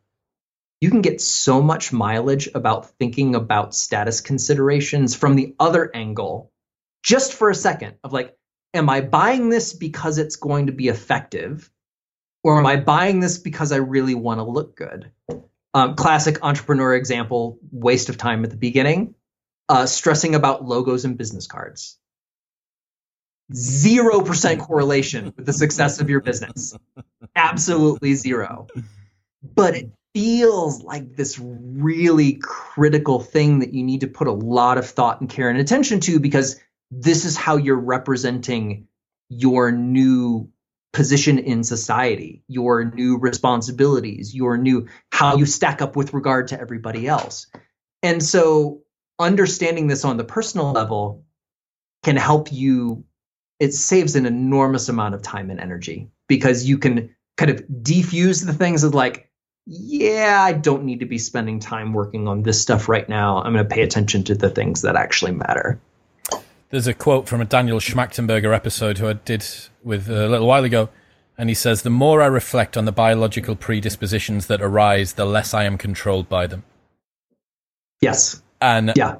you 0.82 0.90
can 0.90 1.02
get 1.02 1.22
so 1.22 1.62
much 1.62 1.94
mileage 1.94 2.50
about 2.54 2.90
thinking 2.98 3.36
about 3.36 3.74
status 3.74 4.22
considerations 4.22 5.16
from 5.16 5.36
the 5.36 5.56
other 5.60 5.90
angle 5.94 6.52
just 7.04 7.34
for 7.34 7.50
a 7.50 7.56
second 7.56 7.96
of 8.04 8.14
like 8.14 8.36
am 8.74 8.90
i 8.90 9.02
buying 9.02 9.50
this 9.50 9.74
because 9.74 10.18
it's 10.18 10.36
going 10.36 10.68
to 10.68 10.72
be 10.72 10.88
effective 10.88 11.70
or 12.44 12.60
am 12.60 12.66
i 12.66 12.76
buying 12.76 13.20
this 13.20 13.38
because 13.38 13.72
i 13.72 13.78
really 13.78 14.16
want 14.16 14.40
to 14.40 14.44
look 14.44 14.76
good 14.76 15.12
um, 15.74 15.96
classic 15.96 16.40
entrepreneur 16.42 16.96
example 16.96 17.58
waste 17.72 18.10
of 18.10 18.18
time 18.18 18.44
at 18.44 18.50
the 18.50 18.58
beginning 18.58 19.16
uh, 19.68 19.86
stressing 19.86 20.36
about 20.36 20.64
logos 20.64 21.06
and 21.06 21.18
business 21.18 21.48
cards 21.48 21.98
0% 23.54 24.60
correlation 24.60 25.34
with 25.36 25.46
the 25.46 25.54
success 25.54 26.00
of 26.00 26.10
your 26.10 26.20
business. 26.20 26.76
Absolutely 27.36 28.16
zero. 28.16 28.68
But 29.44 29.76
it 29.76 29.92
feels 30.16 30.82
like 30.82 31.18
this 31.18 31.38
really 31.38 32.40
critical 32.42 33.20
thing 33.20 33.60
that 33.60 33.74
you 33.74 33.84
need 33.84 34.00
to 34.00 34.08
put 34.08 34.30
a 34.30 34.32
lot 34.32 34.78
of 34.78 34.90
thought 34.90 35.20
and 35.20 35.30
care 35.30 35.50
and 35.50 35.60
attention 35.60 36.00
to 36.00 36.22
because 36.22 36.58
this 36.90 37.26
is 37.26 37.36
how 37.36 37.58
you're 37.58 37.76
representing 37.76 38.88
your 39.28 39.74
new 39.74 40.50
position 40.94 41.38
in 41.38 41.66
society, 41.66 42.42
your 42.48 42.86
new 42.86 43.18
responsibilities, 43.18 44.34
your 44.34 44.58
new 44.58 44.88
how 45.12 45.36
you 45.36 45.46
stack 45.46 45.82
up 45.82 45.98
with 45.98 46.14
regard 46.14 46.48
to 46.48 46.60
everybody 46.60 47.06
else. 47.08 47.48
And 48.02 48.24
so 48.24 48.84
understanding 49.20 49.88
this 49.88 50.06
on 50.06 50.16
the 50.16 50.24
personal 50.24 50.72
level 50.72 51.26
can 52.04 52.16
help 52.16 52.54
you 52.54 53.04
it 53.60 53.74
saves 53.74 54.16
an 54.16 54.26
enormous 54.26 54.88
amount 54.88 55.16
of 55.16 55.22
time 55.22 55.50
and 55.50 55.60
energy 55.60 56.10
because 56.30 56.64
you 56.64 56.78
can 56.78 57.14
kind 57.36 57.52
of 57.52 57.66
defuse 57.68 58.46
the 58.46 58.54
things 58.54 58.84
of 58.86 58.94
like 58.94 59.30
yeah, 59.66 60.44
I 60.44 60.54
don't 60.54 60.84
need 60.84 61.00
to 61.00 61.06
be 61.06 61.18
spending 61.18 61.60
time 61.60 61.94
working 61.94 62.28
on 62.28 62.44
this 62.44 62.62
stuff 62.62 62.88
right 62.88 63.08
now. 63.10 63.42
I'm 63.42 63.54
going 63.54 63.68
to 63.68 63.76
pay 63.76 63.82
attention 63.82 64.24
to 64.26 64.36
the 64.36 64.50
things 64.50 64.84
that 64.84 64.96
actually 64.96 65.32
matter. 65.32 65.80
There's 66.70 66.88
a 66.88 66.94
quote 66.94 67.28
from 67.28 67.42
a 67.42 67.46
Daniel 67.46 67.80
Schmachtenberger 67.80 68.54
episode 68.54 68.98
who 68.98 69.08
I 69.08 69.14
did 69.14 69.46
with 69.84 70.10
a 70.10 70.28
little 70.28 70.48
while 70.48 70.64
ago, 70.64 70.90
and 71.38 71.50
he 71.50 71.56
says, 71.56 71.82
"The 71.82 71.90
more 71.90 72.22
I 72.22 72.26
reflect 72.26 72.76
on 72.76 72.86
the 72.86 72.92
biological 72.92 73.56
predispositions 73.56 74.48
that 74.48 74.62
arise, 74.62 75.14
the 75.14 75.26
less 75.26 75.54
I 75.54 75.64
am 75.64 75.78
controlled 75.78 76.28
by 76.28 76.48
them." 76.48 76.64
Yes. 78.02 78.42
And 78.60 78.94
yeah. 78.96 79.18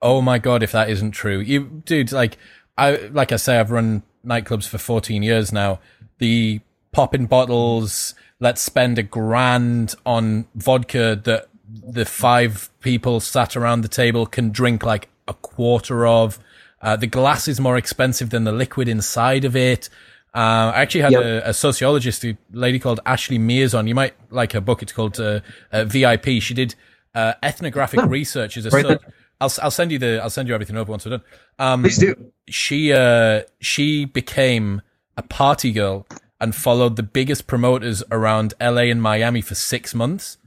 Oh 0.00 0.20
my 0.20 0.38
god, 0.38 0.62
if 0.62 0.72
that 0.72 0.90
isn't 0.90 1.12
true, 1.12 1.38
you 1.38 1.82
dude, 1.84 2.10
like 2.10 2.36
I 2.76 2.96
like 3.12 3.32
I 3.32 3.36
say, 3.36 3.60
I've 3.60 3.70
run 3.70 4.02
nightclubs 4.26 4.66
for 4.66 4.78
14 4.78 5.22
years 5.22 5.52
now. 5.52 5.78
The 6.18 6.60
popping 6.92 7.26
bottles, 7.26 8.14
let's 8.40 8.60
spend 8.60 8.98
a 8.98 9.02
grand 9.02 9.94
on 10.04 10.46
vodka 10.54 11.20
that 11.24 11.48
the 11.68 12.04
five 12.04 12.70
people 12.80 13.20
sat 13.20 13.56
around 13.56 13.80
the 13.80 13.88
table 13.88 14.26
can 14.26 14.50
drink 14.50 14.84
like 14.84 15.08
a 15.26 15.34
quarter 15.34 16.06
of. 16.06 16.38
Uh, 16.80 16.96
the 16.96 17.06
glass 17.06 17.48
is 17.48 17.60
more 17.60 17.76
expensive 17.76 18.30
than 18.30 18.44
the 18.44 18.52
liquid 18.52 18.88
inside 18.88 19.44
of 19.44 19.56
it. 19.56 19.88
Uh, 20.34 20.72
I 20.74 20.82
actually 20.82 21.02
had 21.02 21.12
yep. 21.12 21.22
a, 21.22 21.48
a, 21.50 21.54
sociologist, 21.54 22.24
a 22.24 22.36
lady 22.52 22.78
called 22.78 23.00
Ashley 23.04 23.38
Mears 23.38 23.74
on. 23.74 23.86
You 23.86 23.94
might 23.94 24.14
like 24.30 24.52
her 24.52 24.60
book. 24.60 24.82
It's 24.82 24.92
called 24.92 25.20
uh, 25.20 25.40
uh 25.70 25.84
VIP. 25.84 26.40
She 26.40 26.54
did 26.54 26.74
uh, 27.14 27.34
ethnographic 27.42 28.00
oh, 28.00 28.06
research 28.06 28.56
as 28.56 28.66
a. 28.66 28.70
So, 28.70 28.98
I'll 29.40 29.52
I'll 29.62 29.70
send 29.70 29.92
you 29.92 29.98
the 29.98 30.20
I'll 30.22 30.30
send 30.30 30.48
you 30.48 30.54
everything 30.54 30.76
over 30.76 30.90
once 30.90 31.04
we're 31.04 31.18
done. 31.18 31.24
Um, 31.58 31.82
Please 31.82 31.98
do. 31.98 32.32
She 32.48 32.92
uh 32.92 33.42
she 33.60 34.06
became 34.06 34.82
a 35.16 35.22
party 35.22 35.72
girl 35.72 36.06
and 36.42 36.56
followed 36.56 36.96
the 36.96 37.04
biggest 37.04 37.46
promoters 37.46 38.02
around 38.10 38.52
LA 38.60 38.82
and 38.82 39.00
Miami 39.00 39.40
for 39.40 39.54
six 39.54 39.94
months 39.94 40.38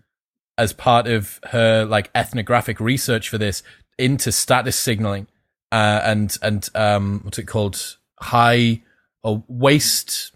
as 0.57 0.73
part 0.73 1.07
of 1.07 1.39
her 1.51 1.85
like 1.85 2.11
ethnographic 2.13 2.81
research 2.81 3.29
for 3.29 3.37
this 3.37 3.63
into 3.97 4.31
status 4.31 4.75
signaling 4.75 5.25
uh, 5.71 6.01
and 6.03 6.37
and 6.41 6.69
um, 6.75 7.21
what's 7.23 7.39
it 7.39 7.47
called? 7.47 7.97
High 8.19 8.81
or 9.23 9.43
waste 9.47 10.33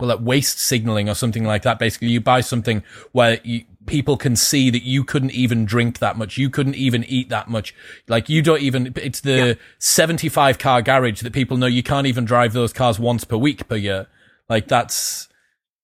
well 0.00 0.08
like 0.08 0.20
waste 0.20 0.58
signaling 0.58 1.08
or 1.08 1.14
something 1.14 1.44
like 1.44 1.62
that. 1.62 1.78
Basically 1.78 2.08
you 2.08 2.22
buy 2.22 2.40
something 2.40 2.82
where 3.12 3.40
you, 3.44 3.64
people 3.84 4.16
can 4.16 4.36
see 4.36 4.70
that 4.70 4.82
you 4.82 5.04
couldn't 5.04 5.32
even 5.32 5.66
drink 5.66 5.98
that 5.98 6.16
much. 6.16 6.38
You 6.38 6.48
couldn't 6.48 6.76
even 6.76 7.04
eat 7.04 7.28
that 7.28 7.48
much. 7.48 7.74
Like 8.08 8.30
you 8.30 8.40
don't 8.40 8.62
even 8.62 8.94
it's 8.96 9.20
the 9.20 9.48
yeah. 9.48 9.54
75 9.78 10.58
car 10.58 10.80
garage 10.80 11.20
that 11.20 11.32
people 11.34 11.58
know 11.58 11.66
you 11.66 11.82
can't 11.82 12.06
even 12.06 12.24
drive 12.24 12.54
those 12.54 12.72
cars 12.72 12.98
once 12.98 13.24
per 13.24 13.36
week 13.36 13.68
per 13.68 13.76
year 13.76 14.06
like 14.52 14.68
that's 14.68 15.28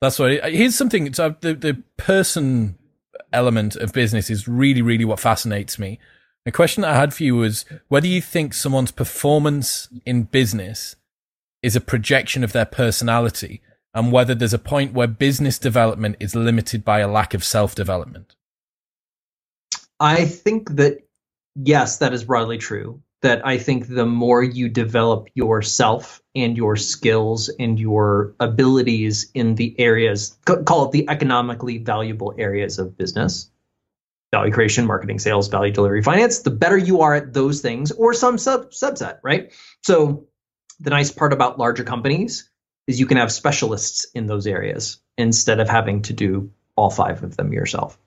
that's 0.02 0.18
what. 0.18 0.30
Here's 0.52 0.74
something. 0.74 1.12
So 1.14 1.34
the 1.40 1.54
the 1.54 1.82
person 1.96 2.76
element 3.32 3.76
of 3.76 3.92
business 3.92 4.28
is 4.28 4.46
really 4.46 4.82
really 4.82 5.06
what 5.06 5.18
fascinates 5.18 5.78
me. 5.78 5.98
The 6.44 6.52
question 6.52 6.84
I 6.84 6.94
had 6.94 7.14
for 7.14 7.22
you 7.22 7.36
was 7.36 7.64
whether 7.88 8.06
you 8.06 8.20
think 8.20 8.52
someone's 8.52 8.92
performance 8.92 9.88
in 10.04 10.24
business 10.24 10.96
is 11.62 11.76
a 11.76 11.80
projection 11.80 12.44
of 12.44 12.52
their 12.52 12.66
personality, 12.66 13.62
and 13.94 14.12
whether 14.12 14.34
there's 14.34 14.54
a 14.54 14.58
point 14.58 14.92
where 14.92 15.06
business 15.06 15.58
development 15.58 16.16
is 16.20 16.36
limited 16.36 16.84
by 16.84 17.00
a 17.00 17.08
lack 17.08 17.32
of 17.32 17.42
self 17.42 17.74
development. 17.74 18.36
I 19.98 20.26
think 20.26 20.76
that 20.76 20.98
yes, 21.56 21.96
that 21.98 22.12
is 22.12 22.24
broadly 22.24 22.58
true 22.58 23.02
that 23.22 23.44
I 23.46 23.58
think 23.58 23.88
the 23.88 24.06
more 24.06 24.42
you 24.42 24.68
develop 24.68 25.28
yourself 25.34 26.22
and 26.38 26.56
your 26.56 26.76
skills 26.76 27.48
and 27.48 27.78
your 27.78 28.34
abilities 28.40 29.30
in 29.34 29.54
the 29.54 29.78
areas, 29.78 30.36
call 30.44 30.86
it 30.86 30.92
the 30.92 31.08
economically 31.08 31.78
valuable 31.78 32.34
areas 32.38 32.78
of 32.78 32.96
business, 32.96 33.50
value 34.32 34.52
creation, 34.52 34.86
marketing, 34.86 35.18
sales, 35.18 35.48
value 35.48 35.72
delivery, 35.72 36.02
finance, 36.02 36.40
the 36.40 36.50
better 36.50 36.76
you 36.76 37.00
are 37.00 37.14
at 37.14 37.32
those 37.32 37.60
things 37.60 37.92
or 37.92 38.12
some 38.14 38.38
sub- 38.38 38.70
subset, 38.70 39.18
right? 39.22 39.52
So 39.82 40.26
the 40.80 40.90
nice 40.90 41.10
part 41.10 41.32
about 41.32 41.58
larger 41.58 41.84
companies 41.84 42.50
is 42.86 43.00
you 43.00 43.06
can 43.06 43.18
have 43.18 43.32
specialists 43.32 44.06
in 44.14 44.26
those 44.26 44.46
areas 44.46 44.98
instead 45.16 45.60
of 45.60 45.68
having 45.68 46.02
to 46.02 46.12
do 46.12 46.50
all 46.76 46.90
five 46.90 47.22
of 47.22 47.36
them 47.36 47.52
yourself. 47.52 47.98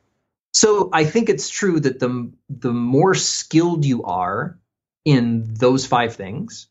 So 0.53 0.89
I 0.91 1.05
think 1.05 1.29
it's 1.29 1.49
true 1.49 1.79
that 1.79 1.99
the 1.99 2.31
the 2.49 2.73
more 2.73 3.15
skilled 3.15 3.85
you 3.85 4.03
are 4.03 4.59
in 5.05 5.53
those 5.53 5.85
five 5.85 6.15
things, 6.15 6.67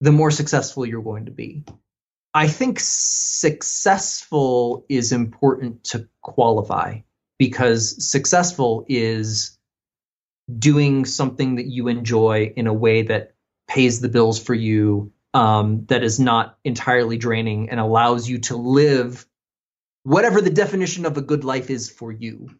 the 0.00 0.12
more 0.12 0.30
successful 0.30 0.86
you're 0.86 1.02
going 1.02 1.26
to 1.26 1.30
be. 1.30 1.64
I 2.32 2.48
think 2.48 2.78
successful 2.80 4.86
is 4.88 5.12
important 5.12 5.84
to 5.84 6.08
qualify 6.22 7.00
because 7.38 8.08
successful 8.08 8.86
is 8.88 9.58
doing 10.58 11.04
something 11.04 11.56
that 11.56 11.66
you 11.66 11.88
enjoy 11.88 12.52
in 12.56 12.66
a 12.66 12.72
way 12.72 13.02
that 13.02 13.34
pays 13.68 14.00
the 14.00 14.08
bills 14.08 14.42
for 14.42 14.54
you, 14.54 15.12
um, 15.32 15.86
that 15.86 16.02
is 16.02 16.18
not 16.18 16.58
entirely 16.64 17.16
draining 17.16 17.70
and 17.70 17.78
allows 17.78 18.28
you 18.28 18.38
to 18.38 18.56
live 18.56 19.26
whatever 20.02 20.40
the 20.40 20.50
definition 20.50 21.06
of 21.06 21.16
a 21.16 21.22
good 21.22 21.44
life 21.44 21.70
is 21.70 21.90
for 21.90 22.10
you. 22.10 22.50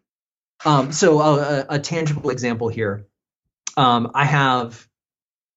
Um, 0.65 0.93
so, 0.93 1.21
a, 1.21 1.67
a 1.69 1.79
tangible 1.79 2.31
example 2.31 2.69
here 2.69 3.07
um, 3.77 4.11
I 4.15 4.25
have 4.25 4.87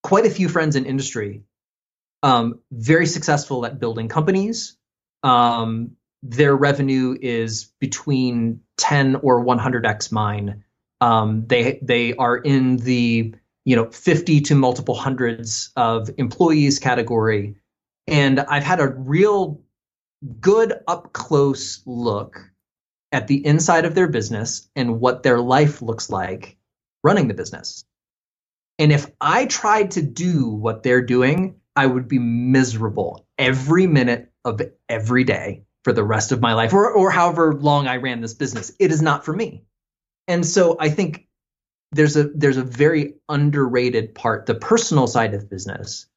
quite 0.01 0.25
a 0.25 0.29
few 0.29 0.49
friends 0.49 0.75
in 0.75 0.85
industry, 0.85 1.43
um, 2.23 2.59
very 2.71 3.05
successful 3.05 3.65
at 3.65 3.79
building 3.79 4.07
companies. 4.07 4.77
Um, 5.21 5.91
their 6.23 6.55
revenue 6.55 7.15
is 7.21 7.71
between 7.79 8.61
10 8.77 9.17
or 9.17 9.43
100x 9.43 10.11
mine. 10.11 10.63
Um, 11.01 11.45
they 11.47 11.79
they 11.81 12.15
are 12.15 12.37
in 12.37 12.77
the 12.77 13.35
you 13.65 13.75
know 13.75 13.91
50 13.91 14.41
to 14.41 14.55
multiple 14.55 14.95
hundreds 14.95 15.71
of 15.75 16.09
employees 16.17 16.79
category, 16.79 17.57
and 18.07 18.39
I've 18.39 18.63
had 18.63 18.79
a 18.79 18.87
real 18.87 19.61
good 20.39 20.73
up 20.87 21.11
close 21.11 21.83
look 21.85 22.39
at 23.11 23.27
the 23.27 23.45
inside 23.45 23.83
of 23.83 23.95
their 23.95 24.07
business 24.07 24.69
and 24.77 25.01
what 25.01 25.23
their 25.23 25.39
life 25.39 25.81
looks 25.81 26.09
like 26.09 26.57
running 27.03 27.27
the 27.27 27.33
business. 27.33 27.83
And 28.79 28.91
if 28.93 29.11
I 29.19 29.45
tried 29.45 29.91
to 29.91 30.01
do 30.01 30.47
what 30.47 30.83
they're 30.83 31.05
doing, 31.05 31.59
I 31.75 31.85
would 31.85 32.07
be 32.07 32.19
miserable 32.19 33.25
every 33.37 33.87
minute 33.87 34.31
of 34.45 34.61
every 34.87 35.23
day 35.23 35.65
for 35.83 35.93
the 35.93 36.03
rest 36.03 36.31
of 36.31 36.41
my 36.41 36.53
life 36.53 36.73
or, 36.73 36.91
or 36.91 37.11
however 37.11 37.53
long 37.53 37.87
I 37.87 37.97
ran 37.97 38.21
this 38.21 38.33
business. 38.33 38.71
It 38.79 38.91
is 38.91 39.01
not 39.01 39.25
for 39.25 39.33
me. 39.33 39.63
And 40.27 40.45
so 40.45 40.77
I 40.79 40.89
think 40.89 41.27
there's 41.91 42.15
a 42.15 42.23
there's 42.23 42.57
a 42.57 42.63
very 42.63 43.15
underrated 43.29 44.15
part, 44.15 44.45
the 44.45 44.55
personal 44.55 45.07
side 45.07 45.33
of 45.33 45.49
business 45.49 46.07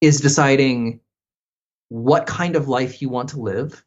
is 0.00 0.20
deciding 0.20 1.00
what 1.88 2.26
kind 2.26 2.56
of 2.56 2.68
life 2.68 3.02
you 3.02 3.08
want 3.08 3.30
to 3.30 3.40
live, 3.40 3.84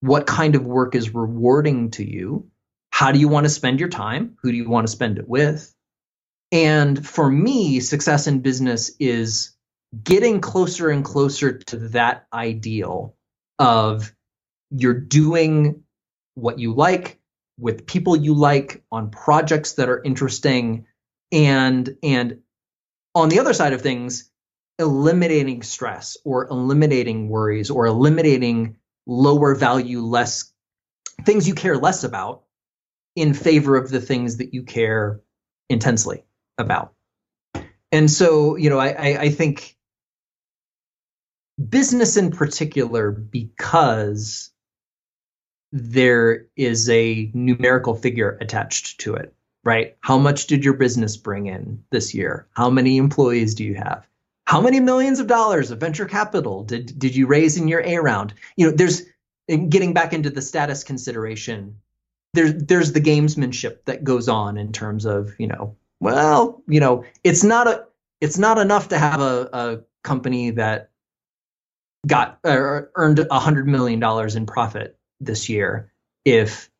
what 0.00 0.26
kind 0.26 0.56
of 0.56 0.64
work 0.64 0.94
is 0.94 1.14
rewarding 1.14 1.90
to 1.92 2.04
you, 2.04 2.50
how 2.90 3.12
do 3.12 3.18
you 3.18 3.28
want 3.28 3.44
to 3.44 3.50
spend 3.50 3.78
your 3.78 3.88
time, 3.88 4.36
who 4.42 4.50
do 4.50 4.56
you 4.56 4.68
want 4.68 4.86
to 4.86 4.92
spend 4.92 5.18
it 5.18 5.28
with, 5.28 5.72
and 6.52 7.06
for 7.06 7.30
me, 7.30 7.80
success 7.80 8.26
in 8.26 8.40
business 8.40 8.90
is 8.98 9.55
getting 10.02 10.40
closer 10.40 10.90
and 10.90 11.04
closer 11.04 11.58
to 11.58 11.76
that 11.88 12.26
ideal 12.32 13.16
of 13.58 14.14
you're 14.70 14.94
doing 14.98 15.82
what 16.34 16.58
you 16.58 16.74
like 16.74 17.18
with 17.58 17.86
people 17.86 18.16
you 18.16 18.34
like 18.34 18.82
on 18.92 19.10
projects 19.10 19.74
that 19.74 19.88
are 19.88 20.02
interesting 20.02 20.86
and 21.32 21.96
and 22.02 22.40
on 23.14 23.28
the 23.28 23.40
other 23.40 23.54
side 23.54 23.72
of 23.72 23.80
things 23.80 24.30
eliminating 24.78 25.62
stress 25.62 26.18
or 26.24 26.48
eliminating 26.48 27.28
worries 27.28 27.70
or 27.70 27.86
eliminating 27.86 28.76
lower 29.06 29.54
value 29.54 30.00
less 30.00 30.52
things 31.24 31.48
you 31.48 31.54
care 31.54 31.78
less 31.78 32.04
about 32.04 32.42
in 33.14 33.32
favor 33.32 33.76
of 33.76 33.88
the 33.88 34.00
things 34.00 34.36
that 34.36 34.52
you 34.52 34.62
care 34.62 35.20
intensely 35.70 36.24
about. 36.58 36.92
And 37.90 38.10
so, 38.10 38.56
you 38.56 38.68
know, 38.68 38.78
I, 38.78 38.88
I, 38.88 39.18
I 39.20 39.30
think 39.30 39.75
business 41.56 42.16
in 42.16 42.30
particular 42.30 43.10
because 43.10 44.50
there 45.72 46.46
is 46.56 46.88
a 46.88 47.30
numerical 47.34 47.94
figure 47.94 48.38
attached 48.40 49.00
to 49.00 49.14
it, 49.14 49.34
right? 49.64 49.96
How 50.00 50.18
much 50.18 50.46
did 50.46 50.64
your 50.64 50.74
business 50.74 51.16
bring 51.16 51.46
in 51.46 51.82
this 51.90 52.14
year? 52.14 52.46
How 52.52 52.70
many 52.70 52.96
employees 52.96 53.54
do 53.54 53.64
you 53.64 53.74
have? 53.74 54.06
How 54.46 54.60
many 54.60 54.78
millions 54.78 55.18
of 55.18 55.26
dollars 55.26 55.70
of 55.70 55.80
venture 55.80 56.06
capital 56.06 56.62
did 56.62 56.98
did 56.98 57.16
you 57.16 57.26
raise 57.26 57.56
in 57.56 57.66
your 57.66 57.80
A 57.80 57.96
round? 57.98 58.32
You 58.56 58.66
know, 58.66 58.76
there's 58.76 59.02
getting 59.48 59.92
back 59.92 60.12
into 60.12 60.30
the 60.30 60.42
status 60.42 60.84
consideration. 60.84 61.78
There's 62.32 62.54
there's 62.54 62.92
the 62.92 63.00
gamesmanship 63.00 63.84
that 63.86 64.04
goes 64.04 64.28
on 64.28 64.56
in 64.56 64.72
terms 64.72 65.04
of, 65.04 65.34
you 65.38 65.48
know, 65.48 65.76
well, 65.98 66.62
you 66.68 66.78
know, 66.78 67.04
it's 67.24 67.42
not 67.42 67.66
a 67.66 67.86
it's 68.20 68.38
not 68.38 68.58
enough 68.58 68.88
to 68.88 68.98
have 68.98 69.20
a, 69.20 69.48
a 69.52 69.80
company 70.04 70.50
that 70.50 70.90
got 72.06 72.38
uh, 72.44 72.82
earned 72.94 73.26
a 73.30 73.38
hundred 73.38 73.66
million 73.66 74.00
dollars 74.00 74.36
in 74.36 74.46
profit 74.46 74.98
this 75.20 75.48
year 75.48 75.92
if 76.24 76.70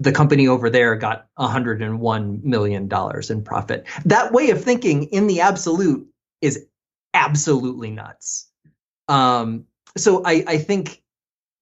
the 0.00 0.12
company 0.12 0.48
over 0.48 0.70
there 0.70 0.96
got 0.96 1.28
101 1.36 2.40
million 2.42 2.88
dollars 2.88 3.30
in 3.30 3.42
profit. 3.42 3.86
That 4.04 4.32
way 4.32 4.50
of 4.50 4.62
thinking 4.62 5.04
in 5.04 5.26
the 5.26 5.40
absolute 5.40 6.08
is 6.40 6.66
absolutely 7.12 7.90
nuts. 7.90 8.48
Um, 9.08 9.66
so 9.96 10.22
I, 10.24 10.44
I 10.46 10.58
think 10.58 11.02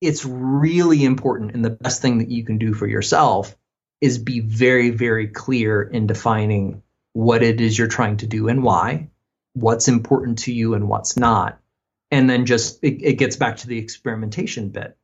it's 0.01 0.25
really 0.25 1.03
important 1.05 1.53
and 1.53 1.63
the 1.63 1.69
best 1.69 2.01
thing 2.01 2.17
that 2.17 2.29
you 2.29 2.43
can 2.43 2.57
do 2.57 2.73
for 2.73 2.87
yourself 2.87 3.55
is 4.01 4.17
be 4.17 4.41
very, 4.41 4.89
very 4.89 5.27
clear 5.27 5.81
in 5.81 6.07
defining 6.07 6.81
what 7.13 7.43
it 7.43 7.61
is 7.61 7.77
you're 7.77 7.87
trying 7.87 8.17
to 8.17 8.27
do 8.27 8.49
and 8.49 8.63
why, 8.63 9.07
what's 9.53 9.87
important 9.87 10.39
to 10.39 10.51
you 10.51 10.73
and 10.73 10.89
what's 10.89 11.15
not. 11.15 11.59
And 12.13 12.29
then 12.29 12.45
just 12.45 12.83
it, 12.83 13.01
it 13.01 13.13
gets 13.13 13.35
back 13.35 13.57
to 13.57 13.67
the 13.67 13.79
experimentation 13.79 14.69
bit. 14.69 14.95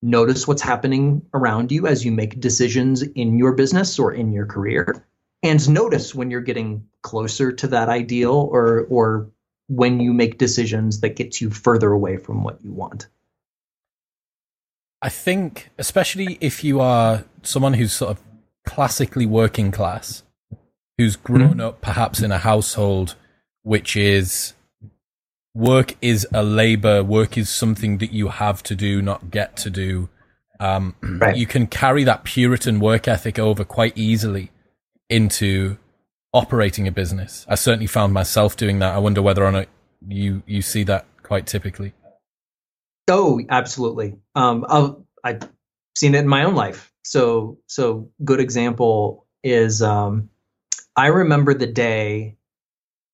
Notice 0.00 0.46
what's 0.46 0.62
happening 0.62 1.22
around 1.34 1.72
you 1.72 1.88
as 1.88 2.04
you 2.04 2.12
make 2.12 2.38
decisions 2.38 3.02
in 3.02 3.36
your 3.36 3.52
business 3.54 3.98
or 3.98 4.12
in 4.12 4.32
your 4.32 4.46
career. 4.46 5.04
And 5.42 5.68
notice 5.68 6.14
when 6.14 6.30
you're 6.30 6.40
getting 6.40 6.86
closer 7.02 7.50
to 7.50 7.66
that 7.68 7.88
ideal 7.88 8.34
or 8.34 8.86
or 8.88 9.30
when 9.66 9.98
you 9.98 10.12
make 10.12 10.38
decisions 10.38 11.00
that 11.00 11.16
gets 11.16 11.40
you 11.40 11.50
further 11.50 11.90
away 11.90 12.16
from 12.16 12.44
what 12.44 12.62
you 12.64 12.72
want. 12.72 13.08
I 15.00 15.08
think, 15.08 15.70
especially 15.78 16.38
if 16.40 16.62
you 16.62 16.80
are 16.80 17.24
someone 17.42 17.74
who's 17.74 17.92
sort 17.92 18.12
of 18.12 18.20
classically 18.64 19.26
working 19.26 19.72
class, 19.72 20.22
who's 20.96 21.16
grown 21.16 21.54
mm-hmm. 21.54 21.60
up 21.60 21.80
perhaps 21.80 22.20
in 22.20 22.30
a 22.30 22.38
household 22.38 23.16
which 23.62 23.96
is 23.96 24.54
work 25.54 25.96
is 26.00 26.26
a 26.32 26.42
labor, 26.42 27.02
work 27.02 27.36
is 27.36 27.50
something 27.50 27.98
that 27.98 28.12
you 28.12 28.28
have 28.28 28.62
to 28.64 28.74
do, 28.74 29.02
not 29.02 29.30
get 29.30 29.56
to 29.58 29.70
do. 29.70 30.08
Um, 30.60 30.94
right. 31.02 31.36
You 31.36 31.46
can 31.46 31.66
carry 31.66 32.04
that 32.04 32.24
Puritan 32.24 32.80
work 32.80 33.08
ethic 33.08 33.38
over 33.38 33.64
quite 33.64 33.96
easily 33.96 34.50
into 35.08 35.76
operating 36.32 36.88
a 36.88 36.92
business. 36.92 37.44
I 37.48 37.56
certainly 37.56 37.86
found 37.86 38.12
myself 38.12 38.56
doing 38.56 38.78
that. 38.78 38.94
I 38.94 38.98
wonder 38.98 39.20
whether 39.20 39.44
or 39.44 39.52
not 39.52 39.68
you 40.06 40.42
you 40.46 40.62
see 40.62 40.84
that 40.84 41.06
quite 41.22 41.46
typically. 41.46 41.92
Oh, 43.08 43.40
absolutely. 43.48 44.16
Um, 44.34 44.64
i 44.68 44.94
have 45.24 45.50
seen 45.96 46.14
it 46.14 46.20
in 46.20 46.28
my 46.28 46.44
own 46.44 46.54
life. 46.54 46.92
So 47.04 47.58
so 47.66 48.10
good 48.24 48.40
example 48.40 49.26
is 49.42 49.82
um, 49.82 50.30
I 50.96 51.08
remember 51.08 51.54
the 51.54 51.66
day 51.66 52.36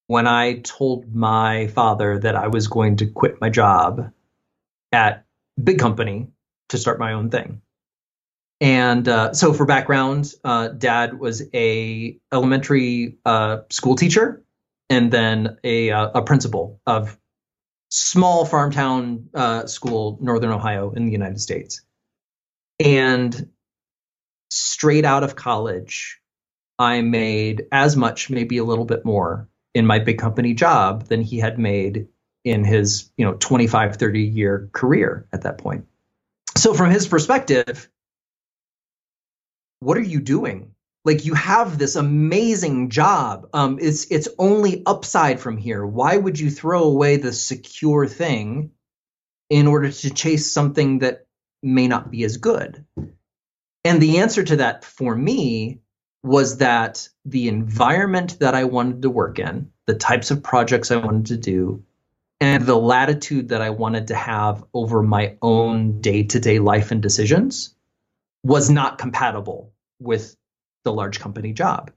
when 0.08 0.26
I 0.26 0.60
told 0.60 1.14
my 1.14 1.68
father 1.68 2.18
that 2.18 2.34
I 2.34 2.48
was 2.48 2.66
going 2.66 2.96
to 2.96 3.06
quit 3.06 3.40
my 3.40 3.50
job 3.50 4.10
at 4.90 5.24
big 5.62 5.78
company 5.78 6.28
to 6.70 6.78
start 6.78 6.98
my 6.98 7.12
own 7.12 7.30
thing. 7.30 7.60
And 8.60 9.06
uh, 9.06 9.34
so, 9.34 9.52
for 9.52 9.66
background, 9.66 10.32
uh, 10.42 10.68
Dad 10.68 11.20
was 11.20 11.42
a 11.54 12.18
elementary 12.32 13.18
uh, 13.24 13.58
school 13.70 13.94
teacher 13.94 14.42
and 14.90 15.12
then 15.12 15.58
a 15.62 15.90
uh, 15.90 16.10
a 16.14 16.22
principal 16.22 16.80
of 16.84 17.16
small 17.90 18.44
farm 18.44 18.72
town 18.72 19.28
uh, 19.34 19.66
school, 19.66 20.18
Northern 20.20 20.50
Ohio, 20.50 20.90
in 20.90 21.06
the 21.06 21.12
United 21.12 21.40
States. 21.40 21.82
And 22.80 23.50
straight 24.50 25.04
out 25.04 25.22
of 25.22 25.36
college, 25.36 26.18
I 26.78 27.02
made 27.02 27.66
as 27.70 27.96
much, 27.96 28.30
maybe 28.30 28.58
a 28.58 28.64
little 28.64 28.84
bit 28.84 29.04
more, 29.04 29.48
in 29.78 29.86
my 29.86 29.98
big 29.98 30.18
company 30.18 30.54
job 30.54 31.06
than 31.06 31.22
he 31.22 31.38
had 31.38 31.58
made 31.58 32.08
in 32.44 32.64
his 32.64 33.10
you 33.16 33.24
know 33.24 33.34
25 33.34 33.96
30 33.96 34.20
year 34.20 34.68
career 34.72 35.26
at 35.32 35.42
that 35.42 35.58
point. 35.58 35.86
So 36.56 36.74
from 36.74 36.90
his 36.90 37.06
perspective 37.06 37.88
what 39.80 39.96
are 39.96 40.02
you 40.02 40.20
doing? 40.20 40.72
Like 41.04 41.24
you 41.24 41.34
have 41.34 41.78
this 41.78 41.96
amazing 41.96 42.90
job. 42.90 43.48
Um, 43.52 43.78
it's 43.80 44.10
it's 44.10 44.28
only 44.38 44.82
upside 44.84 45.40
from 45.40 45.56
here. 45.56 45.86
Why 45.86 46.16
would 46.16 46.38
you 46.38 46.50
throw 46.50 46.82
away 46.84 47.16
the 47.16 47.32
secure 47.32 48.06
thing 48.06 48.72
in 49.48 49.66
order 49.66 49.90
to 49.90 50.10
chase 50.10 50.50
something 50.50 50.98
that 50.98 51.26
may 51.62 51.88
not 51.88 52.10
be 52.10 52.24
as 52.24 52.36
good? 52.36 52.84
And 53.84 54.02
the 54.02 54.18
answer 54.18 54.42
to 54.42 54.56
that 54.56 54.84
for 54.84 55.14
me 55.14 55.80
was 56.22 56.58
that 56.58 57.08
the 57.24 57.48
environment 57.48 58.38
that 58.40 58.54
I 58.54 58.64
wanted 58.64 59.02
to 59.02 59.10
work 59.10 59.38
in, 59.38 59.70
the 59.86 59.94
types 59.94 60.30
of 60.30 60.42
projects 60.42 60.90
I 60.90 60.96
wanted 60.96 61.26
to 61.26 61.36
do, 61.36 61.84
and 62.40 62.64
the 62.64 62.76
latitude 62.76 63.48
that 63.48 63.62
I 63.62 63.70
wanted 63.70 64.08
to 64.08 64.14
have 64.14 64.64
over 64.72 65.02
my 65.02 65.36
own 65.42 66.00
day 66.00 66.24
to 66.24 66.40
day 66.40 66.58
life 66.58 66.90
and 66.90 67.02
decisions 67.02 67.74
was 68.44 68.70
not 68.70 68.98
compatible 68.98 69.72
with 69.98 70.36
the 70.84 70.92
large 70.92 71.20
company 71.20 71.52
job. 71.52 71.90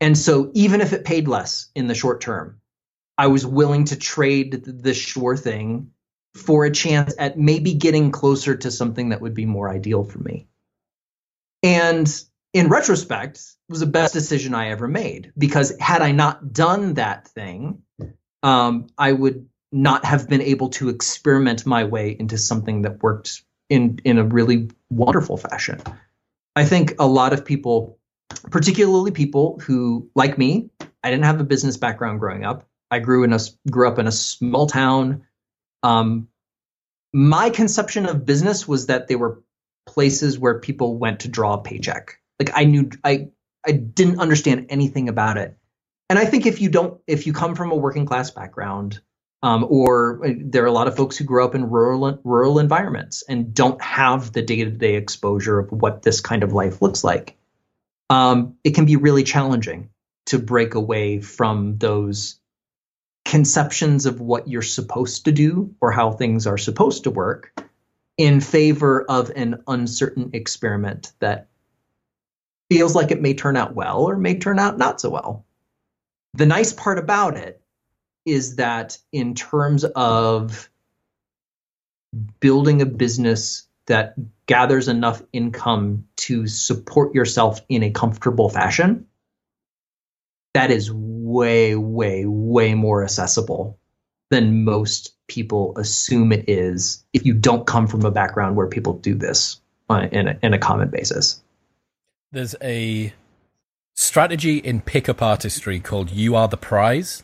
And 0.00 0.18
so, 0.18 0.50
even 0.54 0.80
if 0.80 0.92
it 0.92 1.04
paid 1.04 1.28
less 1.28 1.70
in 1.74 1.86
the 1.86 1.94
short 1.94 2.20
term, 2.20 2.60
I 3.16 3.28
was 3.28 3.46
willing 3.46 3.84
to 3.86 3.96
trade 3.96 4.64
the 4.64 4.94
sure 4.94 5.36
thing 5.36 5.92
for 6.34 6.64
a 6.64 6.72
chance 6.72 7.14
at 7.18 7.38
maybe 7.38 7.74
getting 7.74 8.10
closer 8.10 8.56
to 8.56 8.70
something 8.70 9.10
that 9.10 9.20
would 9.20 9.34
be 9.34 9.46
more 9.46 9.68
ideal 9.68 10.02
for 10.02 10.18
me. 10.18 10.48
And 11.62 12.08
in 12.52 12.68
retrospect, 12.68 13.42
was 13.68 13.80
the 13.80 13.86
best 13.86 14.12
decision 14.12 14.54
I 14.54 14.68
ever 14.68 14.86
made 14.86 15.32
because 15.36 15.72
had 15.80 16.02
I 16.02 16.12
not 16.12 16.52
done 16.52 16.94
that 16.94 17.26
thing, 17.28 17.82
um, 18.42 18.88
I 18.98 19.12
would 19.12 19.48
not 19.72 20.04
have 20.04 20.28
been 20.28 20.42
able 20.42 20.68
to 20.68 20.90
experiment 20.90 21.64
my 21.64 21.84
way 21.84 22.14
into 22.18 22.36
something 22.36 22.82
that 22.82 23.02
worked 23.02 23.42
in 23.70 23.98
in 24.04 24.18
a 24.18 24.24
really 24.24 24.68
wonderful 24.90 25.38
fashion. 25.38 25.80
I 26.54 26.66
think 26.66 26.94
a 26.98 27.06
lot 27.06 27.32
of 27.32 27.44
people, 27.44 27.98
particularly 28.50 29.10
people 29.10 29.58
who 29.60 30.10
like 30.14 30.36
me, 30.36 30.68
I 31.02 31.10
didn't 31.10 31.24
have 31.24 31.40
a 31.40 31.44
business 31.44 31.78
background 31.78 32.20
growing 32.20 32.44
up. 32.44 32.68
I 32.90 32.98
grew 32.98 33.24
in 33.24 33.32
a 33.32 33.38
grew 33.70 33.88
up 33.88 33.98
in 33.98 34.06
a 34.06 34.12
small 34.12 34.66
town. 34.66 35.22
Um, 35.82 36.28
my 37.14 37.48
conception 37.48 38.04
of 38.04 38.26
business 38.26 38.68
was 38.68 38.86
that 38.86 39.08
they 39.08 39.16
were 39.16 39.42
places 39.86 40.38
where 40.38 40.58
people 40.58 40.98
went 40.98 41.20
to 41.20 41.28
draw 41.28 41.54
a 41.54 41.62
paycheck 41.62 42.18
like 42.42 42.56
I 42.56 42.64
knew 42.64 42.90
I 43.04 43.28
I 43.66 43.72
didn't 43.72 44.18
understand 44.18 44.66
anything 44.68 45.08
about 45.08 45.38
it. 45.38 45.56
And 46.10 46.18
I 46.18 46.24
think 46.24 46.46
if 46.46 46.60
you 46.60 46.68
don't 46.68 47.00
if 47.06 47.26
you 47.26 47.32
come 47.32 47.54
from 47.54 47.70
a 47.70 47.76
working 47.76 48.06
class 48.06 48.30
background 48.30 49.00
um, 49.42 49.66
or 49.68 50.24
uh, 50.26 50.32
there 50.38 50.62
are 50.64 50.66
a 50.66 50.72
lot 50.72 50.88
of 50.88 50.96
folks 50.96 51.16
who 51.16 51.24
grow 51.24 51.44
up 51.44 51.54
in 51.54 51.70
rural 51.70 52.20
rural 52.24 52.58
environments 52.58 53.22
and 53.28 53.54
don't 53.54 53.80
have 53.80 54.32
the 54.32 54.42
day 54.42 54.64
to 54.64 54.70
day 54.70 54.94
exposure 54.96 55.58
of 55.58 55.70
what 55.70 56.02
this 56.02 56.20
kind 56.20 56.42
of 56.42 56.52
life 56.52 56.82
looks 56.82 57.04
like. 57.04 57.36
Um, 58.10 58.56
it 58.64 58.74
can 58.74 58.84
be 58.84 58.96
really 58.96 59.22
challenging 59.22 59.90
to 60.26 60.38
break 60.38 60.74
away 60.74 61.20
from 61.20 61.78
those 61.78 62.38
conceptions 63.24 64.04
of 64.04 64.20
what 64.20 64.48
you're 64.48 64.62
supposed 64.62 65.24
to 65.24 65.32
do 65.32 65.74
or 65.80 65.92
how 65.92 66.10
things 66.10 66.46
are 66.46 66.58
supposed 66.58 67.04
to 67.04 67.10
work 67.10 67.52
in 68.18 68.40
favor 68.40 69.04
of 69.08 69.30
an 69.30 69.62
uncertain 69.66 70.30
experiment 70.34 71.12
that 71.20 71.48
feels 72.72 72.94
like 72.94 73.10
it 73.10 73.20
may 73.20 73.34
turn 73.34 73.56
out 73.56 73.74
well 73.74 73.98
or 74.04 74.16
may 74.16 74.38
turn 74.38 74.58
out 74.58 74.78
not 74.78 74.98
so 74.98 75.10
well. 75.10 75.44
The 76.34 76.46
nice 76.46 76.72
part 76.72 76.98
about 76.98 77.36
it 77.36 77.60
is 78.24 78.56
that 78.56 78.96
in 79.12 79.34
terms 79.34 79.84
of 79.84 80.70
building 82.40 82.80
a 82.80 82.86
business 82.86 83.66
that 83.86 84.14
gathers 84.46 84.88
enough 84.88 85.22
income 85.34 86.06
to 86.16 86.46
support 86.46 87.14
yourself 87.14 87.60
in 87.68 87.82
a 87.82 87.90
comfortable 87.90 88.48
fashion, 88.48 89.06
that 90.54 90.70
is 90.70 90.90
way, 90.90 91.74
way, 91.74 92.24
way 92.24 92.74
more 92.74 93.04
accessible 93.04 93.78
than 94.30 94.64
most 94.64 95.14
people 95.26 95.74
assume 95.76 96.32
it 96.32 96.48
is 96.48 97.04
if 97.12 97.26
you 97.26 97.34
don't 97.34 97.66
come 97.66 97.86
from 97.86 98.06
a 98.06 98.10
background 98.10 98.56
where 98.56 98.66
people 98.66 98.94
do 98.94 99.14
this 99.14 99.60
in 99.90 100.28
a, 100.28 100.38
in 100.42 100.54
a 100.54 100.58
common 100.58 100.88
basis 100.88 101.42
there's 102.32 102.54
a 102.62 103.12
strategy 103.94 104.58
in 104.58 104.80
pickup 104.80 105.22
artistry 105.22 105.80
called 105.80 106.10
"You 106.10 106.34
Are 106.34 106.48
the 106.48 106.56
Prize," 106.56 107.22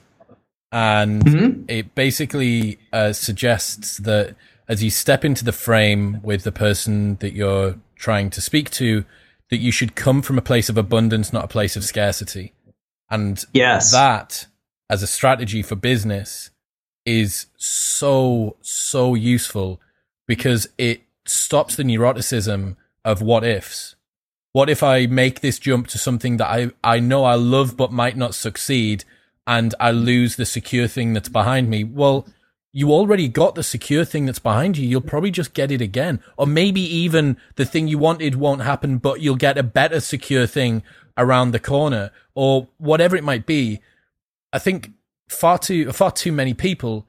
and 0.70 1.24
mm-hmm. 1.24 1.62
it 1.68 1.94
basically 1.94 2.78
uh, 2.92 3.12
suggests 3.12 3.98
that 3.98 4.36
as 4.68 4.82
you 4.82 4.90
step 4.90 5.24
into 5.24 5.44
the 5.44 5.52
frame 5.52 6.20
with 6.22 6.44
the 6.44 6.52
person 6.52 7.16
that 7.16 7.32
you're 7.32 7.76
trying 7.96 8.30
to 8.30 8.40
speak 8.40 8.70
to, 8.70 9.04
that 9.50 9.56
you 9.56 9.72
should 9.72 9.94
come 9.94 10.20
from 10.20 10.36
a 10.38 10.42
place 10.42 10.68
of 10.68 10.76
abundance, 10.76 11.32
not 11.32 11.44
a 11.44 11.48
place 11.48 11.74
of 11.74 11.84
scarcity. 11.84 12.52
And 13.10 13.42
yes. 13.54 13.90
that 13.92 14.46
as 14.90 15.02
a 15.02 15.06
strategy 15.06 15.62
for 15.62 15.74
business 15.74 16.50
is 17.06 17.46
so, 17.56 18.56
so 18.60 19.14
useful 19.14 19.80
because 20.26 20.68
it 20.76 21.00
stops 21.24 21.76
the 21.76 21.82
neuroticism 21.82 22.76
of 23.04 23.22
what 23.22 23.44
ifs. 23.44 23.96
What 24.52 24.70
if 24.70 24.82
I 24.82 25.06
make 25.06 25.40
this 25.40 25.58
jump 25.58 25.88
to 25.88 25.98
something 25.98 26.38
that 26.38 26.48
I, 26.48 26.70
I 26.82 27.00
know 27.00 27.24
I 27.24 27.34
love 27.34 27.76
but 27.76 27.92
might 27.92 28.16
not 28.16 28.34
succeed 28.34 29.04
and 29.46 29.74
I 29.78 29.90
lose 29.90 30.36
the 30.36 30.46
secure 30.46 30.88
thing 30.88 31.12
that's 31.12 31.28
behind 31.28 31.68
me? 31.68 31.84
Well, 31.84 32.26
you 32.72 32.92
already 32.92 33.28
got 33.28 33.54
the 33.54 33.62
secure 33.62 34.04
thing 34.04 34.26
that's 34.26 34.38
behind 34.38 34.76
you. 34.76 34.88
You'll 34.88 35.00
probably 35.00 35.30
just 35.30 35.54
get 35.54 35.70
it 35.70 35.80
again. 35.80 36.20
Or 36.36 36.46
maybe 36.46 36.80
even 36.80 37.36
the 37.56 37.64
thing 37.64 37.88
you 37.88 37.98
wanted 37.98 38.36
won't 38.36 38.62
happen, 38.62 38.98
but 38.98 39.20
you'll 39.20 39.36
get 39.36 39.58
a 39.58 39.62
better 39.62 40.00
secure 40.00 40.46
thing 40.46 40.82
around 41.16 41.50
the 41.50 41.58
corner 41.58 42.10
or 42.34 42.68
whatever 42.78 43.16
it 43.16 43.24
might 43.24 43.46
be. 43.46 43.80
I 44.52 44.58
think 44.58 44.92
far 45.28 45.58
too, 45.58 45.92
far 45.92 46.12
too 46.12 46.32
many 46.32 46.54
people 46.54 47.06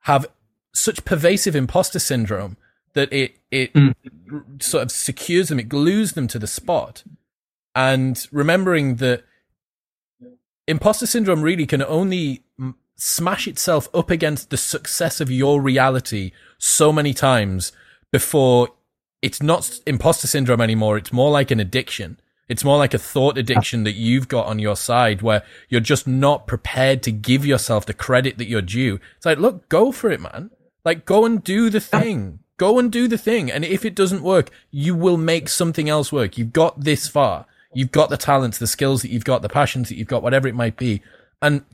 have 0.00 0.26
such 0.74 1.04
pervasive 1.04 1.54
imposter 1.54 1.98
syndrome 1.98 2.56
that 2.94 3.12
it, 3.12 3.36
it 3.50 3.72
mm. 3.74 3.94
sort 4.62 4.82
of 4.82 4.90
secures 4.90 5.48
them. 5.48 5.58
It 5.58 5.68
glues 5.68 6.12
them 6.12 6.26
to 6.28 6.38
the 6.38 6.46
spot. 6.46 7.04
And 7.74 8.26
remembering 8.30 8.96
that 8.96 9.24
imposter 10.66 11.06
syndrome 11.06 11.42
really 11.42 11.66
can 11.66 11.82
only 11.82 12.44
smash 12.96 13.48
itself 13.48 13.88
up 13.92 14.10
against 14.10 14.50
the 14.50 14.56
success 14.56 15.20
of 15.20 15.30
your 15.30 15.60
reality 15.60 16.32
so 16.58 16.92
many 16.92 17.12
times 17.12 17.72
before 18.12 18.68
it's 19.20 19.42
not 19.42 19.80
imposter 19.86 20.26
syndrome 20.26 20.60
anymore. 20.60 20.96
It's 20.96 21.12
more 21.12 21.30
like 21.30 21.50
an 21.50 21.60
addiction. 21.60 22.20
It's 22.48 22.64
more 22.64 22.76
like 22.76 22.94
a 22.94 22.98
thought 22.98 23.38
addiction 23.38 23.84
that 23.84 23.94
you've 23.94 24.28
got 24.28 24.46
on 24.46 24.58
your 24.58 24.76
side 24.76 25.22
where 25.22 25.42
you're 25.68 25.80
just 25.80 26.06
not 26.06 26.46
prepared 26.46 27.02
to 27.04 27.10
give 27.12 27.46
yourself 27.46 27.86
the 27.86 27.94
credit 27.94 28.36
that 28.38 28.48
you're 28.48 28.62
due. 28.62 29.00
It's 29.16 29.24
like, 29.24 29.38
look, 29.38 29.68
go 29.68 29.92
for 29.92 30.10
it, 30.10 30.20
man. 30.20 30.50
Like, 30.84 31.06
go 31.06 31.24
and 31.24 31.42
do 31.42 31.70
the 31.70 31.80
thing. 31.80 32.40
Go 32.56 32.78
and 32.78 32.90
do 32.90 33.08
the 33.08 33.18
thing. 33.18 33.50
And 33.50 33.64
if 33.64 33.84
it 33.84 33.94
doesn't 33.94 34.22
work, 34.22 34.50
you 34.70 34.94
will 34.94 35.16
make 35.16 35.48
something 35.48 35.88
else 35.88 36.12
work. 36.12 36.38
You've 36.38 36.52
got 36.52 36.80
this 36.80 37.08
far. 37.08 37.46
You've 37.72 37.92
got 37.92 38.10
the 38.10 38.16
talents, 38.16 38.58
the 38.58 38.66
skills 38.66 39.02
that 39.02 39.10
you've 39.10 39.24
got, 39.24 39.42
the 39.42 39.48
passions 39.48 39.88
that 39.88 39.96
you've 39.96 40.08
got, 40.08 40.22
whatever 40.22 40.46
it 40.46 40.54
might 40.54 40.76
be. 40.76 41.02
And 41.42 41.64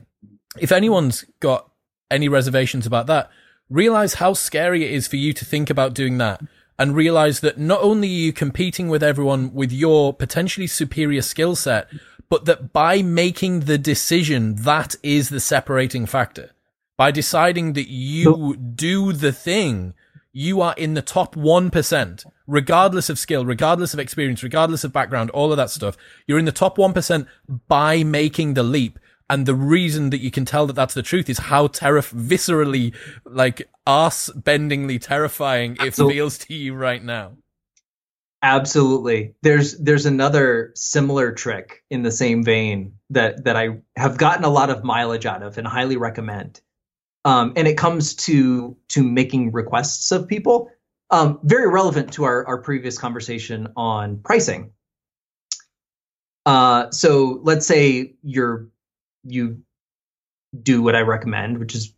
if 0.59 0.71
anyone's 0.71 1.25
got 1.39 1.69
any 2.09 2.27
reservations 2.27 2.85
about 2.85 3.07
that, 3.07 3.29
realize 3.69 4.15
how 4.15 4.33
scary 4.33 4.83
it 4.83 4.91
is 4.91 5.07
for 5.07 5.15
you 5.15 5.33
to 5.33 5.45
think 5.45 5.69
about 5.69 5.93
doing 5.93 6.17
that 6.17 6.41
and 6.79 6.95
realize 6.95 7.41
that 7.41 7.59
not 7.59 7.81
only 7.83 8.07
are 8.07 8.11
you 8.11 8.33
competing 8.33 8.89
with 8.89 9.03
everyone 9.03 9.53
with 9.53 9.71
your 9.71 10.13
potentially 10.13 10.65
superior 10.65 11.21
skill 11.21 11.55
set, 11.55 11.87
but 12.27 12.45
that 12.45 12.73
by 12.73 13.03
making 13.03 13.61
the 13.61 13.77
decision, 13.77 14.55
that 14.55 14.95
is 15.03 15.29
the 15.29 15.39
separating 15.39 16.07
factor. 16.07 16.51
By 16.97 17.11
deciding 17.11 17.73
that 17.73 17.87
you 17.89 18.55
do 18.55 19.13
the 19.13 19.31
thing, 19.31 19.93
you 20.33 20.61
are 20.61 20.73
in 20.77 20.93
the 20.93 21.01
top 21.01 21.35
1%, 21.35 22.25
regardless 22.47 23.09
of 23.09 23.19
skill, 23.19 23.45
regardless 23.45 23.93
of 23.93 23.99
experience, 23.99 24.43
regardless 24.43 24.83
of 24.83 24.93
background, 24.93 25.29
all 25.31 25.51
of 25.51 25.57
that 25.57 25.69
stuff. 25.69 25.97
You're 26.27 26.39
in 26.39 26.45
the 26.45 26.51
top 26.51 26.77
1% 26.77 27.27
by 27.67 28.03
making 28.03 28.53
the 28.53 28.63
leap. 28.63 28.97
And 29.29 29.45
the 29.45 29.55
reason 29.55 30.09
that 30.09 30.19
you 30.19 30.29
can 30.29 30.43
tell 30.43 30.67
that 30.67 30.73
that's 30.73 30.93
the 30.93 31.01
truth 31.01 31.29
is 31.29 31.37
how 31.37 31.67
terrif- 31.67 32.13
viscerally, 32.13 32.93
like 33.25 33.69
ass 33.87 34.29
bendingly 34.35 34.99
terrifying 34.99 35.77
it 35.79 35.95
feels 35.95 36.37
to 36.39 36.53
you 36.53 36.73
right 36.73 37.01
now. 37.01 37.37
Absolutely. 38.43 39.35
There's 39.43 39.77
there's 39.77 40.05
another 40.05 40.71
similar 40.75 41.31
trick 41.31 41.83
in 41.89 42.01
the 42.01 42.11
same 42.11 42.43
vein 42.43 42.95
that 43.11 43.45
that 43.45 43.55
I 43.55 43.81
have 43.95 44.17
gotten 44.17 44.43
a 44.43 44.49
lot 44.49 44.71
of 44.71 44.83
mileage 44.83 45.25
out 45.27 45.43
of 45.43 45.57
and 45.57 45.67
highly 45.67 45.95
recommend. 45.95 46.59
Um, 47.23 47.53
and 47.55 47.67
it 47.67 47.77
comes 47.77 48.15
to 48.15 48.77
to 48.89 49.03
making 49.03 49.51
requests 49.51 50.11
of 50.11 50.27
people. 50.27 50.71
Um, 51.11 51.39
very 51.43 51.69
relevant 51.69 52.13
to 52.13 52.23
our, 52.23 52.47
our 52.47 52.61
previous 52.61 52.97
conversation 52.97 53.67
on 53.75 54.19
pricing. 54.19 54.71
Uh, 56.45 56.89
so 56.91 57.39
let's 57.43 57.67
say 57.67 58.15
you're 58.23 58.69
you 59.23 59.61
do 60.59 60.81
what 60.81 60.95
I 60.95 61.01
recommend, 61.01 61.59
which 61.59 61.75
is 61.75 61.93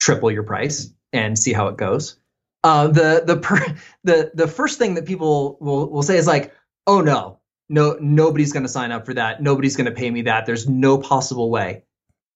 triple 0.00 0.30
your 0.30 0.42
price 0.42 0.90
and 1.12 1.38
see 1.38 1.52
how 1.52 1.68
it 1.68 1.76
goes. 1.76 2.18
Uh, 2.64 2.88
the 2.88 3.22
the 3.24 3.36
per, 3.36 3.64
the 4.04 4.32
the 4.34 4.48
first 4.48 4.78
thing 4.78 4.94
that 4.94 5.06
people 5.06 5.56
will 5.60 5.90
will 5.90 6.02
say 6.02 6.16
is 6.16 6.26
like, 6.26 6.52
oh 6.86 7.00
no, 7.00 7.38
no 7.68 7.96
nobody's 8.00 8.52
going 8.52 8.64
to 8.64 8.68
sign 8.68 8.90
up 8.90 9.06
for 9.06 9.14
that. 9.14 9.42
Nobody's 9.42 9.76
going 9.76 9.86
to 9.86 9.92
pay 9.92 10.10
me 10.10 10.22
that. 10.22 10.46
There's 10.46 10.68
no 10.68 10.98
possible 10.98 11.50
way. 11.50 11.84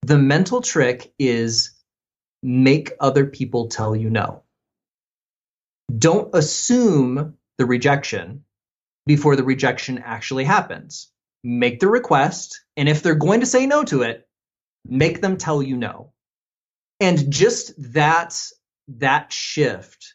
The 0.03 0.19
mental 0.19 0.61
trick 0.61 1.13
is 1.19 1.73
make 2.43 2.93
other 3.01 3.27
people 3.27 3.69
tell 3.69 3.95
you 3.95 4.11
no. 4.11 4.43
Don't 5.97 6.35
assume 6.35 7.35
the 7.59 7.67
rejection 7.67 8.45
before 9.07 9.37
the 9.37 9.45
rejection 9.45 9.99
actually 9.99 10.45
happens 10.45 11.11
make 11.43 11.81
the 11.81 11.89
request, 11.89 12.63
and 12.77 12.89
if 12.89 13.03
they're 13.03 13.15
going 13.15 13.41
to 13.41 13.47
say 13.47 13.67
no 13.67 13.85
to 13.85 14.03
it, 14.03 14.29
make 14.87 15.21
them 15.21 15.37
tell 15.37 15.63
you 15.63 15.77
no. 15.77 16.13
And 16.99 17.31
just 17.31 17.73
that 17.95 18.39
that 18.89 19.33
shift 19.33 20.15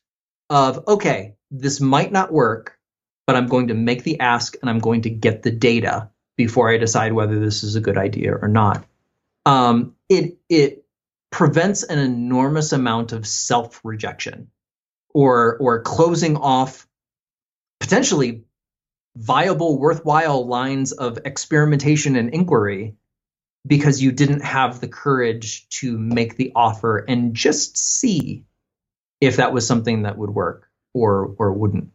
of 0.50 0.88
okay, 0.88 1.36
this 1.50 1.82
might 1.82 2.12
not 2.12 2.32
work, 2.32 2.78
but 3.26 3.36
I'm 3.36 3.48
going 3.48 3.70
to 3.70 3.74
make 3.74 4.04
the 4.04 4.20
ask 4.20 4.56
and 4.62 4.70
I'm 4.70 4.80
going 4.80 5.02
to 5.04 5.10
get 5.10 5.42
the 5.42 5.52
data 5.52 6.10
before 6.38 6.70
I 6.70 6.78
decide 6.78 7.14
whether 7.14 7.40
this 7.40 7.64
is 7.64 7.76
a 7.76 7.82
good 7.82 7.98
idea 7.98 8.36
or 8.36 8.48
not. 8.48 8.86
Um, 9.46 9.96
it 10.10 10.38
it 10.50 10.85
prevents 11.36 11.84
an 11.84 12.00
enormous 12.00 12.72
amount 12.72 13.12
of 13.12 13.28
self 13.28 13.82
rejection 13.84 14.48
or 15.14 15.58
or 15.58 15.82
closing 15.82 16.38
off 16.38 16.88
potentially 17.82 18.46
viable, 19.18 19.78
worthwhile 19.78 20.48
lines 20.48 20.94
of 20.94 21.20
experimentation 21.26 22.16
and 22.16 22.34
inquiry 22.34 22.96
because 23.68 24.02
you 24.02 24.14
didn't 24.14 24.44
have 24.44 24.80
the 24.80 24.88
courage 24.88 25.68
to 25.68 25.98
make 25.98 26.38
the 26.38 26.54
offer 26.56 27.00
and 27.00 27.36
just 27.36 27.78
see 27.78 28.46
if 29.20 29.36
that 29.36 29.52
was 29.52 29.68
something 29.68 30.04
that 30.04 30.18
would 30.18 30.30
work 30.30 30.70
or 30.94 31.36
or 31.38 31.52
wouldn't. 31.52 31.90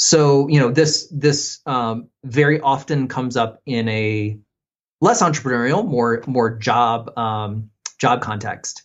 So 0.00 0.48
you 0.48 0.58
know 0.58 0.72
this 0.72 1.06
this 1.12 1.60
um, 1.66 2.08
very 2.24 2.60
often 2.60 3.06
comes 3.06 3.36
up 3.36 3.62
in 3.64 3.88
a 3.88 4.40
less 5.00 5.22
entrepreneurial, 5.22 5.86
more 5.86 6.24
more 6.26 6.50
job 6.58 7.16
um, 7.16 7.70
job 8.02 8.20
context 8.20 8.82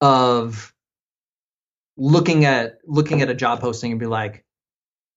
of 0.00 0.74
looking 1.96 2.44
at 2.44 2.78
looking 2.84 3.22
at 3.22 3.30
a 3.30 3.34
job 3.34 3.60
posting 3.60 3.92
and 3.92 4.00
be 4.00 4.06
like, 4.06 4.44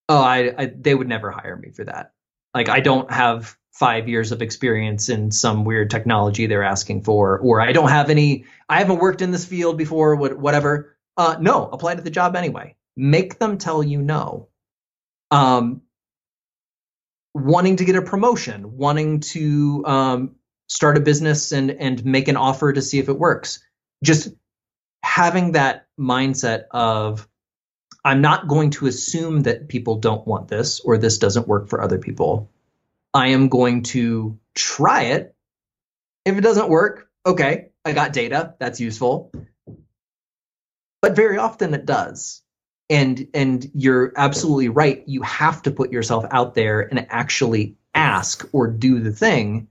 oh, 0.07 0.21
I, 0.21 0.53
I 0.55 0.65
they 0.67 0.93
would 0.93 1.07
never 1.07 1.31
hire 1.31 1.57
me 1.57 1.71
for 1.71 1.83
that. 1.83 2.13
Like 2.53 2.69
I 2.69 2.81
don't 2.81 3.11
have 3.11 3.57
five 3.71 4.07
years 4.07 4.31
of 4.31 4.43
experience 4.43 5.09
in 5.09 5.31
some 5.31 5.65
weird 5.65 5.89
technology 5.89 6.45
they're 6.45 6.63
asking 6.63 7.01
for, 7.01 7.39
or 7.39 7.59
I 7.59 7.71
don't 7.71 7.89
have 7.89 8.11
any, 8.11 8.45
I 8.69 8.77
haven't 8.77 8.99
worked 8.99 9.23
in 9.23 9.31
this 9.31 9.45
field 9.45 9.75
before, 9.75 10.15
whatever. 10.15 10.95
Uh, 11.17 11.37
no, 11.39 11.67
apply 11.67 11.95
to 11.95 12.01
the 12.01 12.11
job 12.11 12.35
anyway. 12.35 12.75
Make 12.95 13.39
them 13.39 13.57
tell 13.57 13.81
you 13.81 14.03
no. 14.03 14.49
Um, 15.31 15.81
wanting 17.33 17.77
to 17.77 17.85
get 17.85 17.95
a 17.95 18.03
promotion, 18.03 18.77
wanting 18.77 19.21
to 19.21 19.83
um, 19.87 20.35
start 20.71 20.95
a 20.95 21.01
business 21.01 21.51
and 21.51 21.69
and 21.69 22.03
make 22.05 22.29
an 22.29 22.37
offer 22.37 22.71
to 22.71 22.81
see 22.81 22.97
if 22.97 23.09
it 23.09 23.19
works. 23.19 23.59
Just 24.03 24.29
having 25.03 25.51
that 25.51 25.85
mindset 25.99 26.63
of 26.71 27.27
I'm 28.05 28.21
not 28.21 28.47
going 28.47 28.71
to 28.71 28.87
assume 28.87 29.41
that 29.41 29.67
people 29.67 29.97
don't 29.97 30.25
want 30.25 30.47
this 30.47 30.79
or 30.79 30.97
this 30.97 31.17
doesn't 31.17 31.47
work 31.47 31.67
for 31.67 31.81
other 31.81 31.99
people. 31.99 32.49
I 33.13 33.27
am 33.27 33.49
going 33.49 33.83
to 33.83 34.39
try 34.55 35.03
it. 35.03 35.35
If 36.25 36.37
it 36.37 36.41
doesn't 36.41 36.69
work, 36.69 37.09
okay, 37.25 37.71
I 37.83 37.91
got 37.91 38.13
data, 38.13 38.55
that's 38.57 38.79
useful. 38.79 39.31
But 41.01 41.17
very 41.17 41.37
often 41.37 41.73
it 41.73 41.85
does. 41.85 42.41
And 42.89 43.27
and 43.33 43.69
you're 43.73 44.13
absolutely 44.15 44.69
right. 44.69 45.03
You 45.05 45.21
have 45.23 45.63
to 45.63 45.71
put 45.71 45.91
yourself 45.91 46.25
out 46.31 46.55
there 46.55 46.81
and 46.81 47.07
actually 47.09 47.75
ask 47.93 48.47
or 48.53 48.67
do 48.67 48.99
the 48.99 49.11
thing 49.11 49.67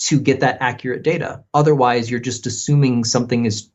to 0.00 0.20
get 0.20 0.40
that 0.40 0.58
accurate 0.60 1.02
data. 1.02 1.44
Otherwise, 1.52 2.10
you're 2.10 2.20
just 2.20 2.46
assuming 2.46 3.04
something 3.04 3.46
is 3.46 3.70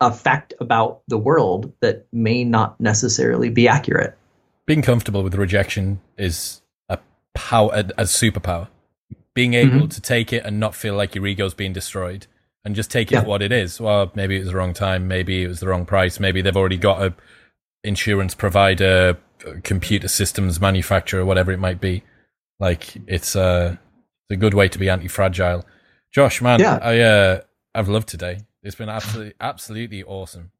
a 0.00 0.12
fact 0.12 0.54
about 0.60 1.02
the 1.08 1.18
world 1.18 1.72
that 1.80 2.06
may 2.12 2.44
not 2.44 2.80
necessarily 2.80 3.50
be 3.50 3.68
accurate. 3.68 4.16
Being 4.66 4.82
comfortable 4.82 5.22
with 5.22 5.34
rejection 5.34 6.00
is 6.16 6.60
a 6.88 6.98
power, 7.34 7.70
a, 7.72 7.80
a 7.98 8.04
superpower. 8.04 8.68
Being 9.34 9.54
able 9.54 9.78
mm-hmm. 9.78 9.88
to 9.88 10.00
take 10.00 10.32
it 10.32 10.44
and 10.44 10.60
not 10.60 10.74
feel 10.74 10.94
like 10.94 11.14
your 11.14 11.26
ego's 11.26 11.54
being 11.54 11.72
destroyed 11.72 12.26
and 12.64 12.74
just 12.74 12.90
take 12.90 13.10
it 13.10 13.14
yeah. 13.14 13.20
for 13.22 13.28
what 13.28 13.42
it 13.42 13.52
is. 13.52 13.80
Well, 13.80 14.10
maybe 14.14 14.36
it 14.36 14.40
was 14.40 14.48
the 14.48 14.56
wrong 14.56 14.74
time, 14.74 15.08
maybe 15.08 15.42
it 15.42 15.48
was 15.48 15.60
the 15.60 15.68
wrong 15.68 15.86
price, 15.86 16.20
maybe 16.20 16.42
they've 16.42 16.56
already 16.56 16.76
got 16.76 17.02
a 17.02 17.14
insurance 17.84 18.34
provider, 18.34 19.16
computer 19.62 20.08
systems 20.08 20.60
manufacturer, 20.60 21.24
whatever 21.24 21.52
it 21.52 21.58
might 21.58 21.80
be. 21.80 22.02
Like 22.60 22.96
it's 23.06 23.36
a, 23.36 23.40
uh, 23.40 23.76
it's 24.28 24.36
a 24.36 24.36
good 24.36 24.54
way 24.54 24.68
to 24.68 24.78
be 24.78 24.90
anti-fragile. 24.90 25.64
Josh, 26.10 26.42
man, 26.42 26.60
yeah. 26.60 26.78
I 26.82 27.00
uh, 27.00 27.40
I've 27.74 27.88
loved 27.88 28.08
today. 28.08 28.40
It's 28.62 28.76
been 28.76 28.88
absolutely 28.88 29.34
absolutely 29.40 30.02
awesome. 30.02 30.50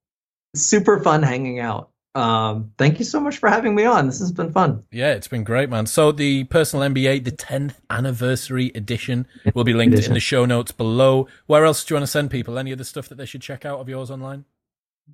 Super 0.55 1.01
fun 1.01 1.23
hanging 1.23 1.61
out. 1.61 1.91
Um, 2.15 2.73
thank 2.79 2.99
you 2.99 3.05
so 3.05 3.21
much 3.21 3.37
for 3.37 3.49
having 3.49 3.75
me 3.75 3.85
on. 3.85 4.07
This 4.07 4.19
has 4.21 4.33
been 4.33 4.51
fun. 4.53 4.85
Yeah, 4.91 5.13
it's 5.13 5.29
been 5.29 5.45
great, 5.45 5.69
man. 5.69 5.87
So 5.87 6.11
the 6.11 6.45
personal 6.45 6.89
MBA, 6.89 7.25
the 7.25 7.31
10th 7.31 7.75
anniversary 7.91 8.73
edition, 8.75 9.27
will 9.55 9.65
be 9.65 9.75
linked 9.75 9.99
in 9.99 10.15
the 10.15 10.21
show 10.21 10.45
notes 10.45 10.73
below. 10.73 11.29
Where 11.47 11.65
else 11.65 11.85
do 11.85 11.93
you 11.93 11.97
want 11.97 12.05
to 12.05 12.11
send 12.11 12.31
people? 12.31 12.59
Any 12.59 12.73
other 12.73 12.85
stuff 12.85 13.09
that 13.11 13.17
they 13.17 13.27
should 13.27 13.43
check 13.43 13.65
out 13.65 13.79
of 13.79 13.89
yours 13.89 14.11
online? 14.11 14.47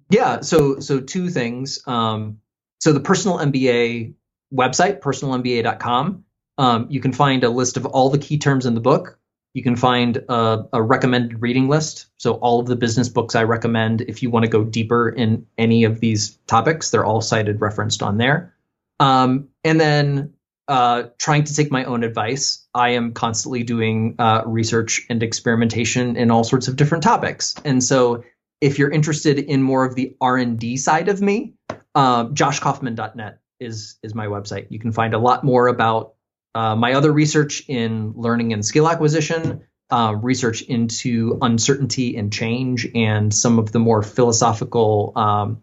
Yeah, 0.09 0.41
so 0.41 0.81
so 0.81 1.01
two 1.01 1.29
things. 1.31 1.81
Um, 1.87 2.41
so 2.79 2.93
the 2.93 3.01
personal 3.01 3.39
MBA 3.39 4.15
website, 4.53 5.01
personalmba.com, 5.01 6.25
um, 6.59 6.87
you 6.89 7.01
can 7.01 7.13
find 7.13 7.45
a 7.45 7.51
list 7.51 7.77
of 7.77 7.87
all 7.87 8.11
the 8.11 8.19
key 8.19 8.39
terms 8.39 8.67
in 8.67 8.75
the 8.75 8.81
book. 8.81 9.19
You 9.55 9.63
can 9.63 9.77
find 9.77 10.17
a, 10.17 10.65
a, 10.73 10.83
recommended 10.83 11.41
reading 11.41 11.69
list. 11.69 12.07
So 12.17 12.35
all 12.35 12.59
of 12.59 12.67
the 12.67 12.75
business 12.75 13.09
books 13.09 13.37
I 13.37 13.45
recommend, 13.45 14.01
if 14.01 14.23
you 14.23 14.31
want 14.31 14.45
to 14.45 14.51
go 14.51 14.65
deeper 14.65 15.09
in 15.09 15.47
any 15.57 15.85
of 15.85 16.01
these 16.01 16.37
topics, 16.49 16.91
they're 16.91 17.05
all 17.05 17.21
cited, 17.21 17.61
referenced 17.61 18.03
on 18.03 18.19
there. 18.19 18.53
Um, 18.99 19.49
and 19.63 19.81
then 19.81 20.35
uh, 20.67 21.05
trying 21.19 21.45
to 21.45 21.55
take 21.55 21.71
my 21.71 21.85
own 21.85 22.03
advice, 22.03 22.67
I 22.75 22.91
am 22.91 23.13
constantly 23.13 23.63
doing 23.63 24.17
uh, 24.19 24.43
research 24.45 25.07
and 25.09 25.23
experimentation 25.23 26.17
in 26.17 26.33
all 26.33 26.43
sorts 26.43 26.67
of 26.67 26.75
different 26.75 27.05
topics. 27.05 27.55
And 27.65 27.83
so 27.83 28.25
if 28.61 28.79
you're 28.79 28.91
interested 28.91 29.39
in 29.39 29.63
more 29.63 29.85
of 29.85 29.95
the 29.95 30.17
R&D 30.21 30.79
side 30.79 31.09
of 31.09 31.21
me, 31.21 31.55
uh, 31.95 32.27
joshkaufman.net 32.27 33.39
is 33.61 33.99
is 34.03 34.15
my 34.15 34.27
website. 34.27 34.67
You 34.71 34.79
can 34.79 34.93
find 34.93 35.15
a 35.15 35.19
lot 35.19 35.45
more 35.45 35.69
about 35.69 36.14
uh, 36.55 36.77
my 36.77 36.95
other 36.95 37.13
research 37.13 37.65
in 37.69 38.13
learning 38.17 38.53
and 38.53 38.65
skill 38.65 38.89
acquisition, 38.89 39.63
uh, 39.91 40.15
research 40.21 40.63
into 40.63 41.39
uncertainty 41.43 42.17
and 42.17 42.33
change, 42.33 42.87
and 42.95 43.33
some 43.33 43.59
of 43.59 43.73
the 43.73 43.79
more 43.79 44.03
philosophical, 44.03 45.13
um, 45.17 45.63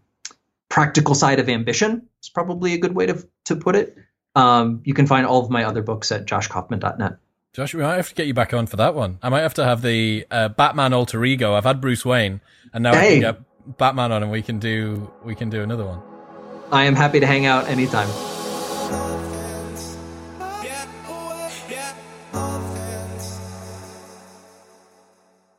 practical 0.68 1.14
side 1.14 1.38
of 1.38 1.48
ambition 1.48 2.08
is 2.22 2.28
probably 2.28 2.74
a 2.74 2.78
good 2.78 2.94
way 2.94 3.06
to 3.06 3.26
to 3.44 3.56
put 3.56 3.76
it. 3.76 3.96
Um, 4.34 4.80
you 4.84 4.94
can 4.94 5.06
find 5.06 5.26
all 5.26 5.44
of 5.44 5.50
my 5.50 5.64
other 5.64 5.82
books 5.82 6.10
at 6.10 6.24
joshkaufman.net. 6.24 7.16
Josh, 7.52 7.74
we 7.74 7.82
might 7.82 7.96
have 7.96 8.08
to 8.08 8.14
get 8.14 8.26
you 8.26 8.32
back 8.32 8.54
on 8.54 8.66
for 8.66 8.76
that 8.76 8.94
one. 8.94 9.18
I 9.22 9.28
might 9.28 9.42
have 9.42 9.52
to 9.54 9.64
have 9.64 9.82
the 9.82 10.26
uh, 10.30 10.48
Batman 10.48 10.94
alter 10.94 11.22
ego. 11.24 11.54
I've 11.54 11.64
had 11.64 11.82
Bruce 11.82 12.04
Wayne, 12.04 12.40
and 12.72 12.82
now 12.82 12.94
hey. 12.94 13.16
we 13.16 13.20
can 13.20 13.34
get 13.34 13.78
Batman 13.78 14.12
on, 14.12 14.22
and 14.22 14.32
we 14.32 14.40
can 14.40 14.58
do 14.58 15.10
we 15.22 15.34
can 15.34 15.50
do 15.50 15.62
another 15.62 15.84
one. 15.84 16.00
I 16.70 16.84
am 16.84 16.94
happy 16.94 17.20
to 17.20 17.26
hang 17.26 17.44
out 17.44 17.68
anytime. 17.68 18.08